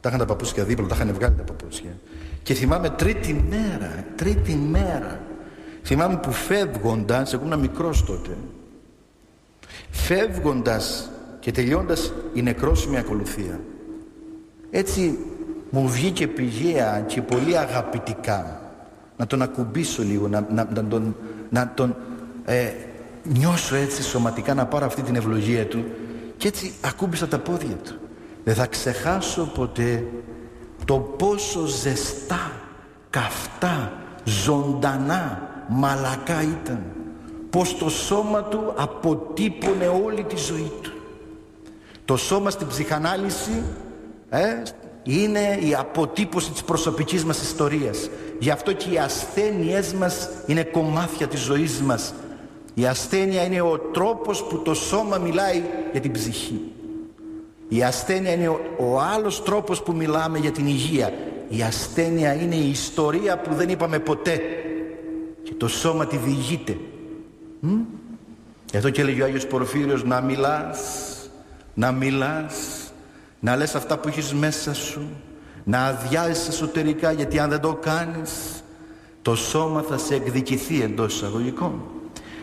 Τα 0.00 0.08
είχαν 0.08 0.20
τα 0.20 0.26
παπούτσια 0.26 0.64
δίπλα, 0.64 0.86
τα 0.86 0.94
είχαν 0.94 1.12
βγάλει 1.14 1.34
τα 1.34 1.42
παπούτσια. 1.42 1.98
Και 2.42 2.54
θυμάμαι 2.54 2.90
τρίτη 2.90 3.44
μέρα 3.48 4.04
τρίτη 4.16 4.54
μέρα 4.54 5.20
θυμάμαι 5.82 6.16
που 6.16 6.32
φεύγοντας 6.32 7.32
εγώ 7.32 7.44
ήμουν 7.44 7.58
μικρός 7.58 8.04
τότε 8.04 8.36
φεύγοντας 9.92 11.10
και 11.40 11.52
τελειώντας 11.52 12.12
η 12.32 12.42
νεκρόσιμη 12.42 12.98
ακολουθία. 12.98 13.60
Έτσι 14.70 15.18
μου 15.70 15.88
βγήκε 15.88 16.26
πηγαία 16.26 17.04
και 17.06 17.22
πολύ 17.22 17.58
αγαπητικά 17.58 18.60
να 19.16 19.26
τον 19.26 19.42
ακουμπήσω 19.42 20.02
λίγο 20.02 20.28
να, 20.28 20.46
να, 20.50 20.68
να 20.74 20.84
τον, 20.84 21.16
να 21.50 21.72
τον 21.74 21.96
ε, 22.44 22.70
νιώσω 23.22 23.74
έτσι 23.74 24.02
σωματικά 24.02 24.54
να 24.54 24.66
πάρω 24.66 24.86
αυτή 24.86 25.02
την 25.02 25.16
ευλογία 25.16 25.66
του 25.66 25.84
και 26.36 26.48
έτσι 26.48 26.72
ακούμπησα 26.80 27.28
τα 27.28 27.38
πόδια 27.38 27.76
του. 27.84 27.94
Δεν 28.44 28.54
θα 28.54 28.66
ξεχάσω 28.66 29.50
ποτέ 29.54 30.06
το 30.84 30.94
πόσο 30.98 31.66
ζεστά 31.66 32.52
καυτά 33.10 33.92
ζωντανά 34.24 35.48
μαλακά 35.68 36.42
ήταν 36.42 36.82
πως 37.52 37.76
το 37.76 37.88
σώμα 37.88 38.42
του 38.42 38.72
αποτύπωνε 38.76 39.86
όλη 40.04 40.24
τη 40.24 40.36
ζωή 40.36 40.72
του. 40.82 40.92
Το 42.04 42.16
σώμα 42.16 42.50
στην 42.50 42.66
ψυχανάλυση 42.66 43.62
ε, 44.30 44.62
είναι 45.02 45.58
η 45.68 45.74
αποτύπωση 45.74 46.50
της 46.50 46.62
προσωπικής 46.62 47.24
μας 47.24 47.42
ιστορίας. 47.42 48.08
Γι' 48.38 48.50
αυτό 48.50 48.72
και 48.72 48.90
οι 48.90 48.98
ασθένειές 48.98 49.92
μας 49.92 50.28
είναι 50.46 50.62
κομμάτια 50.62 51.26
της 51.26 51.40
ζωής 51.40 51.80
μας. 51.80 52.14
Η 52.74 52.86
ασθένεια 52.86 53.44
είναι 53.44 53.60
ο 53.60 53.78
τρόπος 53.92 54.44
που 54.44 54.58
το 54.58 54.74
σώμα 54.74 55.18
μιλάει 55.18 55.62
για 55.92 56.00
την 56.00 56.12
ψυχή. 56.12 56.60
Η 57.68 57.82
ασθένεια 57.82 58.32
είναι 58.32 58.48
ο, 58.48 58.60
ο 58.78 59.00
άλλος 59.00 59.42
τρόπος 59.42 59.82
που 59.82 59.92
μιλάμε 59.92 60.38
για 60.38 60.50
την 60.50 60.66
υγεία. 60.66 61.12
Η 61.48 61.62
ασθένεια 61.62 62.34
είναι 62.34 62.54
η 62.54 62.70
ιστορία 62.70 63.38
που 63.38 63.54
δεν 63.54 63.68
είπαμε 63.68 63.98
ποτέ. 63.98 64.40
Και 65.42 65.52
το 65.56 65.68
σώμα 65.68 66.06
τη 66.06 66.16
διηγείται 66.16 66.76
Μ; 67.64 67.80
εδώ 68.72 68.90
και 68.90 69.00
έλεγε 69.00 69.22
ο 69.22 69.24
Άγιος 69.24 69.46
Πορφύριος 69.46 70.04
να 70.04 70.20
μιλάς 70.20 70.80
να 71.74 71.92
μιλάς 71.92 72.54
να 73.40 73.56
λες 73.56 73.74
αυτά 73.74 73.98
που 73.98 74.08
έχεις 74.08 74.34
μέσα 74.34 74.74
σου 74.74 75.08
να 75.64 75.84
αδειάζεις 75.84 76.48
εσωτερικά 76.48 77.12
γιατί 77.12 77.38
αν 77.38 77.50
δεν 77.50 77.60
το 77.60 77.74
κάνεις 77.74 78.62
το 79.22 79.34
σώμα 79.34 79.82
θα 79.82 79.98
σε 79.98 80.14
εκδικηθεί 80.14 80.82
εντός 80.82 81.14
εισαγωγικών 81.14 81.82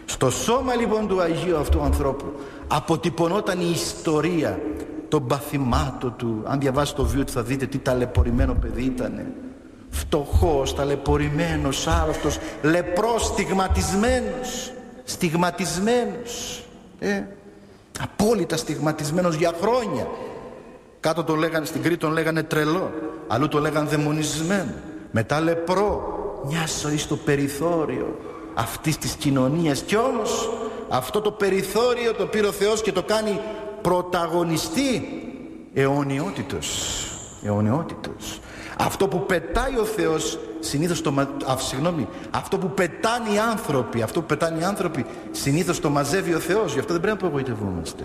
στο 0.05 0.30
σώμα 0.30 0.76
λοιπόν 0.76 1.07
του 1.07 1.22
Αγίου 1.22 1.57
αυτού 1.57 1.82
ανθρώπου 1.82 2.26
αποτυπωνόταν 2.67 3.59
η 3.59 3.72
ιστορία 3.74 4.59
των 5.07 5.28
παθημάτων 5.28 6.13
του. 6.17 6.43
Αν 6.45 6.59
διαβάσετε 6.59 7.01
το 7.01 7.07
βίο 7.07 7.24
του 7.24 7.32
θα 7.32 7.41
δείτε 7.41 7.65
τι 7.65 7.78
ταλαιπωρημένο 7.78 8.53
παιδί 8.53 8.84
ήταν 8.84 9.26
φτωχός, 9.89 10.76
ταλαιπωρημένος, 10.76 11.88
άρρωστος 11.88 12.38
λεπρός, 12.61 13.26
στιγματισμένος 13.26 14.74
στιγματισμένος 15.10 16.64
ε, 16.99 17.24
απόλυτα 17.99 18.57
στιγματισμένος 18.57 19.36
για 19.36 19.53
χρόνια. 19.62 20.07
Κάτω 20.99 21.24
το 21.24 21.36
λέγανε, 21.36 21.66
στην 21.66 21.82
Κρήτη 21.82 21.97
τον 21.97 22.12
λέγανε 22.12 22.43
τρελό 22.43 22.91
αλλού 23.28 23.47
το 23.47 23.60
λέγανε 23.60 23.89
δαιμονισμένο. 23.89 24.74
Μετά 25.12 25.39
λεπρό 25.39 26.18
μια 26.45 26.66
ζωή 26.82 26.97
στο 26.97 27.16
περιθώριο 27.16 28.18
αυτής 28.53 28.97
της 28.97 29.12
κοινωνίας. 29.12 29.82
Και 29.82 29.97
όμως 29.97 30.49
αυτό 30.89 31.22
το 31.22 31.32
περιθώριο 31.32 32.14
το 32.14 32.26
πήρε 32.26 32.47
ο 32.47 32.51
Θεός 32.51 32.82
και 32.82 32.91
το 32.91 33.03
κάνει 33.03 33.39
πρωταγωνιστή 33.82 35.07
αιωνιότητος 35.74 37.03
αιωνιότητος. 37.43 38.39
Αυτό 38.80 39.07
που 39.07 39.26
πετάει 39.26 39.78
ο 39.78 39.86
Θεός 39.86 40.39
συνήθως 40.60 41.01
το, 41.01 41.14
α, 41.51 41.57
συγγνώμη, 41.57 42.07
αυτό 42.32 42.57
που 42.57 42.70
πετάνε 42.70 43.30
οι 43.30 43.38
άνθρωποι 43.38 44.01
αυτό 44.01 44.20
που 44.20 44.26
πετάνε 44.26 44.60
οι 44.60 44.64
άνθρωποι 44.64 45.05
συνήθως 45.32 45.80
το 45.80 45.89
μαζεύει 45.89 46.34
ο 46.34 46.39
Θεός. 46.39 46.74
Γι' 46.74 46.80
αυτό 46.80 46.93
δεν 46.93 47.01
πρέπει 47.01 47.22
να 47.22 47.28
απογοητευόμαστε. 47.28 48.03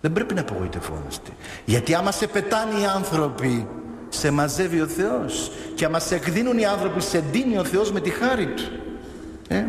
Δεν 0.00 0.12
πρέπει 0.12 0.34
να 0.34 0.40
απογοητευόμαστε. 0.40 1.30
Γιατί 1.64 1.94
άμα 1.94 2.10
σε 2.10 2.26
πετάνε 2.26 2.80
οι 2.80 2.84
άνθρωποι 2.94 3.66
σε 4.08 4.30
μαζεύει 4.30 4.80
ο 4.80 4.86
Θεός. 4.86 5.50
Και 5.74 5.84
άμα 5.84 5.98
σε 5.98 6.14
εκδίνουν 6.14 6.58
οι 6.58 6.66
άνθρωποι 6.66 7.00
σε 7.00 7.24
δίνει 7.30 7.58
ο 7.58 7.64
Θεός 7.64 7.92
με 7.92 8.00
τη 8.00 8.10
χάρη 8.10 8.46
Του. 8.46 8.62
Ε; 9.48 9.64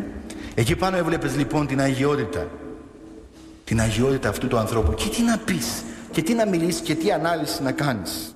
εκεί 0.55 0.75
πάνω 0.75 0.97
έβλεπες 0.97 1.35
λοιπόν 1.35 1.67
την 1.67 1.81
αγιότητα. 1.81 2.47
Την 3.63 3.81
αγιότητα 3.81 4.29
αυτού 4.29 4.47
του 4.47 4.57
ανθρώπου. 4.57 4.93
Και 4.93 5.09
τι 5.09 5.21
να 5.21 5.37
πεις 5.37 5.83
και 6.11 6.21
τι 6.21 6.33
να 6.33 6.47
μιλήσεις 6.47 6.81
και 6.81 6.95
τι 6.95 7.11
ανάλυση 7.11 7.63
να 7.63 7.71
κάνεις 7.71 8.34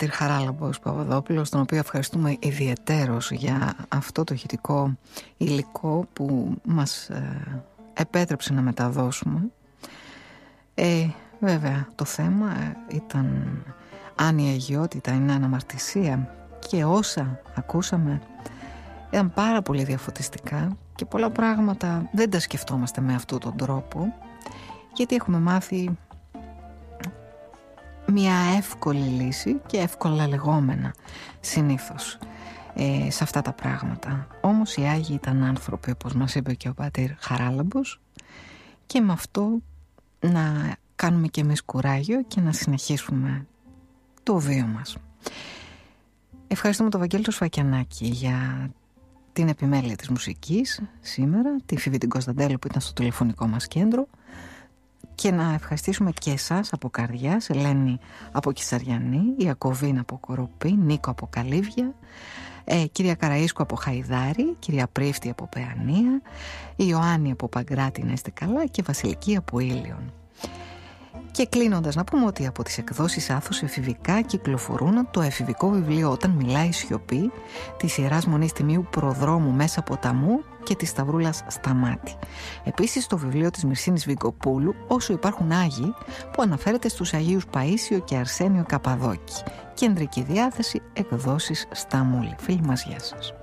Πατήρ 0.00 0.16
Χαράλαμπος 0.16 0.78
Παπαδόπουλος, 0.78 1.50
τον 1.50 1.60
οποίο 1.60 1.78
ευχαριστούμε 1.78 2.36
ιδιαιτέρως 2.40 3.30
για 3.30 3.74
αυτό 3.88 4.24
το 4.24 4.34
ηχητικό 4.34 4.96
υλικό 5.36 6.06
που 6.12 6.54
μας 6.64 7.08
ε, 7.08 7.62
επέτρεψε 7.92 8.52
να 8.52 8.60
μεταδώσουμε. 8.60 9.50
Ε, 10.74 11.06
βέβαια, 11.40 11.88
το 11.94 12.04
θέμα 12.04 12.50
ε, 12.50 12.76
ήταν 12.94 13.58
αν 14.14 14.38
η 14.38 14.48
αγιότητα 14.48 15.12
είναι 15.12 15.32
αναμαρτησία 15.32 16.34
και 16.68 16.84
όσα 16.84 17.40
ακούσαμε 17.54 18.20
ήταν 19.08 19.32
πάρα 19.32 19.62
πολύ 19.62 19.84
διαφωτιστικά 19.84 20.76
και 20.94 21.04
πολλά 21.04 21.30
πράγματα 21.30 22.08
δεν 22.12 22.30
τα 22.30 22.40
σκεφτόμαστε 22.40 23.00
με 23.00 23.14
αυτόν 23.14 23.38
τον 23.38 23.56
τρόπο 23.56 24.14
γιατί 24.94 25.14
έχουμε 25.14 25.38
μάθει 25.38 25.98
μια 28.10 28.34
εύκολη 28.56 29.08
λύση 29.22 29.60
και 29.66 29.78
εύκολα 29.78 30.28
λεγόμενα 30.28 30.94
συνήθως 31.40 32.18
ε, 32.74 33.10
σε 33.10 33.24
αυτά 33.24 33.42
τα 33.42 33.52
πράγματα. 33.52 34.26
Όμως 34.40 34.76
οι 34.76 34.82
Άγιοι 34.82 35.14
ήταν 35.22 35.42
άνθρωποι 35.42 35.90
όπως 35.90 36.12
μας 36.14 36.34
είπε 36.34 36.54
και 36.54 36.68
ο 36.68 36.74
Πατήρ 36.74 37.10
Χαράλαμπος 37.18 38.00
και 38.86 39.00
με 39.00 39.12
αυτό 39.12 39.58
να 40.20 40.74
κάνουμε 40.96 41.26
και 41.26 41.40
εμείς 41.40 41.62
κουράγιο 41.62 42.22
και 42.22 42.40
να 42.40 42.52
συνεχίσουμε 42.52 43.46
το 44.22 44.38
βίο 44.38 44.66
μας. 44.66 44.96
Ευχαριστούμε 46.48 46.90
τον 46.90 47.00
Βαγγέλη 47.00 47.32
Σφακιανάκη 47.32 48.06
για 48.06 48.70
την 49.32 49.48
επιμέλεια 49.48 49.96
της 49.96 50.08
μουσικής 50.08 50.82
σήμερα, 51.00 51.56
τη 51.66 51.76
Φίβη 51.76 51.98
την 51.98 52.08
Κωνσταντέλου 52.08 52.58
που 52.58 52.66
ήταν 52.66 52.80
στο 52.80 52.92
τηλεφωνικό 52.92 53.46
μας 53.46 53.66
κέντρο 53.66 54.06
και 55.20 55.30
να 55.30 55.52
ευχαριστήσουμε 55.54 56.10
και 56.10 56.30
εσάς 56.30 56.72
από 56.72 56.88
καρδιάς, 56.88 57.50
Ελένη 57.50 57.98
από 58.32 58.52
Κισαριανή, 58.52 59.22
Ιακωβίν 59.36 59.98
από 59.98 60.18
Κοροπή, 60.18 60.72
Νίκο 60.72 61.10
από 61.10 61.26
Καλύβια, 61.30 61.94
ε, 62.64 62.84
κυρία 62.86 63.16
Καραΐσκου 63.20 63.60
από 63.60 63.76
Χαϊδάρη, 63.76 64.56
κυρία 64.58 64.86
Πρίφτη 64.92 65.30
από 65.30 65.46
Παιανία, 65.46 66.20
Ιωάννη 66.76 67.30
από 67.30 67.48
Παγκράτη 67.48 68.02
να 68.02 68.12
είστε 68.12 68.30
καλά 68.30 68.66
και 68.66 68.82
Βασιλική 68.86 69.36
από 69.36 69.58
Ήλιον. 69.58 70.12
Και 71.30 71.46
κλείνοντας 71.46 71.94
να 71.94 72.04
πούμε 72.04 72.26
ότι 72.26 72.46
από 72.46 72.62
τις 72.62 72.78
εκδόσεις 72.78 73.30
Άθους 73.30 73.62
εφηβικά 73.62 74.20
κυκλοφορούν 74.20 75.08
το 75.10 75.20
εφηβικό 75.20 75.70
βιβλίο 75.70 76.10
«Όταν 76.10 76.30
μιλάει 76.30 76.72
σιωπή» 76.72 77.32
της 77.76 77.98
Ιεράς 77.98 78.26
Μονής 78.26 78.52
Τιμίου 78.52 78.86
Προδρόμου 78.90 79.50
μέσα 79.50 79.82
ποταμού 79.82 80.44
και 80.62 80.74
της 80.74 80.88
Σταυρούλας 80.88 81.42
Σταμάτη. 81.46 82.16
Επίσης 82.64 83.06
το 83.06 83.18
βιβλίο 83.18 83.50
της 83.50 83.64
Μυρσίνης 83.64 84.04
Βικοπούλου 84.04 84.74
«Όσο 84.88 85.12
υπάρχουν 85.12 85.52
Άγιοι» 85.52 85.94
που 86.32 86.42
αναφέρεται 86.42 86.88
στους 86.88 87.14
Αγίους 87.14 87.44
Παΐσιο 87.52 87.98
και 88.04 88.16
Αρσένιο 88.16 88.64
Καπαδόκη. 88.68 89.42
Κεντρική 89.74 90.22
διάθεση 90.22 90.82
εκδόσεις 90.92 91.66
Σταμούλη. 91.72 92.34
Φίλοι 92.38 92.62
μας, 92.62 92.84
γεια 92.84 92.98
σας. 92.98 93.34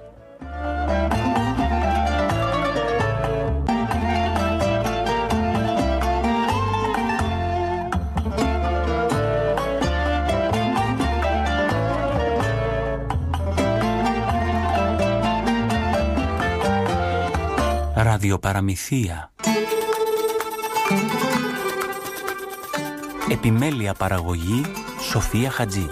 Ραδιοπαραμυθία. 17.99 19.31
Επιμέλεια 23.31 23.93
παραγωγή 23.93 24.61
Σοφία 25.09 25.51
Χατζή 25.51 25.89